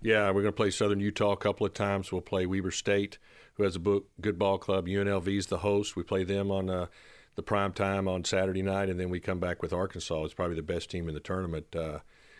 [0.00, 2.12] Yeah, we're going to play Southern Utah a couple of times.
[2.12, 3.18] We'll play Weber State,
[3.54, 4.86] who has a book, good ball club.
[4.86, 5.96] UNLV is the host.
[5.96, 6.86] We play them on uh,
[7.34, 10.24] the prime time on Saturday night, and then we come back with Arkansas.
[10.24, 11.74] It's probably the best team in the tournament.
[11.74, 11.98] Uh,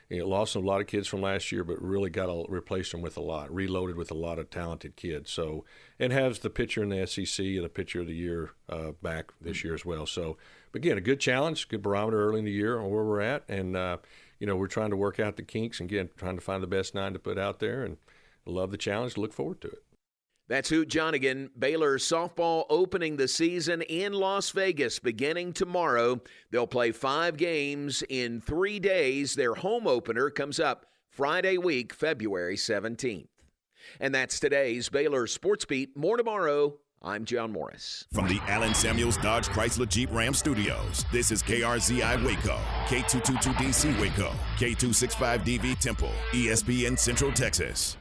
[0.09, 3.17] lost a lot of kids from last year, but really got to replace them with
[3.17, 5.31] a lot, reloaded with a lot of talented kids.
[5.31, 5.65] So,
[5.99, 9.33] and has the pitcher in the SEC and the pitcher of the year uh, back
[9.41, 10.07] this year as well.
[10.07, 10.37] So,
[10.75, 13.77] again, a good challenge, good barometer early in the year on where we're at, and
[13.77, 13.99] uh,
[14.39, 16.69] you know we're trying to work out the kinks and again trying to find the
[16.69, 17.97] best nine to put out there, and
[18.47, 19.17] love the challenge.
[19.17, 19.83] Look forward to it.
[20.49, 21.51] That's Hoot Jonigan.
[21.59, 26.23] Baylor softball opening the season in Las Vegas beginning tomorrow.
[26.51, 29.35] They'll play five games in three days.
[29.35, 33.29] Their home opener comes up Friday week, February 17th.
[34.01, 35.95] And that's today's Baylor Sports Beat.
[35.97, 36.79] More tomorrow.
[37.01, 38.07] I'm John Morris.
[38.13, 44.33] From the Allen Samuels Dodge Chrysler Jeep Ram Studios, this is KRZI Waco, K222DC Waco,
[44.57, 47.97] K265DV Temple, ESPN Central Texas.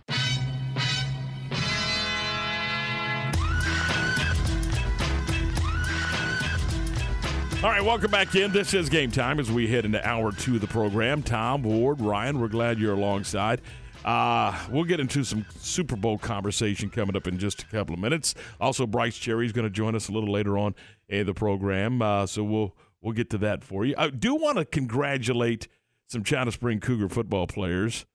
[7.63, 8.51] All right, welcome back in.
[8.51, 11.21] This is game time as we head into hour two of the program.
[11.21, 13.61] Tom, Ward, Ryan, we're glad you're alongside.
[14.07, 17.99] Uh, we'll get into some Super Bowl conversation coming up in just a couple of
[17.99, 18.35] minutes.
[18.57, 20.75] Also, Brice Cherry is going to join us a little later on
[21.09, 23.93] in the program, uh, so we'll we'll get to that for you.
[23.97, 25.67] I do want to congratulate
[26.07, 28.05] some China Spring Cougar football players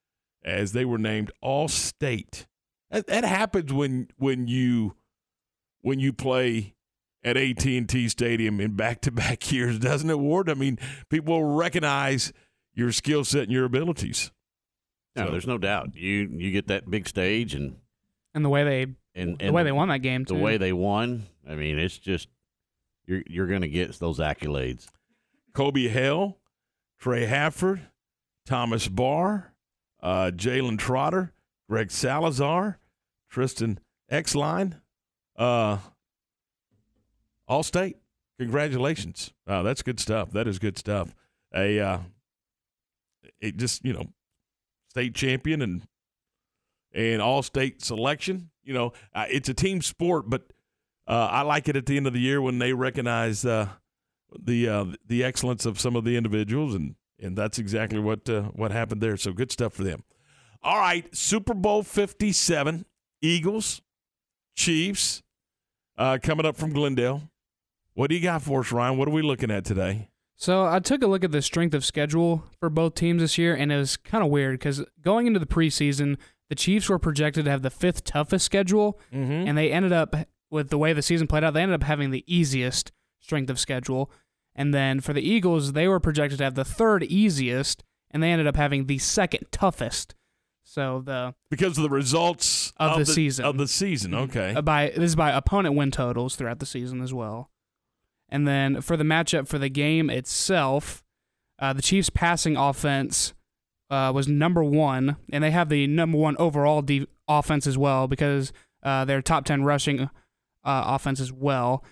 [0.43, 2.47] as they were named All State.
[2.91, 4.97] That, that happens when when you
[5.83, 6.75] when you play
[7.23, 10.49] at AT&T Stadium in back-to-back years, doesn't it, Ward?
[10.49, 10.79] I mean,
[11.11, 12.33] people recognize
[12.73, 14.33] your skill set and your abilities.
[15.17, 15.95] No, So- there's no doubt.
[15.95, 17.77] You you get that big stage and
[18.35, 21.27] And the way they and, the way they won that game the way they won.
[21.49, 22.29] I mean, it's just
[23.07, 24.87] you're you're going to get those accolades.
[25.53, 26.39] Kobe Hale,
[26.99, 27.81] Trey Hafford,
[28.47, 29.53] Thomas Barr,
[30.03, 31.33] uh, Jalen Trotter,
[31.69, 32.79] Greg Salazar,
[33.29, 34.81] Tristan Exline,
[35.37, 35.79] uh,
[37.47, 37.97] All State.
[38.39, 39.33] Congratulations.
[39.47, 40.31] Uh, that's good stuff.
[40.31, 41.15] That is good stuff.
[41.55, 41.99] A uh,
[43.41, 44.07] it just you know
[44.93, 45.83] state champion and
[46.93, 48.51] and all state selection.
[48.63, 50.53] You know, uh, it's a team sport, but
[51.09, 53.69] uh, I like it at the end of the year when they recognize uh,
[54.39, 58.43] the uh, the excellence of some of the individuals, and and that's exactly what uh,
[58.53, 59.17] what happened there.
[59.17, 60.05] So good stuff for them.
[60.63, 62.85] All right, Super Bowl Fifty Seven,
[63.23, 63.81] Eagles,
[64.55, 65.23] Chiefs,
[65.97, 67.23] uh, coming up from Glendale.
[67.95, 68.99] What do you got for us, Ryan?
[68.99, 70.11] What are we looking at today?
[70.37, 73.55] So I took a look at the strength of schedule for both teams this year,
[73.55, 76.17] and it was kind of weird because going into the preseason,
[76.49, 79.49] the Chiefs were projected to have the fifth toughest schedule, Mm-hmm.
[79.49, 80.15] and they ended up
[80.51, 83.59] with the way the season played out, they ended up having the easiest strength of
[83.61, 84.11] schedule.
[84.55, 88.31] And then for the Eagles, they were projected to have the third easiest, and they
[88.33, 90.15] ended up having the second toughest.
[90.65, 94.55] So the because of the results of, of the, the- season of the season, okay.
[94.55, 97.51] Uh, by this is by opponent win totals throughout the season as well.
[98.33, 101.05] And then for the matchup for the game itself,
[101.59, 103.35] uh, the Chiefs' passing offense
[103.91, 108.09] uh, was number one, and they have the number one overall de- offense as well
[108.09, 108.51] because
[108.83, 110.09] uh, they're top ten rushing uh,
[110.65, 111.85] offense as well.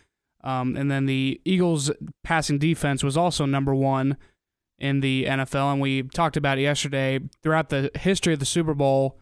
[0.43, 1.91] Um, and then the Eagles'
[2.25, 4.17] passing defense was also number one
[4.79, 7.21] in the NFL, and we talked about it yesterday.
[7.43, 9.19] Throughout the history of the Super Bowl,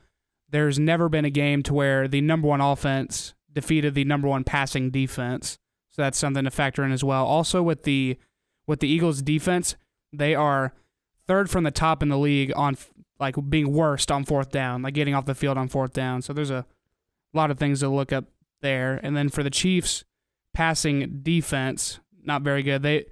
[0.48, 4.44] there's never been a game to where the number one offense defeated the number one
[4.44, 5.58] passing defense.
[5.98, 7.26] So that's something to factor in as well.
[7.26, 8.16] Also with the
[8.68, 9.74] with the Eagles defense,
[10.12, 10.72] they are
[11.26, 12.76] third from the top in the league on
[13.18, 16.22] like being worst on fourth down, like getting off the field on fourth down.
[16.22, 16.64] So there's a
[17.34, 18.26] lot of things to look up
[18.62, 19.00] there.
[19.02, 20.04] And then for the Chiefs,
[20.54, 22.84] passing defense, not very good.
[22.84, 23.06] They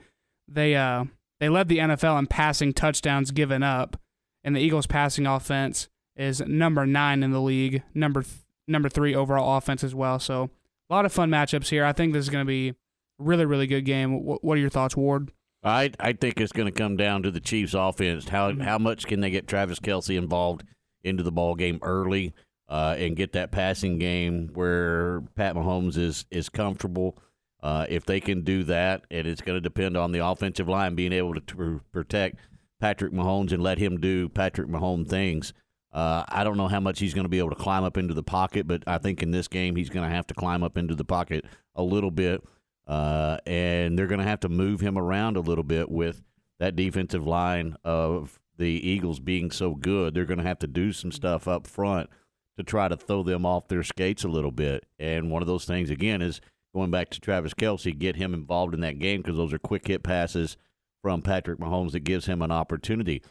[0.47, 1.07] they uh
[1.41, 4.01] they led the NFL in passing touchdowns given up,
[4.45, 9.13] and the Eagles' passing offense is number nine in the league, number th- number three
[9.13, 10.21] overall offense as well.
[10.21, 10.51] So
[10.89, 11.85] a lot of fun matchups here.
[11.85, 12.75] I think this is going to be a
[13.19, 14.21] really really good game.
[14.21, 15.33] Wh- what are your thoughts, Ward?
[15.63, 18.29] I I think it's going to come down to the Chiefs' offense.
[18.29, 20.65] How how much can they get Travis Kelce involved
[21.03, 22.35] into the ball game early
[22.69, 27.19] uh, and get that passing game where Pat Mahomes is is comfortable.
[27.63, 30.95] Uh, if they can do that, and it's going to depend on the offensive line
[30.95, 32.37] being able to, to protect
[32.81, 35.53] Patrick Mahomes and let him do Patrick Mahomes things.
[35.93, 38.13] Uh, I don't know how much he's going to be able to climb up into
[38.13, 40.77] the pocket, but I think in this game he's going to have to climb up
[40.77, 42.45] into the pocket a little bit,
[42.87, 46.23] uh, and they're going to have to move him around a little bit with
[46.59, 50.15] that defensive line of the Eagles being so good.
[50.15, 52.11] They're going to have to do some stuff up front
[52.57, 54.85] to try to throw them off their skates a little bit.
[54.99, 56.41] And one of those things again is
[56.75, 59.87] going back to Travis Kelce, get him involved in that game because those are quick
[59.87, 60.57] hit passes
[61.03, 63.23] from Patrick Mahomes that gives him an opportunity.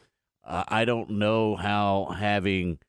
[0.46, 2.80] Uh, I don't know how having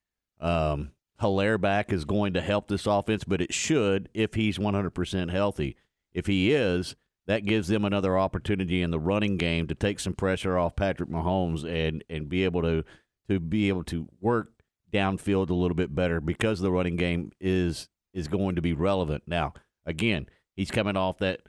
[0.41, 5.31] um, Helaire back is going to help this offense, but it should if he's 100%
[5.31, 5.77] healthy.
[6.13, 6.97] If he is,
[7.27, 11.09] that gives them another opportunity in the running game to take some pressure off Patrick
[11.09, 12.85] Mahomes and, and be able to
[13.29, 14.53] to be able to work
[14.93, 19.25] downfield a little bit better because the running game is is going to be relevant.
[19.27, 19.53] Now,
[19.85, 21.41] again, he's coming off that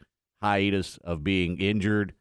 [0.41, 2.13] hiatus of being injured.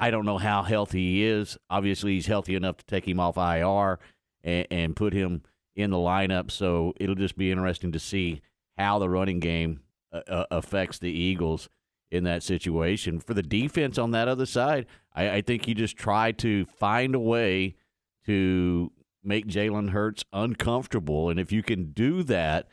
[0.00, 1.58] I don't know how healthy he is.
[1.68, 3.98] Obviously, he's healthy enough to take him off IR
[4.42, 5.42] and, and put him
[5.76, 6.50] in the lineup.
[6.50, 8.40] So it'll just be interesting to see
[8.78, 9.80] how the running game
[10.10, 11.68] uh, uh, affects the Eagles
[12.10, 13.20] in that situation.
[13.20, 17.14] For the defense on that other side, I, I think you just try to find
[17.14, 17.76] a way
[18.24, 18.90] to
[19.22, 22.68] make Jalen Hurts uncomfortable, and if you can do that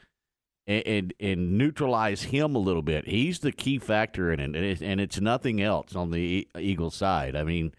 [0.68, 4.56] and, and and neutralize him a little bit, he's the key factor in it, and
[4.56, 7.36] it's, and it's nothing else on the Eagles side.
[7.36, 7.74] I mean,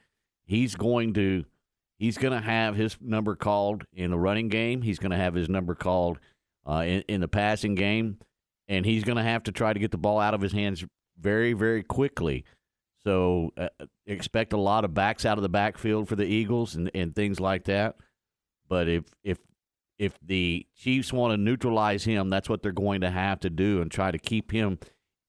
[0.46, 1.44] he's going to
[1.98, 4.82] he's going to have his number called in the running game.
[4.82, 6.18] He's going to have his number called
[6.66, 8.18] uh, in, in the passing game,
[8.66, 10.84] and he's going to have to try to get the ball out of his hands
[11.18, 12.44] very, very quickly.
[13.04, 13.68] So uh,
[14.06, 17.40] expect a lot of backs out of the backfield for the Eagles and, and things
[17.40, 17.96] like that.
[18.68, 19.38] But if if
[19.98, 23.80] if the Chiefs want to neutralize him, that's what they're going to have to do
[23.80, 24.78] and try to keep him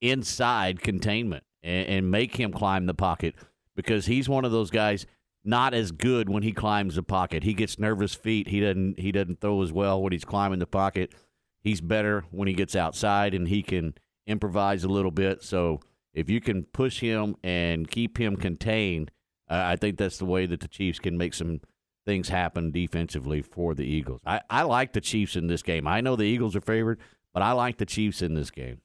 [0.02, 3.36] inside containment and, and make him climb the pocket
[3.76, 5.06] because he's one of those guys
[5.44, 7.44] not as good when he climbs the pocket.
[7.44, 8.48] He gets nervous feet.
[8.50, 11.14] He doesn't he doesn't throw as well when he's climbing the pocket.
[11.62, 13.96] He's better when he gets outside and he can
[14.28, 15.44] improvise a little bit.
[15.44, 15.80] So
[16.14, 19.12] if you can push him and keep him contained,
[19.50, 21.62] uh, I think that's the way that the Chiefs can make some
[22.10, 24.20] things happen defensively for the Eagles.
[24.26, 25.88] I, I like the Chiefs in this game.
[25.88, 27.00] I know the Eagles are favored,
[27.36, 28.80] but I like the Chiefs in this game.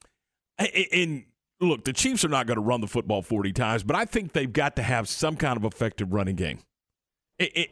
[0.58, 1.24] And-
[1.58, 4.34] look, the Chiefs are not going to run the football 40 times, but I think
[4.34, 6.58] they've got to have some kind of effective running game.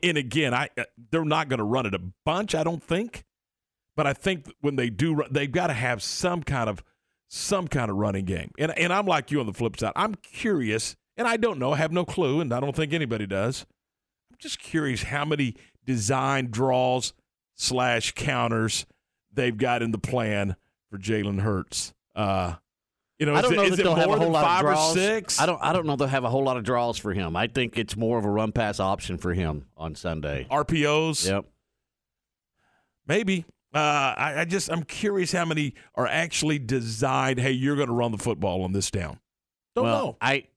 [0.02, 3.24] And again, I uh, they're not going to run it a bunch, I don't think.
[3.94, 6.82] But I think when they do, they've got to have some kind of
[7.28, 8.52] some kind of running game.
[8.58, 9.92] And and I'm like you on the flip side.
[9.94, 13.26] I'm curious, and I don't know, I have no clue, and I don't think anybody
[13.26, 13.66] does.
[14.42, 15.54] Just curious how many
[15.86, 17.12] design draws
[17.54, 18.86] slash counters
[19.32, 20.56] they've got in the plan
[20.90, 21.94] for Jalen Hurts.
[22.16, 22.54] Uh,
[23.20, 24.96] you know, I don't is know it, that they'll have a whole lot of draws.
[24.96, 25.40] or six?
[25.40, 25.62] I don't.
[25.62, 27.36] I don't know they'll have a whole lot of draws for him.
[27.36, 30.48] I think it's more of a run pass option for him on Sunday.
[30.50, 31.28] RPOs.
[31.28, 31.44] Yep.
[33.06, 33.44] Maybe.
[33.72, 37.38] Uh, I, I just I'm curious how many are actually designed.
[37.38, 39.20] Hey, you're going to run the football on this down.
[39.76, 40.16] Don't well, know.
[40.20, 40.48] I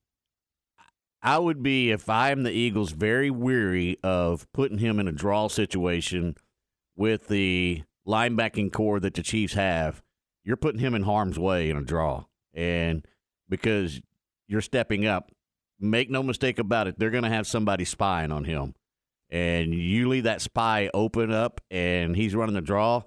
[1.26, 5.48] I would be if I'm the Eagles very weary of putting him in a draw
[5.48, 6.36] situation
[6.94, 10.04] with the linebacking core that the Chiefs have.
[10.44, 13.04] You're putting him in harm's way in a draw, and
[13.48, 14.00] because
[14.46, 15.32] you're stepping up,
[15.80, 18.76] make no mistake about it, they're going to have somebody spying on him,
[19.28, 23.02] and you leave that spy open up, and he's running the draw.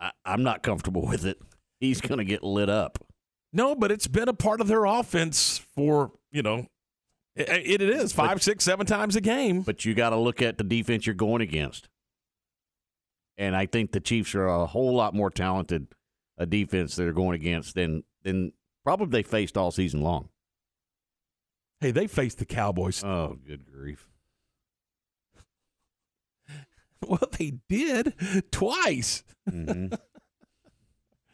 [0.00, 1.38] I, I'm not comfortable with it.
[1.78, 2.98] He's going to get lit up.
[3.52, 6.66] No, but it's been a part of their offense for you know,
[7.36, 9.62] it, it is five, But- six, seven times a game.
[9.62, 11.88] But you got to look at the defense you're going against.
[13.38, 15.88] And I think the Chiefs are a whole lot more talented
[16.36, 18.52] a defense they're going against than than
[18.84, 20.28] probably they faced all season long.
[21.80, 23.02] Hey, they faced the Cowboys.
[23.04, 24.06] Oh, good grief.
[27.06, 28.12] Well, they did
[28.52, 29.24] twice.
[29.48, 29.98] Mhm.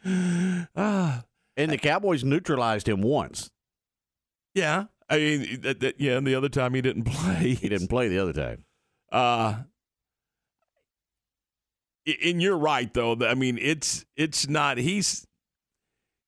[0.77, 1.25] ah,
[1.57, 3.51] And the Cowboys neutralized him once.
[4.55, 4.85] yeah.
[5.09, 6.17] I mean, that, that, yeah.
[6.17, 7.55] And the other time he didn't play.
[7.55, 8.65] He didn't play the other time.
[9.13, 9.63] Uh,
[12.25, 13.17] and you're right though.
[13.21, 14.79] I mean, it's it's not.
[14.79, 15.27] He's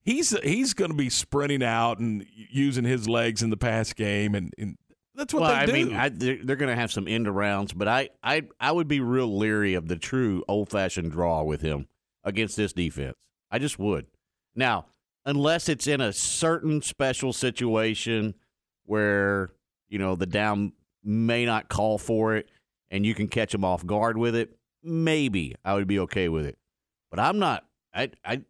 [0.02, 4.34] he's he's going to be sprinting out and using his legs in the pass game,
[4.34, 4.76] and, and
[5.18, 5.72] that's what well, they I do.
[5.72, 8.86] mean, I, they're, they're going to have some end arounds, but I, I, I would
[8.86, 11.88] be real leery of the true old fashioned draw with him
[12.22, 13.16] against this defense.
[13.50, 14.06] I just would.
[14.54, 14.86] Now,
[15.24, 18.34] unless it's in a certain special situation
[18.88, 19.52] where
[19.88, 20.72] you know the down
[21.04, 22.48] may not call for it,
[22.90, 26.46] and you can catch them off guard with it, maybe I would be okay with
[26.46, 26.58] it.
[27.10, 27.64] But I'm not.
[27.94, 28.42] I, I,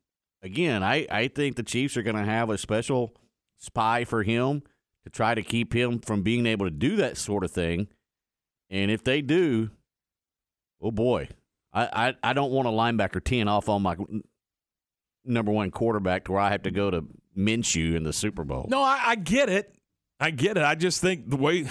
[0.42, 3.14] again, I, I think the Chiefs are going to have a special
[3.56, 4.62] spy for him
[5.04, 7.88] to try to keep him from being able to do that sort of thing.
[8.70, 9.70] And if they do,
[10.80, 11.28] oh boy,
[11.72, 13.96] I, I, I don't want a linebacker teeing off on my
[15.24, 17.04] number one quarterback to where I have to go to
[17.36, 18.66] Minshew in the Super Bowl.
[18.68, 19.74] no, I, I get it.
[20.20, 20.62] I get it.
[20.64, 21.66] I just think the way,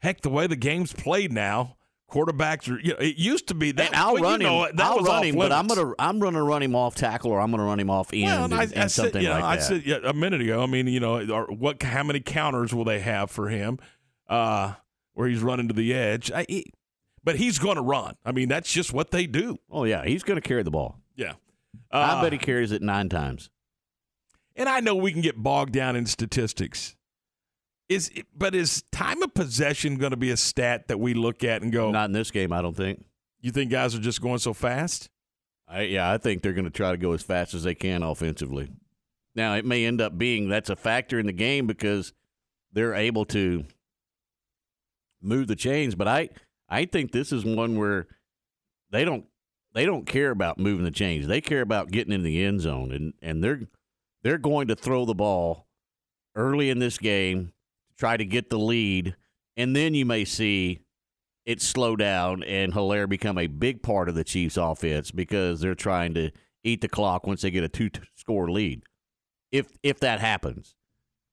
[0.00, 1.76] heck, the way the game's played now,
[2.10, 2.80] quarterbacks are.
[2.80, 3.88] You know, it used to be that.
[3.88, 4.76] And I'll well, run you know, him.
[4.76, 7.40] That I'll was run him, but I'm gonna I'm gonna run him off tackle or
[7.40, 9.34] I'm gonna run him off end Well, and, I, and I something said, you know,
[9.34, 9.62] like I that.
[9.62, 10.62] said yeah, a minute ago.
[10.62, 11.82] I mean, you know, what?
[11.82, 13.78] How many counters will they have for him?
[14.28, 14.74] Uh,
[15.12, 16.30] where he's running to the edge.
[16.32, 16.72] I, he-
[17.22, 18.16] but he's going to run.
[18.24, 19.58] I mean, that's just what they do.
[19.70, 20.98] oh yeah, he's gonna carry the ball.
[21.16, 21.34] Yeah.
[21.90, 23.50] I Uh, bet he carries it nine times.
[24.56, 26.96] And I know we can get bogged down in statistics.
[27.88, 31.62] Is but is time of possession going to be a stat that we look at
[31.62, 31.90] and go?
[31.90, 33.04] Not in this game, I don't think.
[33.40, 35.10] You think guys are just going so fast?
[35.68, 38.02] I, yeah, I think they're going to try to go as fast as they can
[38.02, 38.70] offensively.
[39.34, 42.12] Now, it may end up being that's a factor in the game because
[42.72, 43.64] they're able to
[45.20, 46.30] move the chains, but I
[46.68, 48.06] I think this is one where
[48.90, 49.26] they don't
[49.74, 51.26] they don't care about moving the chains.
[51.26, 53.62] They care about getting in the end zone and and they're
[54.22, 55.66] they're going to throw the ball
[56.36, 57.52] early in this game
[57.98, 59.16] try to get the lead
[59.56, 60.80] and then you may see
[61.46, 65.74] it slow down and Helaire become a big part of the Chiefs offense because they're
[65.74, 66.30] trying to
[66.62, 68.82] eat the clock once they get a two score lead.
[69.52, 70.74] If if that happens.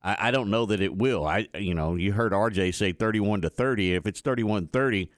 [0.03, 1.25] I, I don't know that it will.
[1.25, 3.93] I you know, you heard RJ say thirty one to thirty.
[3.93, 5.09] If it's 31-30,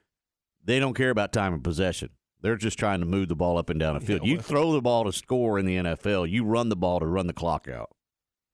[0.64, 2.10] they don't care about time of possession.
[2.41, 4.28] They're just trying to move the ball up and down the field.
[4.28, 7.28] You throw the ball to score in the NFL, you run the ball to run
[7.28, 7.90] the clock out.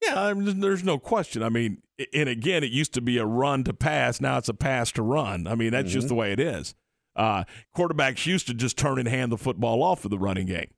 [0.01, 1.43] Yeah, I mean, there's no question.
[1.43, 1.81] I mean,
[2.13, 4.21] and again, it used to be a run to pass.
[4.21, 5.45] Now it's a pass to run.
[5.47, 6.09] I mean, that's just Mhm.
[6.09, 6.73] the way it is.
[7.15, 7.43] Uh,
[7.75, 10.69] quarterbacks used to just turn and hand the football off for the running game.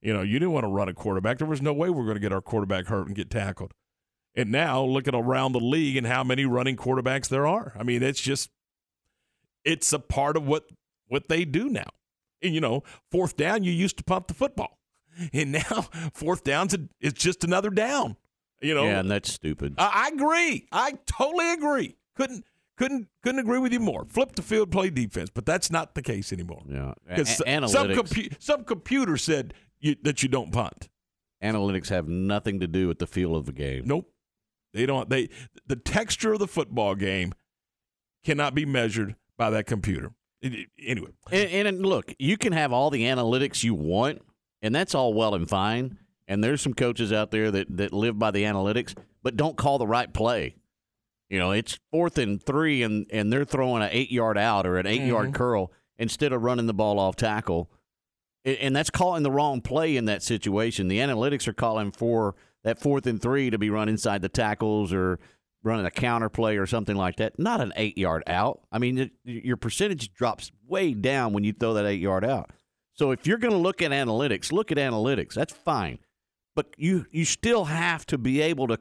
[0.00, 1.38] You know, you didn't want to run a quarterback.
[1.38, 3.72] There was no way we are going to get our quarterback hurt and get tackled.
[4.34, 7.72] And now look at around the league and how many running quarterbacks there are.
[7.78, 8.50] I mean, it's just
[9.64, 10.64] it's a part of what
[11.08, 11.88] what they do now.
[12.42, 14.78] And you know, fourth down, you used to pump the football,
[15.32, 15.60] and now
[16.14, 18.16] fourth downs it's just another down.
[18.60, 19.74] You know, yeah, and that's stupid.
[19.78, 20.66] I, I agree.
[20.72, 21.96] I totally agree.
[22.16, 22.44] Couldn't
[22.76, 24.04] couldn't couldn't agree with you more.
[24.06, 26.62] Flip the field, play defense, but that's not the case anymore.
[26.68, 30.88] Yeah, Because A- some compu- some computer said you, that you don't punt.
[31.42, 33.82] Analytics have nothing to do with the feel of the game.
[33.86, 34.10] Nope.
[34.72, 35.08] They don't.
[35.10, 35.28] They
[35.66, 37.32] the texture of the football game
[38.24, 40.12] cannot be measured by that computer.
[40.42, 44.20] Anyway, And, and look, you can have all the analytics you want,
[44.62, 45.98] and that's all well and fine.
[46.26, 49.78] And there's some coaches out there that, that live by the analytics, but don't call
[49.78, 50.56] the right play.
[51.28, 54.78] You know, it's fourth and three, and, and they're throwing an eight yard out or
[54.78, 55.34] an 8 yard Mhm.
[55.34, 57.70] curl instead of running the ball off tackle.
[58.44, 60.88] And that's calling the wrong play in that situation.
[60.88, 64.92] The analytics are calling for that fourth and three to be run inside the tackles
[64.92, 65.18] or
[65.62, 67.38] running a counter play or something like that.
[67.38, 68.60] Not an eight yard out.
[68.70, 72.50] I mean, it, your percentage drops way down when you throw that eight yard out.
[72.92, 75.32] So if you're going to look at analytics, look at analytics.
[75.32, 75.98] That's fine,
[76.54, 78.78] but you you still have to be able to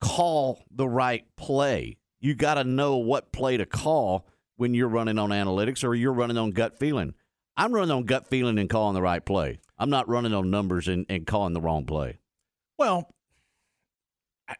[0.00, 1.96] call the right play.
[2.20, 6.12] You got to know what play to call when you're running on analytics or you're
[6.12, 7.14] running on gut feeling.
[7.56, 9.58] I'm running on gut feeling and calling the right play.
[9.78, 12.18] I'm not running on numbers and, and calling the wrong play.
[12.78, 13.14] Well,
[14.48, 14.54] I-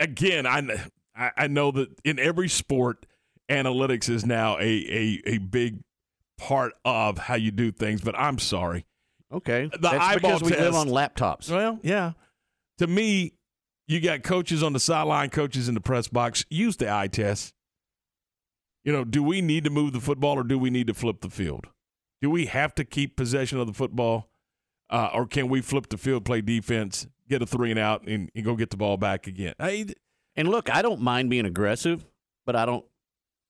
[0.00, 3.06] again, I I I know that in every sport,
[3.48, 5.80] analytics is now a a, a big
[6.38, 8.00] part of how you do things.
[8.00, 8.84] But I'm sorry,
[9.34, 11.50] Okay, the That's eyeball because we live test- on laptops.
[11.50, 12.12] Well, yeah.
[12.78, 13.34] To me,
[13.86, 16.44] you got coaches on the sideline, coaches in the press box.
[16.50, 17.52] Use the eye test.
[18.84, 21.20] You know, do we need to move the football or do we need to flip
[21.20, 21.66] the field?
[22.20, 24.30] Do we have to keep possession of the football,
[24.90, 28.30] uh, or can we flip the field, play defense, get a three and out, and,
[28.34, 29.54] and go get the ball back again?
[29.58, 29.86] I,
[30.36, 32.04] And look, I don't mind being aggressive,
[32.46, 32.84] but I don't.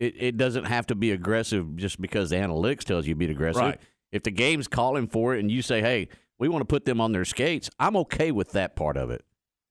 [0.00, 3.30] It, it doesn't have to be aggressive just because the analytics tells you to be
[3.30, 3.62] aggressive.
[3.62, 3.80] Right.
[4.14, 6.08] If the game's calling for it, and you say, "Hey,
[6.38, 9.24] we want to put them on their skates," I'm okay with that part of it.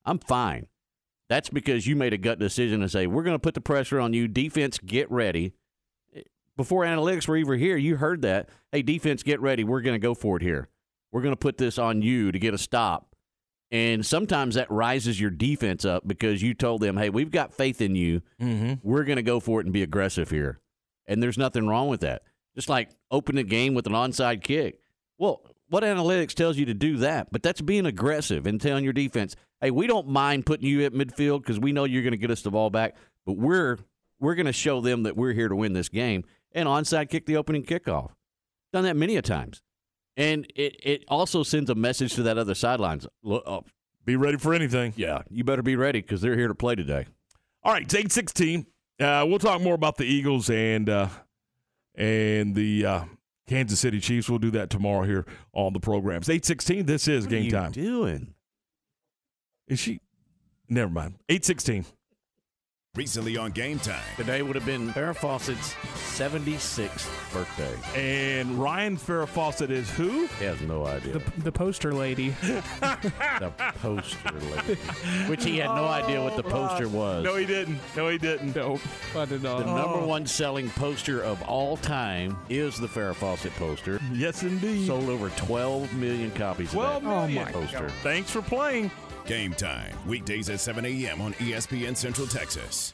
[0.06, 0.68] I'm fine.
[1.30, 4.00] That's because you made a gut decision to say, "We're going to put the pressure
[4.00, 4.28] on you.
[4.28, 5.54] Defense, get ready."
[6.56, 8.50] Before analytics were even here, you heard that.
[8.72, 9.64] Hey, defense, get ready.
[9.64, 10.70] We're going to go for it here.
[11.12, 13.16] We're going to put this on you to get a stop.
[13.72, 17.82] And sometimes that rises your defense up because you told them, hey, we've got faith
[17.82, 18.22] in you.
[18.40, 18.88] Mm-hmm.
[18.88, 20.60] We're going to go for it and be aggressive here.
[21.08, 22.22] And there's nothing wrong with that.
[22.56, 24.80] Just like open the game with an onside kick.
[25.18, 27.32] Well, what analytics tells you to do that?
[27.32, 30.94] But that's being aggressive and telling your defense, hey, we don't mind putting you at
[30.94, 33.78] midfield because we know you're going to get us the ball back, but we're
[34.20, 37.26] we're going to show them that we're here to win this game and onside kick
[37.26, 38.12] the opening kickoff.
[38.72, 39.62] Done that many a times.
[40.16, 43.08] And it, it also sends a message to that other sidelines.
[43.24, 43.64] Look, oh,
[44.06, 44.94] be ready for anything.
[44.96, 47.08] Yeah, you better be ready because they're here to play today.
[47.64, 48.68] All right, it's eight sixteen.
[49.00, 51.08] Uh, we'll talk more about the Eagles and uh,
[51.96, 53.04] and the uh,
[53.48, 54.30] Kansas City Chiefs.
[54.30, 56.30] We'll do that tomorrow here on the programs.
[56.30, 56.86] Eight sixteen.
[56.86, 57.72] This is What game are you time.
[57.72, 58.34] doing?
[59.68, 60.00] Is she?
[60.70, 61.16] Never mind.
[61.30, 61.86] Eight sixteen.
[62.96, 64.04] Recently on Game Time.
[64.18, 65.74] Today would have been Farrah Fawcett's
[66.16, 67.76] 76th birthday.
[68.00, 70.28] And Ryan Farrah Fawcett is who?
[70.38, 71.14] He has no idea.
[71.14, 72.30] The, the poster lady.
[72.40, 73.52] the
[73.82, 74.76] poster lady.
[75.28, 77.24] Which he had no idea what the poster oh, was.
[77.24, 77.80] No, he didn't.
[77.98, 78.56] No, he didn't.
[78.56, 78.80] Nope.
[79.16, 79.66] I did not.
[79.66, 84.00] The number one selling poster of all time is the Farrah Fawcett poster.
[84.12, 84.86] Yes, indeed.
[84.86, 87.48] Sold over 12 million copies of 12 that million.
[87.48, 87.90] poster.
[88.04, 88.92] Thanks for playing.
[89.26, 89.96] Game Time.
[90.08, 91.22] Weekdays at 7 a.m.
[91.22, 92.94] on ESPN Central Texas.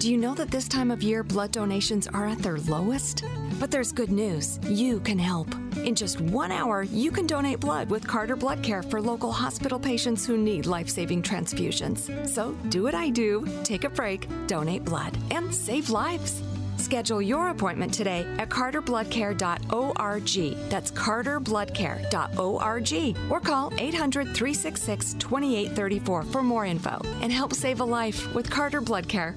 [0.00, 3.22] Do you know that this time of year blood donations are at their lowest?
[3.58, 4.58] But there's good news.
[4.64, 5.54] You can help.
[5.84, 9.78] In just one hour, you can donate blood with Carter Blood Care for local hospital
[9.78, 12.26] patients who need life saving transfusions.
[12.26, 16.42] So do what I do take a break, donate blood, and save lives.
[16.78, 20.70] Schedule your appointment today at carterbloodcare.org.
[20.70, 23.30] That's carterbloodcare.org.
[23.30, 28.80] Or call 800 366 2834 for more info and help save a life with Carter
[28.80, 29.36] Blood Care.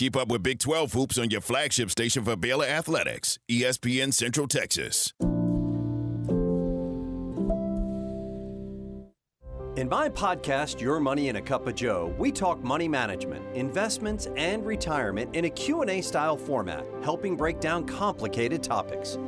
[0.00, 4.48] Keep up with Big 12 hoops on your flagship station for Baylor Athletics, ESPN Central
[4.48, 5.12] Texas.
[9.76, 14.26] In my podcast, Your Money in a Cup of Joe, we talk money management, investments,
[14.38, 19.18] and retirement in a Q&A style format, helping break down complicated topics.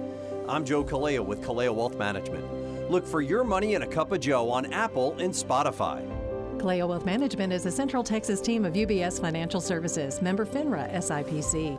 [0.48, 2.90] I'm Joe Kaleo with Kaleo Wealth Management.
[2.90, 6.21] Look for Your Money in a Cup of Joe on Apple and Spotify.
[6.58, 11.78] Kaleo Wealth Management is a Central Texas team of UBS Financial Services, member FINRA SIPC.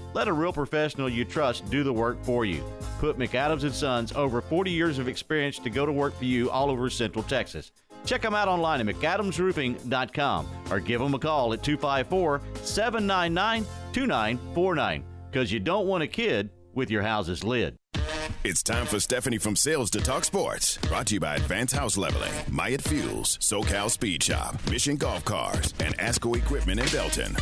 [0.13, 2.63] Let a real professional you trust do the work for you.
[2.99, 6.49] Put McAdams and Sons over 40 years of experience to go to work for you
[6.49, 7.71] all over Central Texas.
[8.05, 15.03] Check them out online at McAdamsRoofing.com or give them a call at 254 799 2949
[15.29, 17.75] because you don't want a kid with your house's lid.
[18.43, 20.77] It's time for Stephanie from Sales to Talk Sports.
[20.77, 25.73] Brought to you by Advanced House Leveling, Myatt Fuels, SoCal Speed Shop, Mission Golf Cars,
[25.79, 27.35] and Asco Equipment in Belton.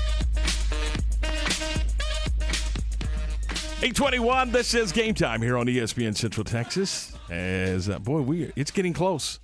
[3.81, 7.13] 821, this is game time here on ESPN Central Texas.
[7.29, 9.39] As, uh, boy, we it's getting close.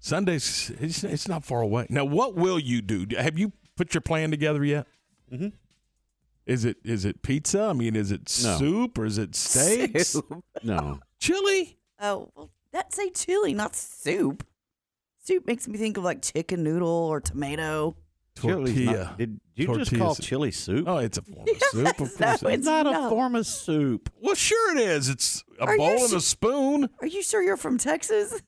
[0.00, 1.86] Sundays, it's, it's not far away.
[1.88, 3.06] Now, what will you do?
[3.16, 4.88] Have you put your plan together yet?
[5.32, 5.48] Mm-hmm.
[6.44, 7.62] Is it is it pizza?
[7.62, 8.58] I mean, is it No.
[8.58, 10.08] soup or is it steaks?
[10.08, 10.44] Soup.
[10.64, 10.98] No.
[11.20, 11.78] Chili?
[12.00, 14.44] Oh, well, that's a chili, not soup.
[15.24, 17.94] Soup makes me think of like chicken noodle or tomato.
[18.40, 19.04] Chili's Tortilla.
[19.04, 20.24] not- did you just Tortilla call soup.
[20.24, 20.88] chili soup?
[20.88, 21.86] Oh, it's a form of soup.
[21.86, 22.58] Of course, No, it is.
[22.58, 22.86] it's not.
[23.36, 24.10] of soup.
[24.20, 25.08] Well, sure it is.
[25.08, 26.88] It's a Are you bowl and su- a spoon.
[27.00, 28.40] Are you sure you're from Texas?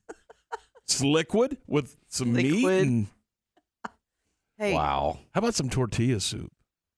[0.84, 2.52] It's liquid with some meat.
[2.54, 2.82] Liquid.
[2.86, 3.06] And,
[4.58, 5.18] Hey, Wow.
[5.32, 6.52] how about some tortilla soup?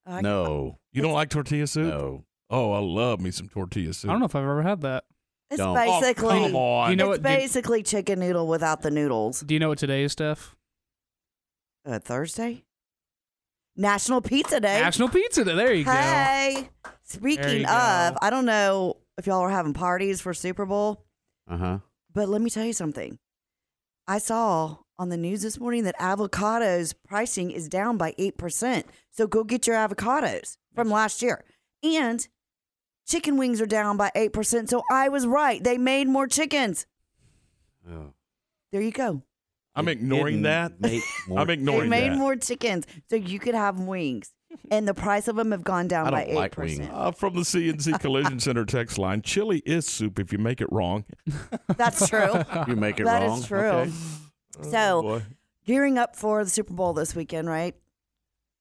[0.05, 0.79] I- No.
[0.93, 1.87] You don't like tortilla soup?
[1.89, 2.25] No.
[2.51, 4.09] Oh, I love me some tortilla soup.
[4.11, 5.05] I don't know if I've ever had that.
[5.51, 5.75] It's Don't.
[5.75, 6.37] basically.
[6.39, 6.91] Oh, come on.
[6.91, 7.31] You know it's what?
[7.31, 9.41] Do, basically chicken noodle without the noodles.
[9.41, 10.55] do you know what today is, Steph?
[11.85, 12.65] Uh, Thursday,
[13.77, 14.81] National Pizza Day.
[14.81, 15.55] National Pizza Day.
[15.55, 15.93] There you go.
[15.93, 16.69] Hey,
[17.03, 18.19] speaking you of, go.
[18.23, 21.05] I don't know if y'all are having parties for Super Bowl,
[21.49, 21.79] Uh huh.
[22.13, 23.19] but let me tell you something.
[24.09, 28.85] I saw on the news this morning that avocados pricing is down by 8%.
[29.11, 31.45] So go get your avocados from last year.
[31.83, 32.27] And
[33.07, 34.69] chicken wings are down by 8%.
[34.71, 35.63] So I was right.
[35.63, 36.87] They made more chickens.
[37.91, 38.13] Oh.
[38.73, 39.23] There you go.
[39.77, 40.81] I'm ignoring that.
[40.81, 41.91] make more- I'm ignoring.
[41.91, 41.97] That.
[41.97, 42.19] They ignoring made that.
[42.19, 42.87] more chickens.
[43.11, 44.33] So you could have wings.
[44.71, 46.37] And the price of them have gone down I by don't 8%.
[46.37, 46.89] like wings.
[46.91, 50.69] Uh, from the CNC Collision Center text line, chili is soup if you make it
[50.73, 51.05] wrong.
[51.77, 52.43] That's true.
[52.67, 53.39] You make it That wrong.
[53.41, 53.59] is true.
[53.61, 53.91] Okay.
[54.63, 55.23] So, boy.
[55.67, 57.75] gearing up for the Super Bowl this weekend, right?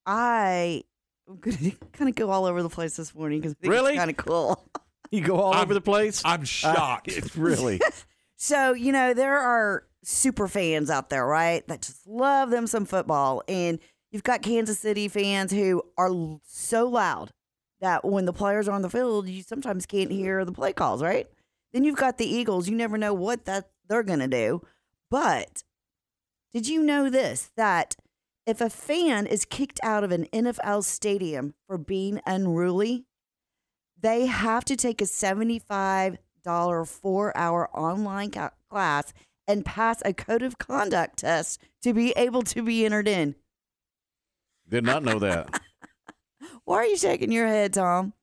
[0.06, 0.84] I
[1.30, 3.92] am going to kind of go all over the place this morning because Really?
[3.94, 4.64] it's kind of cool.
[5.12, 6.22] You go all I'm- over the place.
[6.26, 7.08] I'm shocked.
[7.08, 7.80] it's really.
[8.38, 11.68] So, you know, there are super fans out there, right?
[11.68, 13.44] That just love them some football.
[13.48, 13.80] And
[14.12, 16.12] you've got Kansas City fans who are
[16.46, 17.32] so loud
[17.82, 21.04] that when the players are on the field, you sometimes can't hear the play calls,
[21.04, 21.28] right?
[21.74, 22.70] Then you've got the Eagles.
[22.70, 24.62] You never know what that they're going to do.
[25.10, 25.64] But
[26.54, 27.96] did you know this that
[28.46, 33.06] if a fan is kicked out of an NFL stadium for being unruly,
[34.00, 36.18] they have to take a $75
[36.88, 38.32] four hour online
[38.70, 39.14] class
[39.48, 43.36] and pass a code of conduct test to be able to be entered in.
[44.68, 45.62] Did not know that.
[46.66, 48.14] Why are you shaking your head, Tom?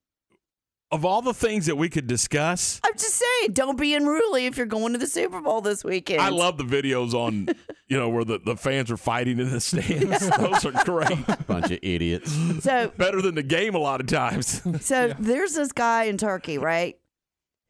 [0.91, 4.59] Of all the things that we could discuss, I'm just saying, don't be unruly if
[4.59, 6.21] you're going to the Super Bowl this weekend.
[6.21, 7.49] I love the videos on,
[7.89, 10.29] you know, where the, the fans are fighting in the stands.
[10.37, 11.17] Those are great.
[11.47, 12.31] Bunch of idiots.
[12.61, 14.61] So, Better than the game a lot of times.
[14.85, 16.99] so there's this guy in Turkey, right?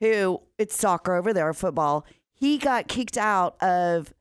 [0.00, 2.04] Who it's soccer over there, football.
[2.43, 4.12] He got kicked out of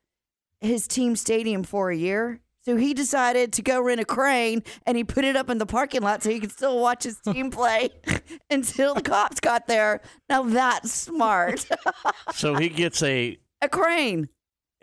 [0.59, 2.39] his team stadium for a year.
[2.63, 5.65] So he decided to go rent a crane and he put it up in the
[5.65, 7.89] parking lot so he could still watch his team play
[8.51, 10.01] until the cops got there.
[10.29, 11.65] Now that's smart.
[12.35, 13.39] So he gets a.
[13.59, 14.29] a crane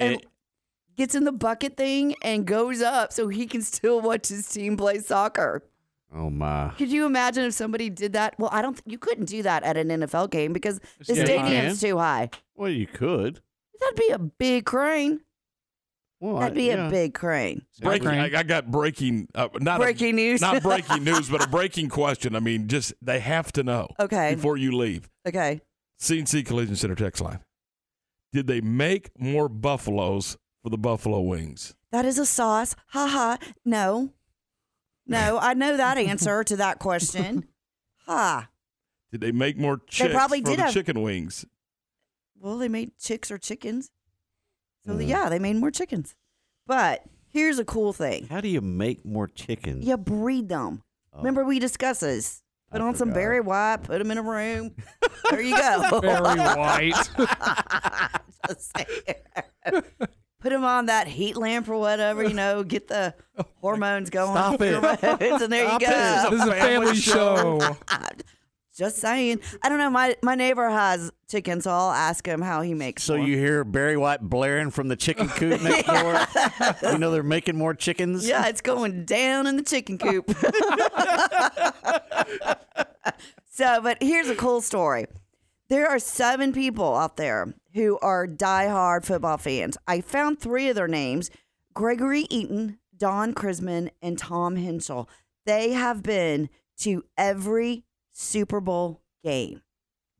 [0.01, 0.21] and a-
[0.97, 4.77] gets in the bucket thing and goes up so he can still watch his team
[4.77, 5.63] play soccer.
[6.15, 6.73] Oh my!
[6.79, 8.35] Could you imagine if somebody did that?
[8.39, 8.75] Well, I don't.
[8.75, 11.91] Th- you couldn't do that at an NFL game because the Yeah, you stadium's can.
[11.91, 12.31] too high.
[12.55, 13.41] Well, you could.
[13.81, 15.21] That'd be a big crane.
[16.21, 16.89] Well, That'd be yeah.
[16.89, 17.63] a big crane.
[17.81, 20.41] Breaking, I, I got breaking, uh, not Breaking a, news.
[20.41, 22.35] not breaking news, but a breaking question.
[22.35, 23.87] I mean, just they have to know.
[24.01, 24.35] Okay.
[24.35, 25.61] Before you leave, Okay.
[26.01, 27.39] CNC Collision Center text line.
[28.33, 31.77] Did they make more buffaloes for the buffalo wings?
[31.93, 32.75] That is a sauce.
[32.89, 33.39] Ha ha.
[33.65, 34.11] No.
[35.09, 37.47] No, I know that answer to that question.
[38.07, 38.49] Ha.
[39.11, 41.45] Did they make more chicks probably for did the have- chicken wings?
[42.39, 43.91] Well, they made chicks or chickens.
[44.87, 45.09] So Mm.
[45.09, 46.15] yeah, they made more chickens.
[46.67, 48.27] But here's a cool thing.
[48.29, 49.87] How do you make more chickens?
[49.87, 50.83] You breed them.
[51.17, 52.43] Remember we discussed this.
[52.71, 54.75] Put on some Barry White, put them in a room.
[55.31, 56.01] There you go.
[56.01, 57.11] Very white.
[60.41, 60.51] Just saying.
[60.51, 64.33] Put them on that heat lamp or whatever, you know, get the oh hormones going.
[64.33, 64.75] Stop it.
[64.75, 65.91] Hormones, and there Stop you it.
[65.91, 66.31] go.
[66.31, 67.77] This is a family show.
[68.77, 69.41] Just saying.
[69.61, 69.91] I don't know.
[69.91, 73.03] My my neighbor has chickens, so I'll ask him how he makes.
[73.03, 73.27] So more.
[73.27, 76.93] you hear Barry White blaring from the chicken coop next door.
[76.93, 78.29] You know they're making more chickens.
[78.29, 80.31] Yeah, it's going down in the chicken coop.
[83.51, 85.07] so, but here's a cool story.
[85.69, 89.77] There are seven people out there who are diehard football fans.
[89.87, 91.31] I found three of their names
[91.75, 95.09] Gregory Eaton, Don Crisman, and Tom Henschel.
[95.45, 99.61] They have been to every Super Bowl game.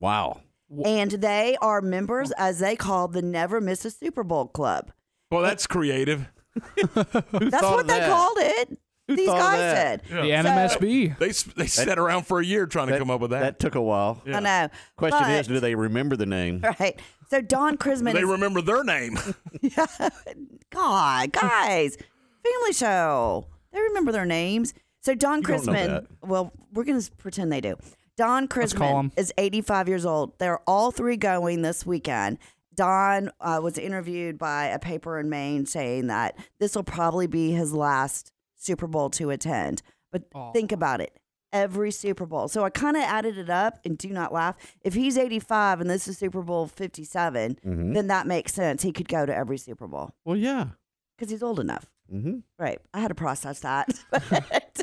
[0.01, 0.43] Wow.
[0.85, 4.93] And they are members, as they call the Never Miss a Super Bowl Club.
[5.31, 6.29] Well, that's creative.
[6.75, 8.79] That's what of they called it.
[9.09, 10.03] These guys that?
[10.07, 10.11] did.
[10.11, 11.19] The So- NMSB.
[11.19, 13.41] They s- they sat around for a year trying to come up with that.
[13.41, 14.23] That took a while.
[14.27, 14.69] I know.
[14.97, 16.63] Question But- is, do they remember the name?
[16.81, 17.01] Right.
[17.31, 19.19] So Don Crisman they is remember their name.
[20.71, 21.97] God, guys,
[22.45, 23.47] family show.
[23.73, 24.75] They remember their names.
[25.01, 25.87] So Don You don't know Crisman.
[25.87, 26.07] that.
[26.29, 27.77] Well, we're gonna s- pretend they do.
[28.17, 30.39] Don Let's call Crisman is 85 years old.
[30.39, 32.39] They're all three going this weekend.
[32.75, 37.53] Don uh, was interviewed by a paper in Maine saying that this will probably be
[37.53, 38.33] his last
[38.69, 39.81] Super Bowl to attend.
[40.13, 40.53] But Aw.
[40.53, 41.19] think about it.
[41.53, 42.47] Every Super Bowl.
[42.49, 44.55] So I kind of added it up and do not laugh.
[44.83, 47.95] If he's 85 and this is Super Bowl 57, Mhm.
[47.95, 48.83] then that makes sense.
[48.83, 50.69] He could go to every Super Bowl Well, yeah.
[51.17, 51.87] because he's old enough.
[52.11, 52.81] hmm Right.
[52.93, 53.89] I had to process that.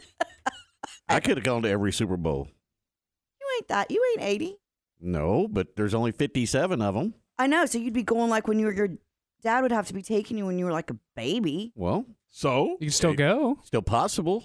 [1.08, 2.48] I could have gone to every Super Bowl.
[3.40, 3.92] you ain't that.
[3.92, 4.58] You ain't 80.
[5.00, 7.14] No, but there's only 57 of them.
[7.38, 7.66] I know.
[7.68, 8.90] So you'd be going like when you were your
[9.44, 11.72] dad would have to be taking you when you were like a baby.
[11.76, 12.06] Well,
[12.38, 13.60] so You can still go.
[13.64, 14.44] still possible.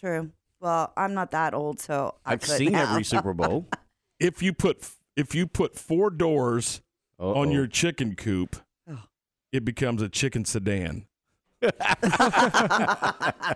[0.00, 0.30] True.
[0.60, 2.88] Well, I'm not that old, so I I've seen have.
[2.90, 3.66] every Super Bowl.
[4.20, 4.84] if you put
[5.16, 6.80] if you put four doors
[7.20, 7.52] on Uh-oh.
[7.52, 8.56] your chicken coop,
[8.90, 8.98] Oh.
[9.52, 11.06] it becomes a chicken sedan.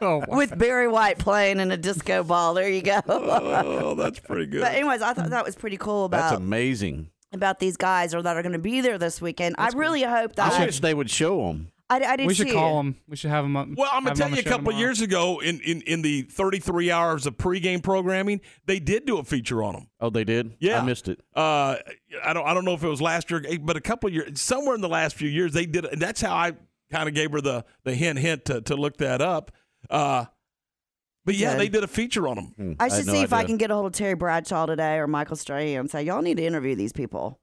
[0.01, 2.55] Oh, With Barry White playing in a disco ball.
[2.55, 3.01] There you go.
[3.07, 4.61] Oh, that's pretty good.
[4.63, 7.11] But anyways, I thought that was pretty cool about That's amazing.
[7.33, 9.57] about these guys or that are going to be there this weekend.
[9.59, 11.69] I really hope that I wish they would show them.
[11.93, 12.55] I, I did we should too.
[12.55, 12.97] call him.
[13.07, 13.57] We should have him.
[13.57, 14.79] Up, Well, I'm gonna tell you, a couple tomorrow.
[14.79, 19.25] years ago, in, in in the 33 hours of pregame programming, they did do a
[19.25, 19.89] feature on them.
[20.01, 20.57] Oh, they did?
[20.59, 20.81] Yeah.
[20.81, 21.21] I missed it.
[21.35, 21.77] Uh,
[22.25, 24.75] I don't I don't know if it was last year, but a couple years, somewhere
[24.75, 25.85] in the last few years, they did.
[25.85, 26.53] And that's how I
[26.91, 29.53] kind of gave her the the hint hint to to look that up.
[29.91, 30.27] Uh,
[31.25, 32.47] but yeah, they did a feature on them.
[32.57, 34.67] Hmm, I had should no see if I can get a hold of Terry Bradshaw
[34.67, 37.39] today or Michael Strahan and say, y'all need to interview these people.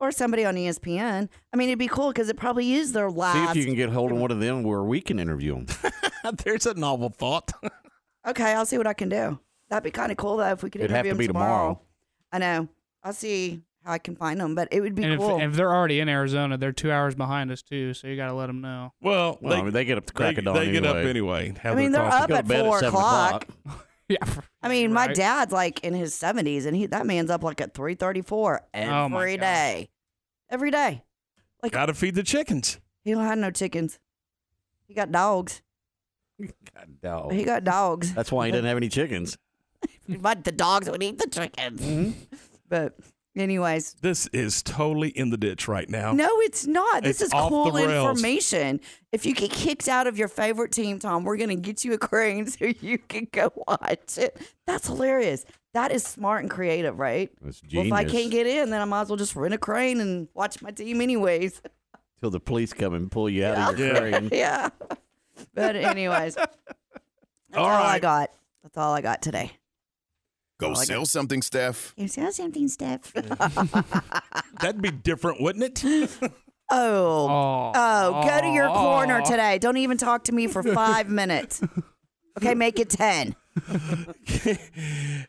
[0.00, 1.28] Or somebody on ESPN.
[1.52, 3.50] I mean, it'd be cool because it probably is their See last.
[3.50, 5.66] if you can get hold of one of them where we can interview them.
[6.44, 7.50] There's a novel thought.
[8.26, 9.38] Okay, I'll see what I can do.
[9.70, 11.26] That'd be kind of cool though if we could It'd have interview to them be
[11.26, 11.50] tomorrow.
[11.74, 11.80] tomorrow.
[12.32, 12.68] I know.
[13.02, 15.38] I'll see how I can find them, but it would be and cool.
[15.38, 17.92] if, if they're already in Arizona, they're two hours behind us too.
[17.94, 18.92] So you got to let them know.
[19.00, 20.96] Well, Well, I mean, they get up to crack they, of dawn they get up
[20.96, 21.10] anyway.
[21.48, 21.54] anyway.
[21.64, 22.22] I mean, their they're coffee.
[22.22, 23.48] up Go to at bed at four 7 o'clock.
[23.64, 23.84] o'clock.
[24.10, 24.24] Yeah.
[24.62, 27.74] I mean, my dad's like in his seventies, and he that man's up like at
[27.74, 29.40] three thirty-four Oh, my every gosh.
[29.42, 29.88] day,
[30.48, 31.04] every day.
[31.62, 32.78] Like Got to feed the chickens.
[33.04, 33.98] he don't have no chickens.
[34.86, 35.60] He got dogs.
[36.40, 37.32] God, dog.
[37.32, 38.14] He got dogs.
[38.14, 39.36] That's why he doesn't have any chickens.
[40.08, 41.80] but the dogs would eat the chickens.
[41.82, 42.10] Mm-hmm.
[42.68, 42.94] But
[43.40, 46.12] anyways, This is totally in the ditch right now.
[46.12, 47.02] no, it's not.
[47.02, 48.80] This It's is cool information.
[49.12, 51.98] If you get kicked out of your favorite team, Tom, we're gonna get you a
[51.98, 54.40] crane so you can go watch it.
[54.66, 55.44] That's hilarious.
[55.74, 57.30] That is smart and creative, right?
[57.40, 57.90] That's genius.
[57.90, 60.00] Well, if I can't get in, then I might as well just rent a crane
[60.00, 61.60] and watch my team anyways.
[62.20, 63.98] Till the police come and pull you out of your yeah.
[63.98, 64.28] crane.
[64.32, 64.68] yeah.
[65.54, 66.58] But anyways, that's
[67.54, 68.30] all, All I got.
[68.62, 69.52] That's all I got today.
[70.58, 71.94] Go Oh, I sell something, Steph.
[71.96, 73.12] You sell something, Steph.
[74.60, 76.32] That'd be different, wouldn't it?
[76.70, 77.72] Oh.
[77.74, 79.56] Oh, go to your corner today.
[79.56, 81.62] Don't even talk to me for five minutes.
[82.36, 83.34] Okay, make it 10.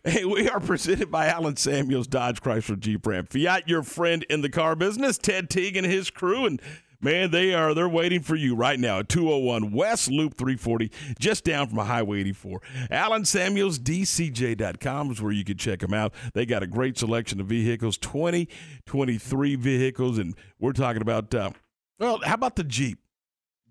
[0.03, 4.41] Hey, we are presented by Allen Samuels, Dodge Chrysler Jeep Ram Fiat, your friend in
[4.41, 6.61] the car business, Ted Teague and his crew, and
[7.01, 11.43] man, they are they're waiting for you right now at 201 West Loop 340, just
[11.43, 12.61] down from Highway 84.
[12.91, 16.13] Allen Samuels, DCJ.com is where you can check them out.
[16.33, 18.47] They got a great selection of vehicles, 20,
[18.85, 21.51] 23 vehicles, and we're talking about uh,
[21.99, 22.99] well, how about the Jeep?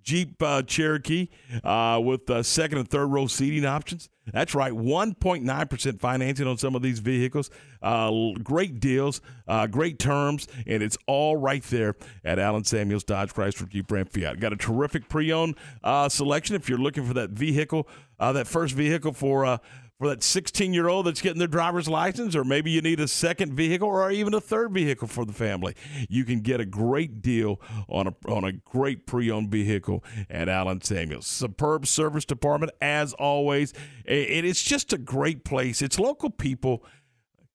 [0.08, 1.28] Jeep uh, Cherokee
[1.62, 4.08] uh, with uh, second and third row seating options.
[4.32, 7.50] That's right, 1.9% financing on some of these vehicles.
[7.82, 11.94] Uh, great deals, uh, great terms, and it's all right there
[12.24, 14.40] at Allen Samuels Dodge Chrysler Jeep Ram Fiat.
[14.40, 17.86] Got a terrific pre-owned uh, selection if you're looking for that vehicle,
[18.18, 19.60] that first vehicle for
[19.98, 23.08] for that 16 year old that's getting their driver's license, or maybe you need a
[23.08, 25.74] second vehicle or even a third vehicle for the family.
[26.08, 30.80] You can get a great deal on a on a great pre-owned vehicle at Allen
[30.82, 31.26] Samuels.
[31.26, 33.72] Superb service department as always,
[34.06, 35.82] and it's just a great place.
[35.82, 36.84] It's local people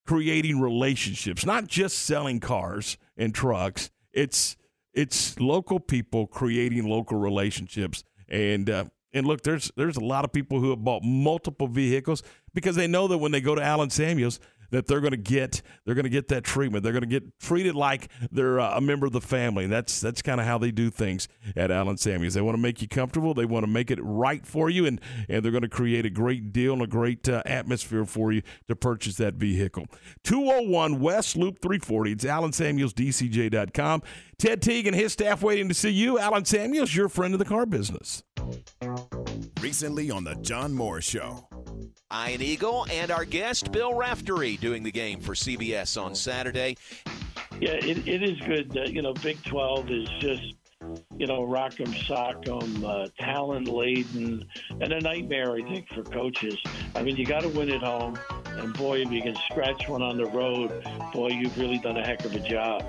[0.06, 3.90] creating relationships, not just selling cars and trucks.
[4.12, 4.58] It's
[4.94, 10.32] it's local people creating local relationships, and uh, and look, there's there's a lot of
[10.32, 12.24] people who have bought multiple vehicles
[12.54, 14.40] because they know that when they go to Allen Samuels
[14.74, 16.84] that they're going to get they're going to get that treatment.
[16.84, 19.66] They're going to get treated like they're uh, a member of the family.
[19.66, 22.34] And that's that's kind of how they do things at Allen Samuels.
[22.34, 23.36] They want to make you comfortable.
[23.36, 25.00] They want to make it right for you, and
[25.30, 28.42] and they're going to create a great deal and a great uh, atmosphere for you
[28.68, 29.86] to purchase that vehicle.
[30.24, 32.12] 201 West Loop 340.
[32.12, 34.02] It's Allen Samuels DCJ.com.
[34.40, 36.18] Ted Teague and his staff waiting to see you.
[36.18, 38.24] Allen Samuels, your friend of the car business.
[39.64, 41.48] Recently on the John Moore Show.
[42.14, 46.76] Ian Eagle and our guest Bill Raftery doing the game for CBS on Saturday.
[47.62, 48.78] Yeah, it, it is good.
[48.78, 50.56] Uh, you know, Big 12 is just,
[51.18, 54.46] you know, rock'em sock'em, uh, talent laden,
[54.82, 56.58] and a nightmare, I think, for coaches.
[56.94, 58.20] I mean, you got to win at home.
[58.48, 62.06] And boy, if you can scratch one on the road, boy, you've really done a
[62.06, 62.84] heck of a job.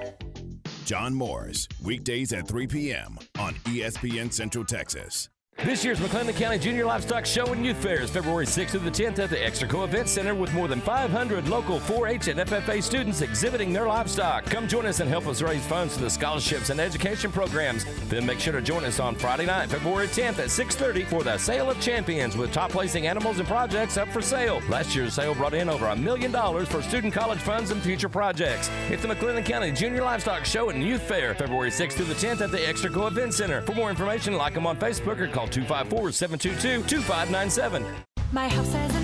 [0.84, 3.16] John Moore's weekdays at 3 p.m.
[3.38, 5.28] on ESPN Central Texas.
[5.62, 8.90] This year's McLennan County Junior Livestock Show and Youth Fair is February 6th through the
[8.90, 13.22] 10th at the Extraco Event Center with more than 500 local 4-H and FFA students
[13.22, 14.44] exhibiting their livestock.
[14.46, 17.86] Come join us and help us raise funds for the scholarships and education programs.
[18.08, 21.38] Then make sure to join us on Friday night, February 10th at 6:30 for the
[21.38, 24.60] Sale of Champions with top placing animals and projects up for sale.
[24.68, 28.08] Last year's sale brought in over a million dollars for student college funds and future
[28.08, 28.68] projects.
[28.90, 32.40] It's the McLennan County Junior Livestock Show and Youth Fair, February 6th through the 10th
[32.40, 33.62] at the Extraco Event Center.
[33.62, 37.84] For more information, like them on Facebook or call 254 722 2597.
[38.32, 39.03] My house has a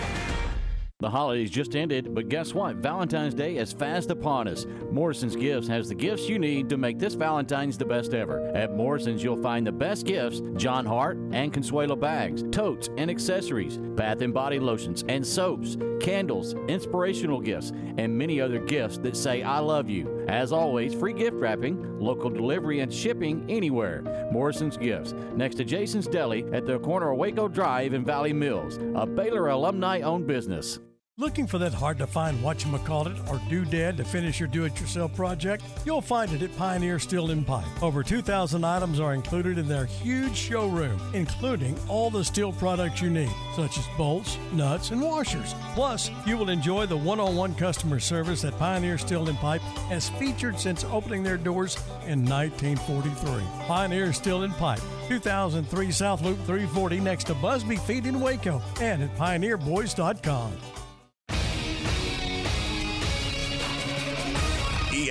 [1.01, 2.75] The holidays just ended, but guess what?
[2.75, 4.67] Valentine's Day is fast upon us.
[4.91, 8.47] Morrison's Gifts has the gifts you need to make this Valentine's the best ever.
[8.55, 13.79] At Morrison's, you'll find the best gifts Jon Hart and Consuela bags, totes and accessories,
[13.79, 19.41] bath and body lotions and soaps, candles, inspirational gifts, and many other gifts that say,
[19.41, 20.23] I love you.
[20.27, 24.29] As always, free gift wrapping, local delivery, and shipping anywhere.
[24.31, 28.77] Morrison's Gifts, next to Jason's Deli at the corner of Waco Drive in Valley Mills,
[28.93, 30.79] a Baylor alumni owned business.
[31.17, 35.13] Looking for that hard to find whatchamacallit or doodad to finish your do it yourself
[35.13, 35.61] project?
[35.85, 37.65] You'll find it at Pioneer Steel and Pipe.
[37.83, 43.09] Over 2,000 items are included in their huge showroom, including all the steel products you
[43.09, 45.53] need, such as bolts, nuts, and washers.
[45.73, 49.61] Plus, you will enjoy the one on one customer service that Pioneer Steel and Pipe
[49.89, 51.75] has featured since opening their doors
[52.07, 53.43] in 1943.
[53.67, 59.03] Pioneer Steel and Pipe, 2003 South Loop 340 next to Busby Feed in Waco, and
[59.03, 60.53] at pioneerboys.com.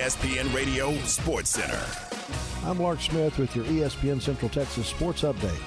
[0.01, 1.79] ESPN Radio Sports Center.
[2.65, 5.61] I'm Lark Smith with your ESPN Central Texas Sports Update.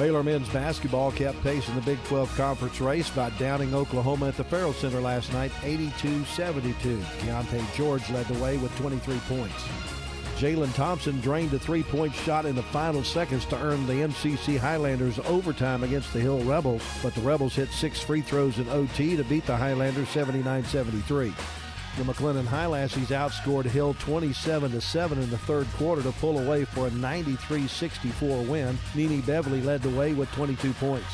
[0.00, 4.36] Baylor men's basketball kept pace in the Big 12 conference race by downing Oklahoma at
[4.36, 6.74] the Ferrell Center last night 82-72.
[7.20, 9.62] Keyonte George led the way with 23 points.
[10.38, 15.20] Jalen Thompson drained a three-point shot in the final seconds to earn the MCC Highlanders
[15.20, 19.22] overtime against the Hill Rebels, but the Rebels hit six free throws in OT to
[19.22, 21.57] beat the Highlanders 79-73.
[21.98, 26.64] The McLennan Highlassies outscored Hill 27 to 7 in the third quarter to pull away
[26.64, 28.78] for a 93-64 win.
[28.94, 31.12] Nene Beverly led the way with 22 points.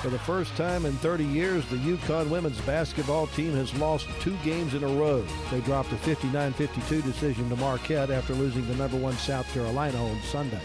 [0.00, 4.34] For the first time in 30 years, the UConn women's basketball team has lost two
[4.42, 5.22] games in a row.
[5.50, 10.18] They dropped a 59-52 decision to Marquette after losing the number one South Carolina on
[10.22, 10.60] Sunday.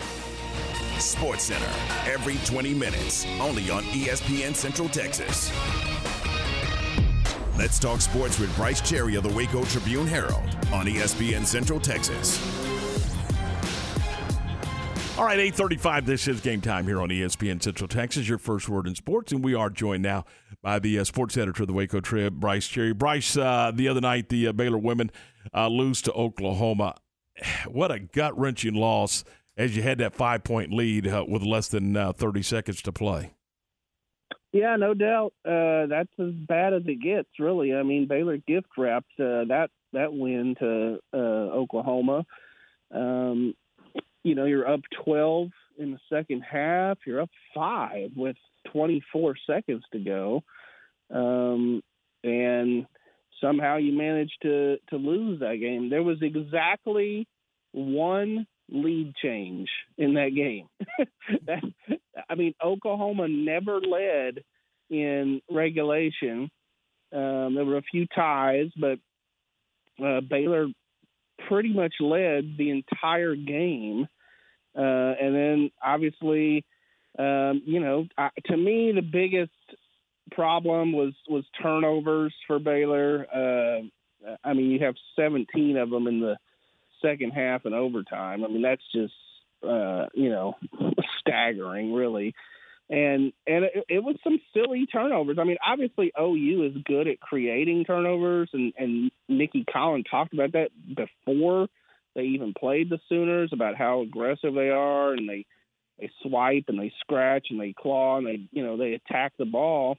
[0.99, 1.69] Sports Center,
[2.09, 5.51] every 20 minutes, only on ESPN Central Texas.
[7.61, 12.39] Let's talk sports with Brice Cherry of the Waco Tribune Herald on ESPN Central Texas.
[15.15, 18.87] All right, 835, this is game time here on ESPN Central Texas, your first word
[18.87, 19.31] in sports.
[19.31, 20.25] And we are joined now
[20.63, 22.93] by the uh, sports editor of the Waco Trib, Brice Cherry.
[22.93, 25.11] Brice, uh, the other night, the uh, Baylor women
[25.53, 26.95] uh, lose to Oklahoma.
[27.67, 29.23] What a gut wrenching loss
[29.55, 32.91] as you had that five point lead uh, with less than uh, 30 seconds to
[32.91, 33.35] play.
[34.51, 35.33] Yeah, no doubt.
[35.45, 37.73] Uh, that's as bad as it gets, really.
[37.73, 42.25] I mean, Baylor gift wrapped uh, that that win to uh, Oklahoma.
[42.93, 43.53] Um,
[44.23, 46.97] you know, you're up 12 in the second half.
[47.05, 48.35] You're up five with
[48.73, 50.43] 24 seconds to go,
[51.09, 51.81] um,
[52.23, 52.85] and
[53.39, 55.89] somehow you managed to to lose that game.
[55.89, 57.25] There was exactly
[57.71, 60.67] one lead change in that game.
[61.45, 61.63] that,
[62.29, 64.43] I mean, Oklahoma never led
[64.89, 66.49] in regulation.
[67.13, 68.99] Um, there were a few ties, but
[70.03, 70.67] uh, Baylor
[71.47, 74.07] pretty much led the entire game.
[74.75, 74.81] Uh,
[75.19, 76.65] and then obviously,
[77.19, 79.51] um, you know, I, to me, the biggest
[80.31, 83.25] problem was was turnovers for Baylor.
[83.33, 83.81] Uh,
[84.43, 86.37] I mean, you have 17 of them in the
[87.01, 88.43] second half and overtime.
[88.43, 89.13] I mean, that's just
[89.63, 90.55] uh, you know
[91.19, 92.33] staggering, really.
[92.89, 95.37] And and it, it was some silly turnovers.
[95.39, 100.53] I mean, obviously OU is good at creating turnovers, and and Nicki Collen talked about
[100.53, 101.67] that before
[102.15, 105.45] they even played the Sooners about how aggressive they are, and they
[105.99, 109.45] they swipe and they scratch and they claw and they you know they attack the
[109.45, 109.97] ball.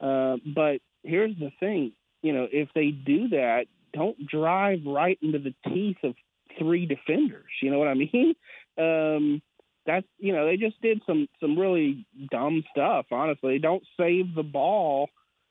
[0.00, 1.92] Uh, but here's the thing,
[2.22, 6.14] you know, if they do that, don't drive right into the teeth of
[6.58, 7.50] three defenders.
[7.60, 8.34] You know what I mean?
[8.78, 9.42] Um,
[9.84, 13.04] that's you know they just did some some really dumb stuff.
[13.10, 15.10] Honestly, don't save the ball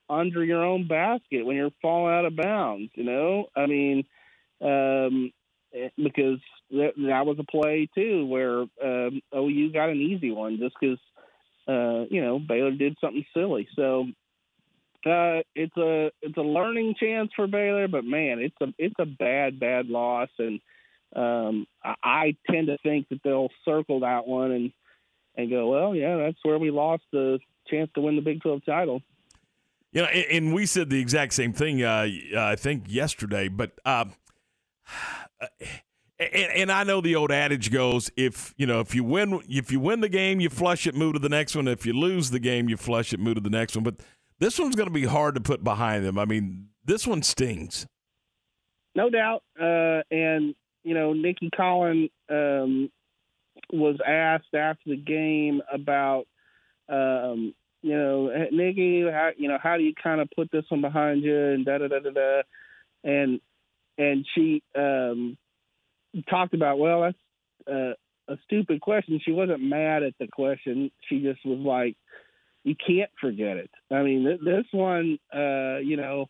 [0.09, 2.91] under your own basket when you're falling out of bounds.
[2.95, 4.05] You know, I mean,
[4.61, 5.31] um,
[5.73, 6.39] eh, because
[6.71, 10.99] that, that was a play too where um, OU got an easy one just because
[11.67, 13.67] uh, you know Baylor did something silly.
[13.75, 14.07] So
[15.05, 19.05] uh, it's a it's a learning chance for Baylor, but man, it's a it's a
[19.05, 20.59] bad bad loss, and
[21.15, 24.71] um, I, I tend to think that they'll circle that one and
[25.35, 28.63] and go, well, yeah, that's where we lost the chance to win the Big Twelve
[28.65, 29.01] title.
[29.93, 32.07] Know, and, and we said the exact same thing, uh,
[32.37, 33.47] I think, yesterday.
[33.47, 34.05] But uh,
[36.19, 39.71] and, and I know the old adage goes: if you know, if you win, if
[39.71, 41.67] you win the game, you flush it, move to the next one.
[41.67, 43.83] If you lose the game, you flush it, move to the next one.
[43.83, 43.95] But
[44.41, 46.19] this one's going to be hard to put behind them.
[46.19, 47.85] I mean, this one stings.
[48.95, 49.43] No doubt.
[49.57, 52.91] Uh, and, you know, Nicki Collen um,
[53.71, 56.25] was asked after the game about,
[56.89, 57.53] um,
[57.83, 60.81] you know, "Eh, Nicki, how you know, how do you kind of put this one
[60.81, 62.41] behind you and da da da da da,
[63.03, 63.39] and
[63.97, 65.37] and she um
[66.29, 67.17] talked about, well, that's
[67.67, 67.93] uh,
[68.31, 69.19] a stupid question.
[69.23, 70.91] She wasn't mad at the question.
[71.07, 71.95] She just was like,
[72.63, 73.71] you can't forget it.
[73.89, 76.27] I mean, th- this one, uh, you know,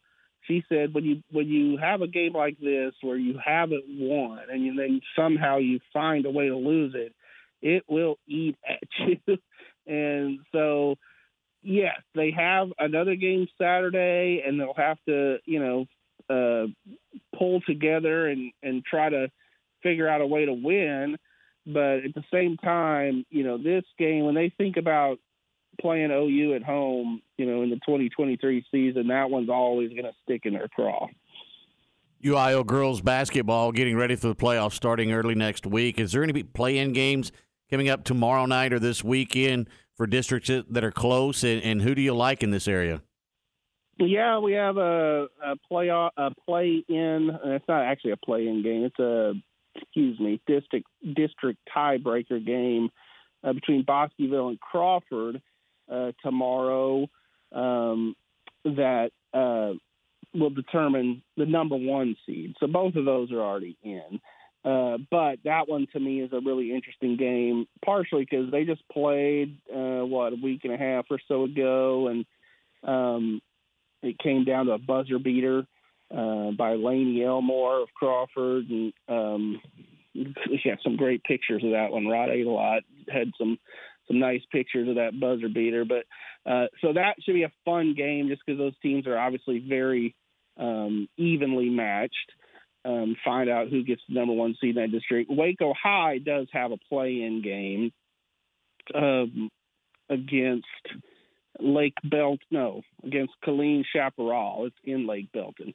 [0.47, 4.39] she said when you when you have a game like this where you haven't won
[4.51, 7.13] and you, then somehow you find a way to lose it,
[7.61, 9.37] it will eat at you.
[9.85, 10.95] and so,
[11.61, 15.85] yes, they have another game Saturday, and they'll have to, you know,
[16.29, 16.67] uh,
[17.37, 19.29] pull together and and try to
[19.83, 21.17] figure out a way to win.
[21.67, 25.19] But at the same time, you know, this game when they think about
[25.79, 30.13] playing OU at home, you know, in the 2023 season, that one's always going to
[30.23, 31.07] stick in their craw.
[32.23, 35.99] UIL girls basketball getting ready for the playoffs starting early next week.
[35.99, 37.31] Is there any play-in games
[37.69, 41.43] coming up tomorrow night or this weekend for districts that are close?
[41.43, 43.01] And, and who do you like in this area?
[43.97, 46.09] Yeah, we have a, a play a
[46.45, 47.31] play in.
[47.43, 48.83] It's not actually a play in game.
[48.83, 49.33] It's a
[49.75, 52.89] excuse me district district tiebreaker game
[53.43, 55.41] uh, between Bosqueville and Crawford
[55.91, 57.07] uh, tomorrow.
[57.51, 58.15] Um,
[58.63, 59.73] that uh,
[60.33, 62.55] will determine the number one seed.
[62.59, 64.19] So both of those are already in.
[64.63, 68.87] Uh, but that one to me is a really interesting game, partially because they just
[68.89, 72.25] played uh, what a week and a half or so ago, and
[72.83, 73.41] um,
[74.03, 75.65] it came down to a buzzer beater
[76.15, 79.61] uh, by Laney Elmore of Crawford, and um,
[80.13, 82.05] we got some great pictures of that one.
[82.05, 83.57] Rod Aydelotte, had some
[84.07, 86.05] some nice pictures of that buzzer beater, but
[86.49, 90.15] uh, so that should be a fun game just because those teams are obviously very
[90.57, 92.15] um, evenly matched.
[92.83, 95.29] Um, find out who gets the number one seed in that district.
[95.29, 97.91] Waco High does have a play-in game
[98.95, 99.49] um,
[100.09, 100.65] against
[101.59, 102.39] Lake Belt.
[102.49, 104.65] No, against Killeen Chaparral.
[104.65, 105.73] It's in Lake Belton,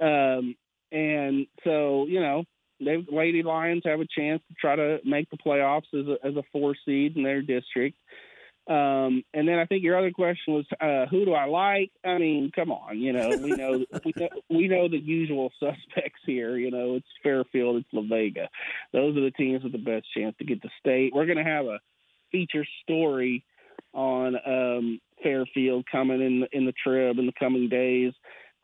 [0.00, 0.54] um,
[0.92, 2.44] and so you know
[2.80, 6.36] they Lady Lions have a chance to try to make the playoffs as a, as
[6.36, 7.96] a four seed in their district.
[8.66, 11.90] Um, and then I think your other question was, uh, who do I like?
[12.02, 16.20] I mean, come on, you know, we know we know, we know the usual suspects
[16.24, 16.56] here.
[16.56, 18.48] You know, it's Fairfield, it's La Vega.
[18.92, 21.12] Those are the teams with the best chance to get to state.
[21.14, 21.80] We're going to have a
[22.32, 23.44] feature story
[23.92, 28.14] on um, Fairfield coming in in the trib in the coming days.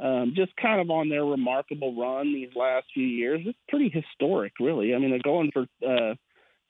[0.02, 3.42] Um, just kind of on their remarkable run these last few years.
[3.44, 4.94] It's pretty historic, really.
[4.94, 6.14] I mean, they're going for uh,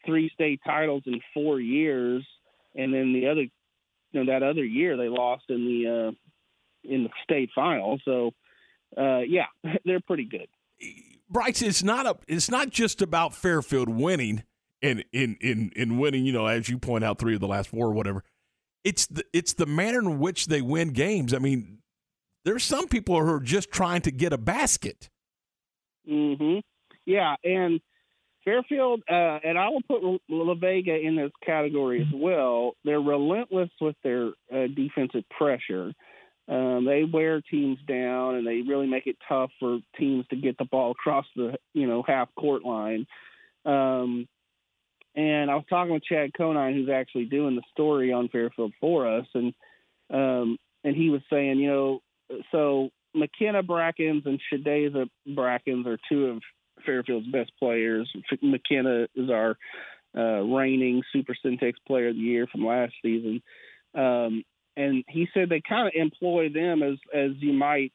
[0.05, 2.27] three state titles in four years
[2.75, 6.13] and then the other, you know, that other year they lost in the uh,
[6.93, 8.01] in the state final.
[8.05, 8.33] So,
[8.97, 9.47] uh, yeah,
[9.85, 10.49] they're pretty good.
[11.29, 14.45] Brice, it's not a it's not just about Fairfield winning
[14.83, 17.69] and in in in winning, you know, as you point out, three of the last
[17.69, 18.25] four or whatever.
[18.83, 21.35] It's the it's the manner in which they win games.
[21.35, 21.79] I mean,
[22.45, 25.09] there's some people who are just trying to get a basket.
[26.09, 26.61] Mm-hmm.
[27.07, 27.81] Yeah, and
[28.45, 32.73] Fairfield, uh, and I will put La Vega in this category as well.
[32.85, 35.93] They're relentless with their uh, defensive pressure.
[36.49, 40.59] Um, they wear teams down, and they really make it tough for teams to get
[40.59, 43.07] the ball across the you know half court line.
[43.65, 44.27] Um,
[45.15, 49.19] and I was talking with Chad Conine, who's actually doing the story on Fairfield for
[49.19, 49.53] us, and
[50.13, 52.01] um, and he was saying, you know,
[52.53, 56.43] so McKenna Brackens and Shadeza Brackens are two of
[56.85, 58.11] Fairfield's best players.
[58.43, 59.57] McKenna is our
[60.17, 63.43] uh, reigning Super Centex Player of the Year from last season,
[63.95, 64.45] um,
[64.77, 67.93] and he said they kind of employ them as as you might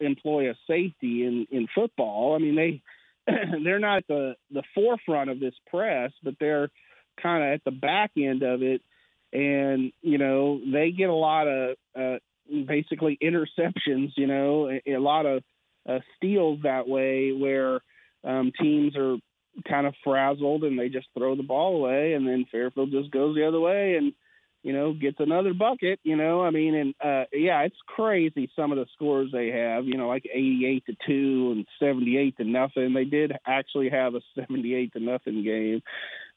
[0.00, 2.34] employ a safety in in football.
[2.34, 2.82] I mean they
[3.64, 6.70] they're not at the the forefront of this press, but they're
[7.22, 8.82] kind of at the back end of it,
[9.32, 12.18] and you know they get a lot of uh,
[12.66, 14.12] basically interceptions.
[14.16, 15.42] You know, a, a lot of
[15.88, 17.80] uh, steals that way where
[18.24, 19.16] um, teams are
[19.68, 23.34] kind of frazzled and they just throw the ball away, and then Fairfield just goes
[23.34, 24.12] the other way and
[24.62, 26.00] you know gets another bucket.
[26.04, 29.86] You know, I mean, and uh, yeah, it's crazy some of the scores they have.
[29.86, 32.94] You know, like eighty-eight to two and seventy-eight to nothing.
[32.94, 35.82] They did actually have a seventy-eight to nothing game,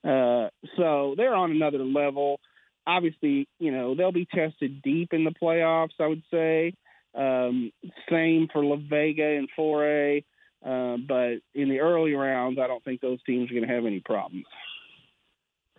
[0.04, 2.40] uh, so they're on another level.
[2.88, 6.00] Obviously, you know they'll be tested deep in the playoffs.
[6.00, 6.74] I would say.
[7.16, 7.72] Um,
[8.10, 10.24] same for La Vega and 4A.
[10.66, 13.86] Uh, but in the early rounds, I don't think those teams are going to have
[13.86, 14.46] any problems.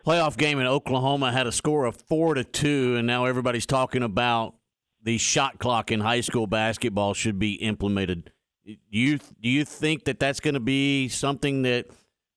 [0.07, 4.05] Playoff game in Oklahoma had a score of four to two, and now everybody's talking
[4.05, 4.55] about
[5.03, 8.31] the shot clock in high school basketball should be implemented.
[8.65, 11.87] Do you do you think that that's going to be something that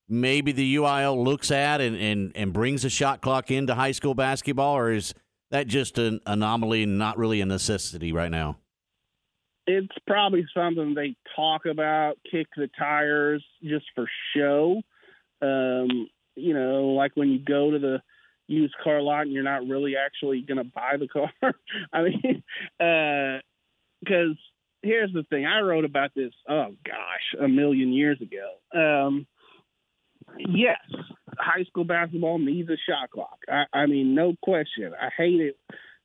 [0.10, 4.16] maybe the UIL looks at and, and, and brings a shot clock into high school
[4.16, 5.14] basketball, or is
[5.52, 8.58] that just an anomaly and not really a necessity right now?
[9.72, 14.82] it's probably something they talk about, kick the tires just for show.
[15.42, 18.02] Um, you know, like when you go to the
[18.48, 21.32] used car lot and you're not really actually going to buy the car.
[21.94, 22.44] I mean,
[24.00, 24.38] because
[24.82, 28.56] here's the thing I wrote about this, oh gosh, a million years ago.
[28.74, 29.28] Um,
[30.38, 30.78] yes,
[31.38, 33.40] high school basketball needs a shot clock.
[33.48, 34.94] I, I mean, no question.
[35.00, 35.58] I hate it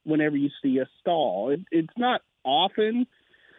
[0.04, 1.50] whenever you see a stall.
[1.50, 3.06] It, it's not often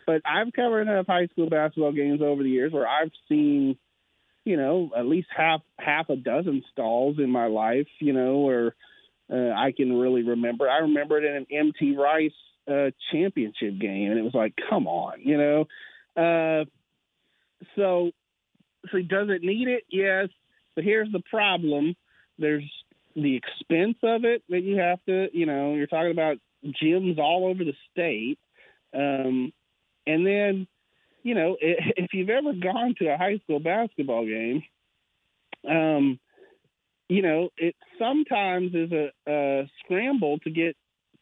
[0.06, 3.78] but I've covered enough high school basketball games over the years where I've seen,
[4.44, 7.88] you know, at least half half a dozen stalls in my life.
[8.00, 8.76] You know, where
[9.32, 10.70] uh, I can really remember.
[10.70, 12.32] I remember it in an MT Rice
[12.68, 15.66] uh, championship game, and it was like, come on, you know.
[16.16, 16.66] Uh,
[17.76, 18.12] so,
[18.92, 19.84] so does it need it?
[19.90, 20.30] Yes,
[20.76, 21.96] but here's the problem:
[22.38, 22.70] there's
[23.16, 27.48] the expense of it that you have to, you know, you're talking about gyms all
[27.48, 28.38] over the state.
[28.94, 29.54] Um,
[30.06, 30.68] and then,
[31.24, 34.64] you know, if you've ever gone to a high school basketball game,
[35.68, 36.20] um,
[37.08, 40.76] you know, it sometimes is a, a scramble to get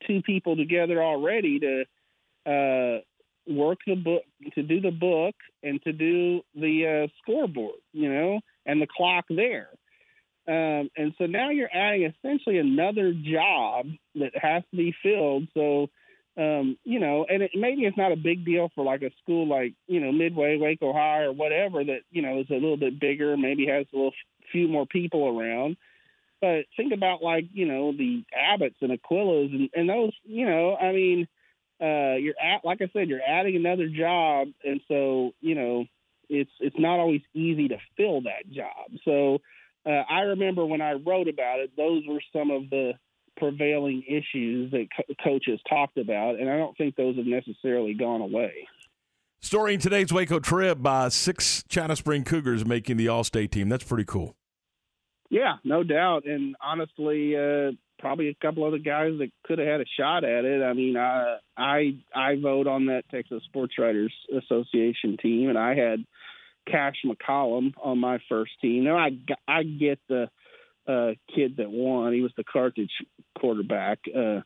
[0.08, 1.82] two people together already to
[2.46, 3.02] uh,
[3.48, 4.24] work the book,
[4.56, 9.26] to do the book, and to do the uh, scoreboard, you know, and the clock
[9.30, 9.70] there.
[10.48, 15.48] Um, and so now you're adding essentially another job that has to be filled.
[15.54, 15.90] So
[16.36, 19.48] um, you know, and it, maybe it's not a big deal for like a school
[19.48, 23.00] like you know Midway, Waco High, or whatever that you know is a little bit
[23.00, 24.14] bigger, maybe has a little
[24.52, 25.78] few more people around.
[26.42, 30.76] But think about like you know the Abbotts and Aquillas and, and those, you know,
[30.76, 31.28] I mean,
[31.80, 35.86] uh, you're at like I said, you're adding another job, and so you know
[36.34, 38.92] it's it's not always easy to fill that job.
[39.06, 39.40] So
[39.86, 42.94] uh, I remember when I wrote about it, those were some of the
[43.38, 48.22] prevailing issues that co- coaches talked about, and I don't think those have necessarily gone
[48.22, 48.68] away.
[49.42, 53.70] Story in today's Waco Trib: by six China Spring Cougars making the All-State team.
[53.70, 54.36] That's pretty cool.
[55.30, 56.26] Yeah, no doubt.
[56.26, 60.46] And honestly, uh, probably a couple other guys that could have had a shot at
[60.46, 60.62] it.
[60.62, 65.74] I mean, I I I vote on that Texas Sports Writers Association team, and I
[65.74, 66.06] had
[66.70, 68.84] Cash McCollum on my first team.
[68.84, 69.12] Now I
[69.48, 70.30] I get the
[70.88, 72.14] uh, kid that won.
[72.14, 72.92] He was the Carthage
[73.38, 74.00] quarterback.
[74.14, 74.42] Uh,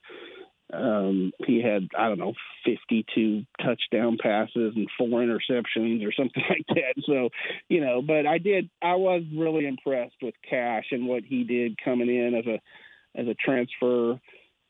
[0.74, 2.34] um, he had I don't know
[2.66, 7.02] 52 touchdown passes and four interceptions or something like that.
[7.06, 7.30] So,
[7.70, 11.78] you know, but I did I was really impressed with Cash and what he did
[11.84, 14.20] coming in as a as a transfer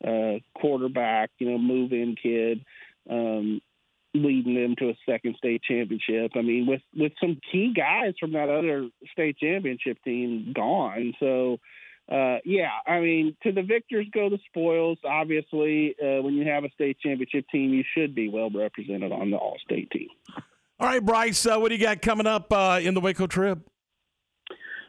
[0.06, 1.30] uh, quarterback.
[1.38, 2.64] You know, move in kid.
[3.10, 3.60] Um,
[4.14, 6.32] leading them to a second state championship.
[6.34, 11.58] I mean, with with some key guys from that other state championship team gone, so
[12.10, 14.98] uh, yeah, I mean, to the victors go the spoils.
[15.04, 19.30] Obviously, uh, when you have a state championship team, you should be well represented on
[19.30, 20.08] the All State team.
[20.80, 23.58] All right, Brice, uh, what do you got coming up uh, in the Waco trip?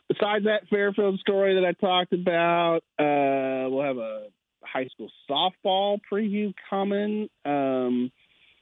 [0.07, 4.27] Besides that Fairfield story that I talked about, uh, we'll have a
[4.63, 7.27] high school softball preview coming.
[7.43, 8.11] Um,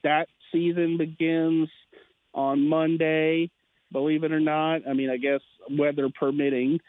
[0.04, 1.68] that season begins
[2.34, 3.50] on Monday,
[3.92, 4.88] believe it or not.
[4.88, 6.80] I mean, I guess weather permitting.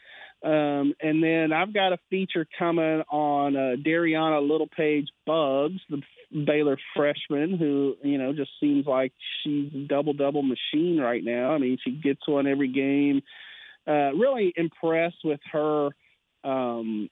[0.42, 6.00] Um, and then I've got a feature coming on uh, Dariana Littlepage Bugs, the
[6.32, 9.12] Baylor freshman, who you know just seems like
[9.42, 11.52] she's a double double machine right now.
[11.52, 13.22] I mean, she gets one every game.
[13.86, 15.90] Uh, really impressed with her
[16.44, 17.10] um,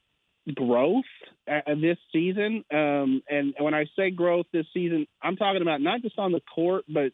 [0.54, 1.04] growth
[1.50, 2.64] uh, this season.
[2.72, 6.42] Um, and when I say growth this season, I'm talking about not just on the
[6.54, 7.12] court, but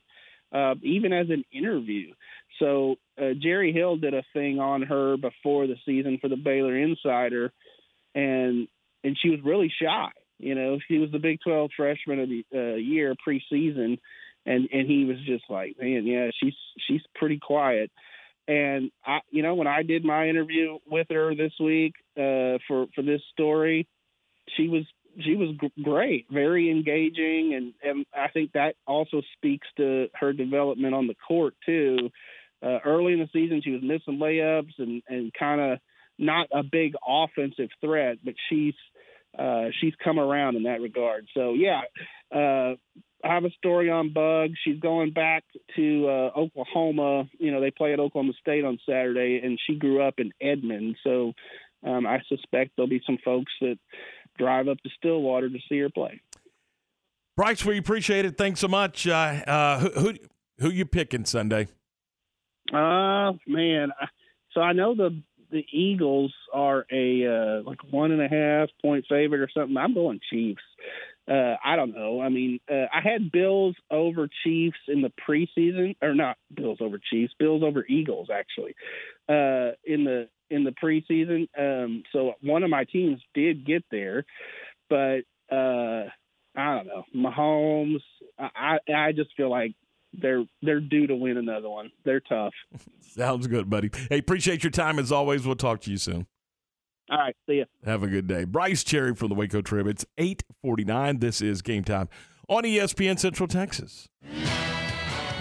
[0.54, 2.12] uh, even as an interview.
[2.58, 6.76] So uh, Jerry Hill did a thing on her before the season for the Baylor
[6.76, 7.52] Insider,
[8.14, 8.68] and
[9.02, 10.08] and she was really shy.
[10.38, 13.98] You know, she was the Big 12 freshman of the uh, year preseason,
[14.46, 16.54] and and he was just like, man, yeah, she's
[16.86, 17.90] she's pretty quiet.
[18.46, 22.86] And I, you know, when I did my interview with her this week uh, for
[22.94, 23.88] for this story,
[24.56, 24.84] she was
[25.22, 30.94] she was great, very engaging, and and I think that also speaks to her development
[30.94, 32.10] on the court too.
[32.62, 35.78] Uh, early in the season, she was missing layups and and kind of
[36.18, 38.74] not a big offensive threat, but she's
[39.38, 41.26] uh, she's come around in that regard.
[41.34, 41.82] So yeah,
[42.34, 42.74] uh,
[43.24, 44.50] I have a story on Bug.
[44.64, 45.44] She's going back
[45.76, 47.24] to uh, Oklahoma.
[47.38, 50.96] You know, they play at Oklahoma State on Saturday, and she grew up in Edmond.
[51.02, 51.32] So
[51.86, 53.76] um, I suspect there'll be some folks that
[54.38, 56.20] drive up to Stillwater to see her play.
[57.36, 58.36] Brice, we appreciate it.
[58.36, 59.08] Thanks so much.
[59.08, 60.14] Uh, uh, who, who
[60.60, 61.68] who you picking Sunday?
[62.72, 64.08] Uh man, I-
[64.52, 65.20] so I know the
[65.54, 69.76] the Eagles are a uh, like one and a half point favorite or something.
[69.76, 70.62] I'm going Chiefs.
[71.30, 72.20] Uh, I don't know.
[72.20, 76.98] I mean, uh, I had Bills over Chiefs in the preseason, or not Bills over
[76.98, 78.74] Chiefs, Bills over Eagles actually
[79.28, 81.48] uh, in the in the preseason.
[81.56, 84.26] Um, so one of my teams did get there,
[84.90, 85.20] but
[85.50, 86.08] uh,
[86.56, 87.04] I don't know.
[87.14, 88.02] Mahomes,
[88.38, 89.74] I I I just feel like
[90.20, 91.90] they're they're due to win another one.
[92.04, 92.52] They're tough.
[93.00, 93.90] Sounds good, buddy.
[94.10, 95.46] Hey, appreciate your time as always.
[95.46, 96.26] We'll talk to you soon.
[97.10, 97.64] All right, see ya.
[97.84, 98.44] Have a good day.
[98.44, 99.86] Brice Cherry from the Waco Trib.
[99.86, 101.18] It's 849.
[101.18, 102.08] This is game time
[102.48, 104.08] on ESPN Central Texas.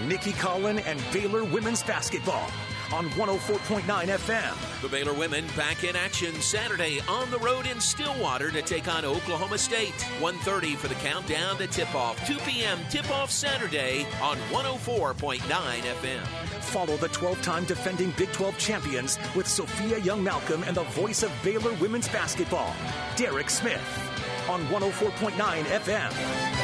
[0.06, 2.50] Nicki Collen and Baylor women's basketball
[2.92, 4.82] on 104.9 FM.
[4.82, 9.04] The Baylor women back in action Saturday on the road in Stillwater to take on
[9.04, 9.94] Oklahoma State.
[10.20, 12.24] 1:30 for the countdown to tip-off.
[12.26, 12.78] 2 p.m.
[12.90, 16.26] tip-off Saturday on 104.9 FM.
[16.62, 21.22] Follow the 12 time defending Big 12 champions with Sophia Young Malcolm and the voice
[21.22, 22.74] of Baylor women's basketball,
[23.16, 23.80] Derek Smith,
[24.48, 25.32] on 104.9
[25.64, 26.63] FM.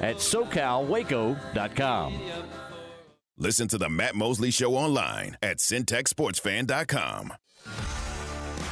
[0.00, 2.14] at socalwaco.com.
[3.38, 7.34] Listen to the Matt Mosley Show online at centexsportsfan.com.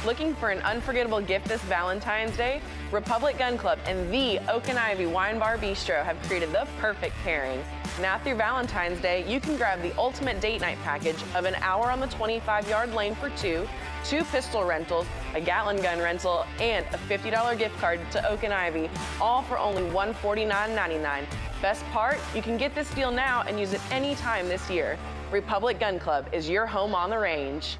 [0.05, 2.61] Looking for an unforgettable gift this Valentine's Day?
[2.91, 7.15] Republic Gun Club and the Oak and Ivy Wine Bar Bistro have created the perfect
[7.23, 7.59] pairing.
[7.99, 11.89] Now through Valentine's Day, you can grab the ultimate date night package of an hour
[11.89, 13.67] on the 25 yard lane for two,
[14.03, 18.53] two pistol rentals, a Gatling gun rental, and a $50 gift card to Oak and
[18.53, 21.25] Ivy, all for only $149.99.
[21.63, 24.99] Best part, you can get this deal now and use it any time this year.
[25.31, 27.79] Republic Gun Club is your home on the range.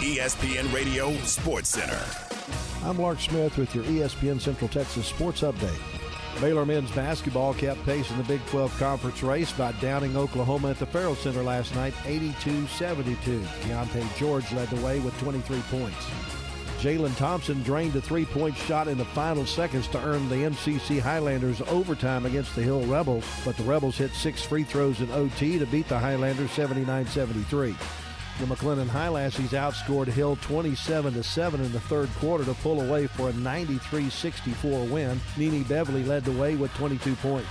[0.00, 2.00] ESPN Radio Sports Center.
[2.84, 5.80] I'm Lark Smith with your ESPN Central Texas Sports Update.
[6.40, 10.78] Baylor men's basketball kept pace in the Big 12 conference race by downing Oklahoma at
[10.78, 13.40] the Ferrell Center last night, 82-72.
[13.42, 16.43] Keyonte George led the way with 23 points.
[16.84, 21.62] Jalen Thompson drained a three-point shot in the final seconds to earn the MCC Highlanders
[21.62, 25.64] overtime against the Hill Rebels, but the Rebels hit six free throws in OT to
[25.64, 27.74] beat the Highlanders 79-73.
[28.38, 33.30] The McLennan Highlassies outscored Hill 27 7 in the third quarter to pull away for
[33.30, 35.18] a 93-64 win.
[35.38, 37.48] Nene Beverly led the way with 22 points.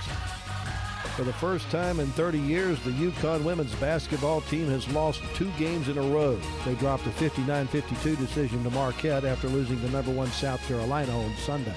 [1.16, 5.48] For the first time in 30 years, the UConn women's basketball team has lost two
[5.56, 6.36] games in a row.
[6.64, 11.32] They dropped a 59-52 decision to Marquette after losing to number one South Carolina on
[11.36, 11.74] Sunday.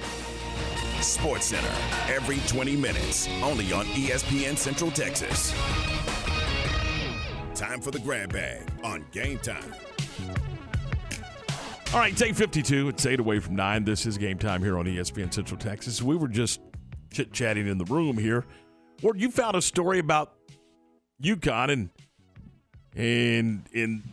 [1.02, 1.72] Sports Center,
[2.12, 5.52] every 20 minutes, only on ESPN Central Texas.
[7.54, 9.72] Time for the grab bag on game time.
[11.94, 12.90] All right, it's 852.
[12.90, 13.86] It's 8 away from 9.
[13.86, 16.02] This is game time here on ESPN Central Texas.
[16.02, 16.60] We were just
[17.14, 18.44] chit chatting in the room here.
[19.02, 20.34] Ward, you found a story about
[21.22, 21.90] UConn and
[22.96, 24.04] and in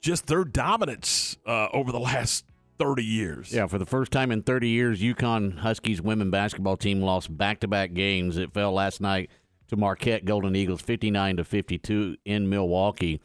[0.00, 2.44] just their dominance uh, over the last
[2.78, 3.52] 30 years.
[3.52, 7.94] Yeah, for the first time in 30 years, UConn Huskies women basketball team lost back-to-back
[7.94, 8.36] games.
[8.36, 9.30] It fell last night
[9.68, 13.20] to Marquette Golden Eagles 59 to 52 in Milwaukee.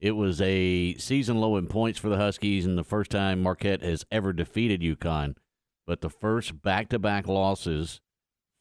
[0.00, 3.82] It was a season low in points for the Huskies and the first time Marquette
[3.82, 5.36] has ever defeated UConn,
[5.86, 8.00] but the first back-to-back losses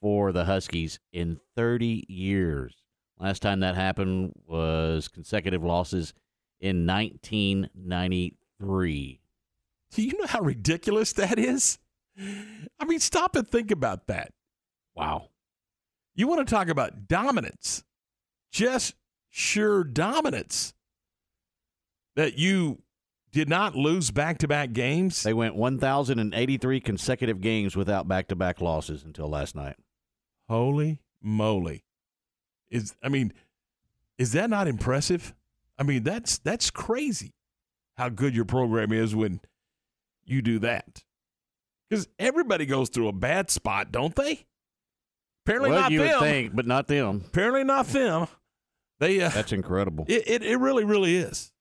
[0.02, 2.76] for the Huskies in 30 years.
[3.20, 6.16] Last time that happened was consecutive losses
[6.60, 9.22] in 1993.
[9.92, 11.78] Do you know how ridiculous that is?
[12.18, 14.34] I mean, stop and think about that.
[14.96, 15.30] Wow.
[16.16, 17.84] You want to talk about dominance,
[18.52, 18.96] just
[19.30, 20.74] sure dominance.
[22.16, 22.82] That you
[23.32, 25.24] did not lose back to back games.
[25.24, 29.78] They went 1,083 consecutive games without back to back losses until last night.
[30.50, 31.84] Holy moly.
[32.70, 33.34] Is I mean,
[34.18, 35.34] is that not impressive?
[35.78, 37.34] I mean, that's that's crazy
[37.98, 39.42] how good your program is when
[40.26, 41.04] you do that.
[41.90, 44.46] Because everybody goes through a bad spot, don't they?
[45.46, 46.10] Apparently well, not you them.
[46.10, 47.24] would think, but not them.
[47.28, 48.28] Apparently not them.
[49.00, 50.06] They uh, That's incredible.
[50.08, 51.52] it, it it really really is.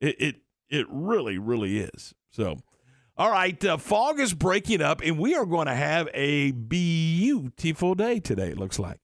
[0.00, 0.36] It it
[0.68, 2.14] it really really is.
[2.32, 2.58] So,
[3.20, 7.94] all right, uh, fog is breaking up, and we are going to have a beautiful
[7.94, 8.48] day today.
[8.48, 8.98] It looks like.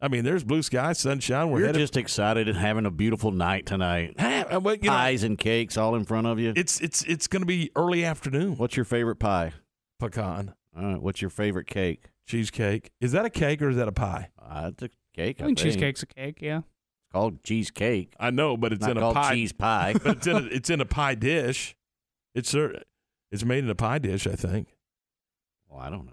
[0.00, 1.50] I mean, there's blue sky, sunshine.
[1.50, 1.80] We're You're headed.
[1.80, 4.14] just excited and having a beautiful night tonight.
[4.18, 6.52] Ah, well, you know, Pies and cakes all in front of you.
[6.54, 8.56] it's it's it's going to be early afternoon.
[8.56, 9.52] What's your favorite pie?
[9.98, 11.02] Pecan All right.
[11.02, 12.04] What's your favorite cake?
[12.26, 12.90] cheesecake.
[13.00, 14.28] Is that a cake or is that a pie?
[14.38, 15.40] Uh, it's a cake.
[15.40, 16.58] I I think think cheesecake's a cake, yeah.
[16.58, 18.14] It's called cheesecake.
[18.20, 19.32] I know, but it's Not in a called pie.
[19.34, 19.94] cheese pie.
[20.04, 21.74] but it's in a, it's in a pie dish.
[22.34, 22.82] It's cer-
[23.30, 24.68] it's made in a pie dish, I think.
[25.68, 26.12] Well, I don't know.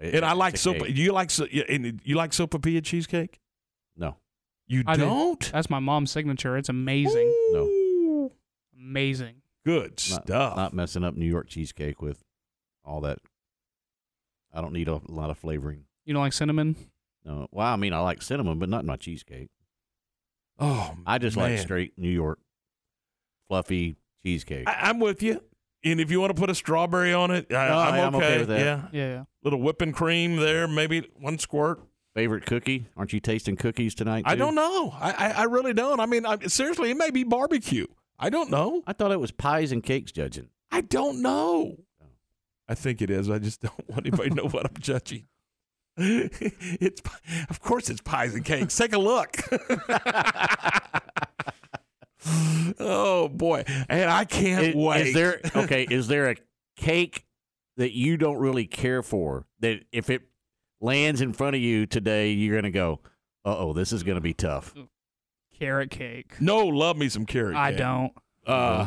[0.00, 0.78] It- and I like a soap.
[0.78, 0.96] cake.
[0.96, 3.38] You like so, and you like sopapilla cheesecake?
[3.96, 4.16] No.
[4.66, 5.02] You I do.
[5.02, 5.52] don't?
[5.52, 6.56] That's my mom's signature.
[6.56, 7.26] It's amazing.
[7.52, 8.30] No.
[8.78, 9.36] Amazing.
[9.64, 10.56] Good Not, stuff.
[10.56, 12.22] not messing up New York cheesecake with
[12.84, 13.18] all that.
[14.54, 15.84] I don't need a lot of flavoring.
[16.06, 16.76] You don't like cinnamon?
[17.24, 17.46] No.
[17.52, 19.50] Well, I mean, I like cinnamon, but not in my cheesecake.
[20.58, 22.38] oh, I just like straight New York
[23.48, 24.66] fluffy cheesecake.
[24.68, 25.42] I, I'm with you.
[25.82, 28.14] And if you want to put a strawberry on it, I, Oh, I'm, yeah, I'm
[28.16, 28.60] okay with that.
[28.60, 29.24] Yeah, Yeah, yeah.
[29.42, 31.80] little whipping cream there, maybe one squirt.
[32.14, 32.88] Favorite cookie?
[32.96, 34.24] Aren't you tasting cookies tonight?
[34.26, 34.90] I don't know.
[34.94, 36.00] I, I, I really don't.
[36.00, 37.86] I mean, I, seriously, it may be barbecue.
[38.18, 38.82] I don't know.
[38.86, 40.48] I thought it was pies and cakes judging.
[40.72, 41.76] I don't know.
[42.68, 43.30] I think it is.
[43.30, 45.26] I just don't want anybody to know what I'm judging.
[45.96, 47.00] it's
[47.48, 48.76] of course it's pies and cakes.
[48.76, 49.36] Take a look.
[52.78, 55.06] oh boy, and I can't Is- wait.
[55.08, 55.86] Is there okay?
[55.88, 56.36] Is there a
[56.76, 57.24] cake
[57.76, 60.22] that you don't really care for that if it
[60.80, 63.00] lands in front of you today, you're gonna go,
[63.44, 64.74] "Uh oh, this is gonna be tough."
[65.58, 66.40] Carrot cake.
[66.40, 67.52] no, love me some carrot.
[67.54, 67.60] Cake.
[67.60, 67.78] I cake.
[67.78, 68.12] don't.
[68.46, 68.86] Uh,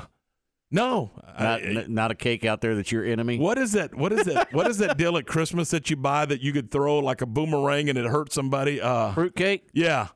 [0.72, 1.12] no.
[1.40, 3.38] Not, I- n- not a cake out there that's your enemy.
[3.38, 3.94] what is that?
[3.94, 4.52] What is that?
[4.54, 7.28] what is that deal at Christmas that you buy that you could throw like a
[7.28, 8.82] boomerang and it hurts somebody?
[8.82, 9.68] Uh, Fruit cake?
[9.74, 10.08] yeah,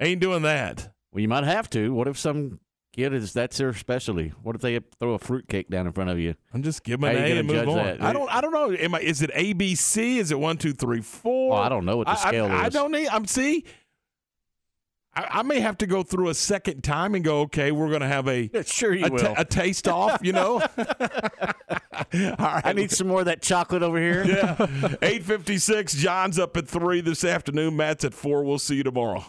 [0.00, 0.94] ain't doing that.
[1.12, 1.92] Well, you might have to.
[1.92, 2.58] What if some
[2.98, 4.32] kid is that's their specialty?
[4.42, 6.34] What if they throw a fruitcake down in front of you?
[6.52, 7.76] I'm just giving an A and move on.
[7.76, 8.02] that?
[8.02, 8.28] I don't.
[8.34, 8.72] I don't know.
[8.72, 9.00] Am I?
[9.00, 10.18] Is it A B C?
[10.18, 11.54] Is it one two three four?
[11.56, 12.60] Oh, I don't know what the I- scale I, is.
[12.64, 13.06] I don't need.
[13.08, 13.64] I'm see.
[15.14, 17.40] I, I may have to go through a second time and go.
[17.42, 19.34] Okay, we're going to have a Sure, you a, will.
[19.36, 20.20] a taste off.
[20.22, 20.54] You know.
[20.78, 22.62] All right.
[22.64, 24.24] I need some more of that chocolate over here.
[24.24, 24.94] Yeah.
[25.02, 25.94] Eight fifty six.
[25.94, 27.76] John's up at three this afternoon.
[27.76, 28.42] Matt's at four.
[28.44, 29.24] We'll see you tomorrow.